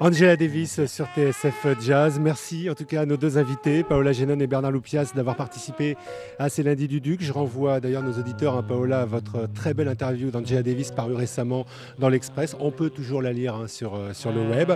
Angela 0.00 0.36
Davis 0.36 0.84
sur 0.86 1.06
TSF 1.14 1.80
Jazz. 1.80 2.18
Merci 2.18 2.68
en 2.68 2.74
tout 2.74 2.84
cas 2.84 3.02
à 3.02 3.06
nos 3.06 3.16
deux 3.16 3.38
invités, 3.38 3.84
Paola 3.84 4.12
Genon 4.12 4.40
et 4.40 4.48
Bernard 4.48 4.72
Loupias, 4.72 5.12
d'avoir 5.14 5.36
participé 5.36 5.96
à 6.40 6.48
ces 6.48 6.64
lundis 6.64 6.88
du 6.88 7.00
Duc. 7.00 7.22
Je 7.22 7.32
renvoie 7.32 7.78
d'ailleurs 7.78 8.02
nos 8.02 8.18
auditeurs, 8.18 8.56
hein, 8.56 8.64
Paola, 8.66 9.02
à 9.02 9.04
votre 9.04 9.48
très 9.54 9.74
belle 9.74 9.86
interview 9.86 10.32
d'Angela 10.32 10.64
Davis 10.64 10.90
parue 10.90 11.14
récemment 11.14 11.66
dans 12.00 12.08
l'Express. 12.08 12.56
On 12.58 12.72
peut 12.72 12.90
toujours 12.90 13.22
la 13.22 13.32
lire 13.32 13.54
hein, 13.54 13.66
euh, 13.82 14.12
sur 14.12 14.32
le 14.32 14.40
web. 14.40 14.72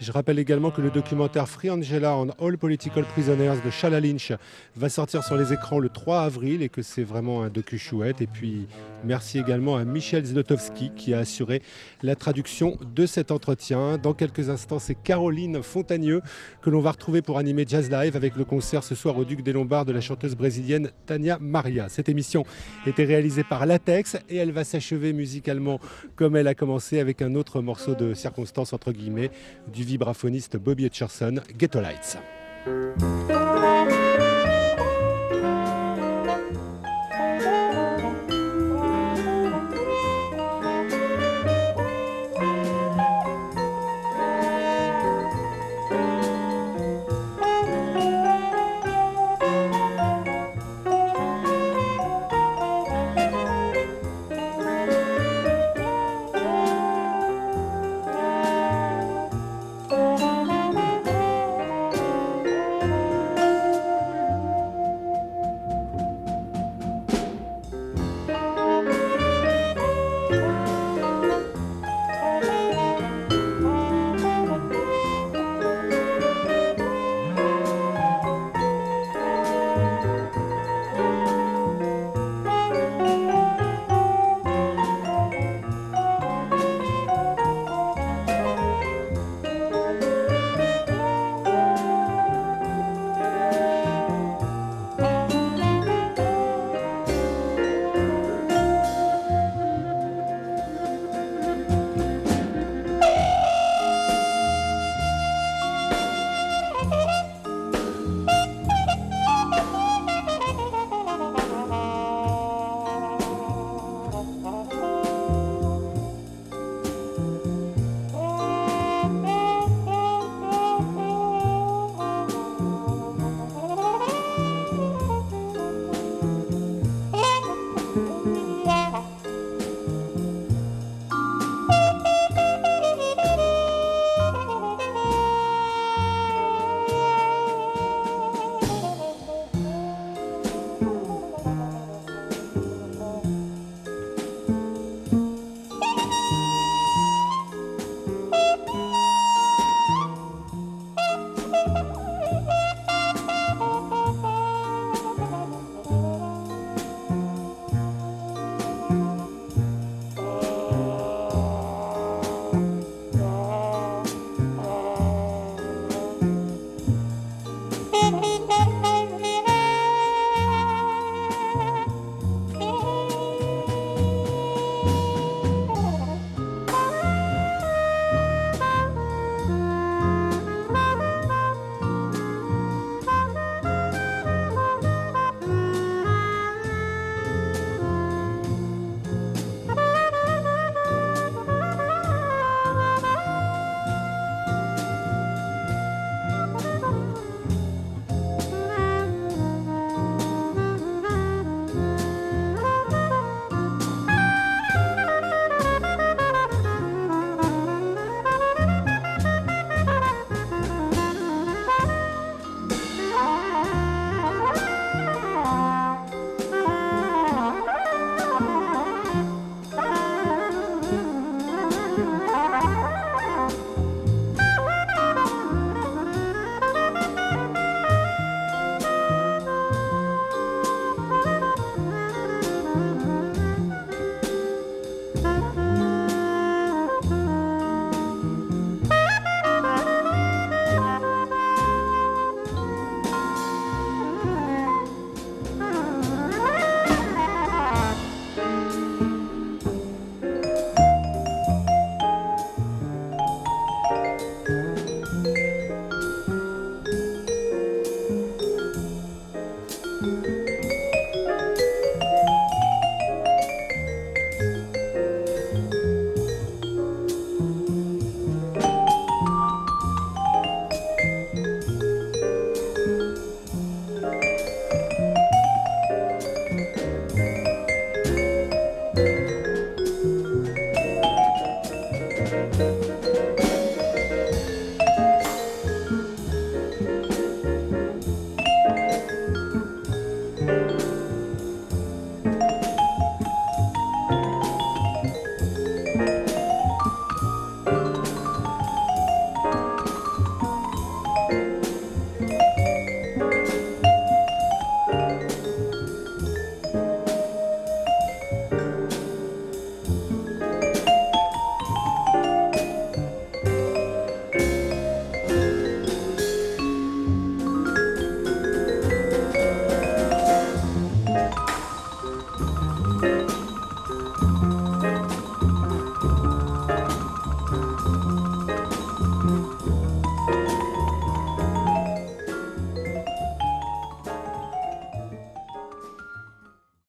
Je 0.00 0.12
rappelle 0.12 0.38
également 0.38 0.70
que 0.70 0.80
le 0.80 0.90
documentaire 0.90 1.48
Free 1.48 1.70
Angela 1.70 2.16
on 2.16 2.28
All 2.40 2.56
Political 2.56 3.02
Prisoners 3.02 3.56
de 3.64 3.70
Shala 3.70 3.98
Lynch 3.98 4.32
va 4.76 4.88
sortir 4.88 5.24
sur 5.24 5.36
les 5.36 5.52
écrans 5.52 5.80
le 5.80 5.88
3 5.88 6.20
avril 6.20 6.62
et 6.62 6.68
que 6.68 6.82
c'est 6.82 7.02
vraiment 7.02 7.42
un 7.42 7.48
docu 7.48 7.78
chouette. 7.78 8.20
Et 8.20 8.28
puis 8.28 8.68
merci 9.04 9.40
également 9.40 9.76
à 9.76 9.84
Michel 9.84 10.24
Zlotowski 10.24 10.92
qui 10.94 11.14
a 11.14 11.18
assuré 11.18 11.62
la 12.04 12.14
traduction 12.14 12.78
de 12.94 13.06
cet 13.06 13.32
entretien. 13.32 13.98
Dans 13.98 14.14
quelques 14.14 14.50
instants, 14.50 14.78
c'est 14.78 14.94
Caroline 14.94 15.64
Fontagneux 15.64 16.22
que 16.62 16.70
l'on 16.70 16.80
va 16.80 16.92
retrouver 16.92 17.20
pour 17.20 17.36
animer 17.36 17.64
Jazz 17.66 17.90
Live 17.90 18.14
avec 18.14 18.36
le 18.36 18.44
concert 18.44 18.84
ce 18.84 18.94
soir 18.94 19.18
au 19.18 19.24
Duc 19.24 19.42
des 19.42 19.52
Lombards 19.52 19.84
de 19.84 19.92
la 19.92 20.00
chanteuse 20.00 20.36
brésilienne 20.36 20.92
Tania 21.06 21.38
Maria. 21.40 21.88
Cette 21.88 22.08
émission 22.08 22.44
était 22.86 23.04
réalisée 23.04 23.42
par 23.42 23.66
Latex 23.66 24.16
et 24.28 24.36
elle 24.36 24.52
va 24.52 24.62
s'achever 24.62 25.12
musicalement 25.12 25.80
comme 26.14 26.36
elle 26.36 26.46
a 26.46 26.54
commencé 26.54 27.00
avec 27.00 27.20
un 27.20 27.34
autre 27.34 27.60
morceau 27.62 27.96
de 27.96 28.14
circonstance 28.14 28.72
entre 28.72 28.92
guillemets 28.92 29.32
du 29.72 29.87
vibraphoniste 29.88 30.58
Bobby 30.58 30.84
Hutcherson, 30.84 31.40
Ghetto 31.56 31.80
Lights. 31.80 32.18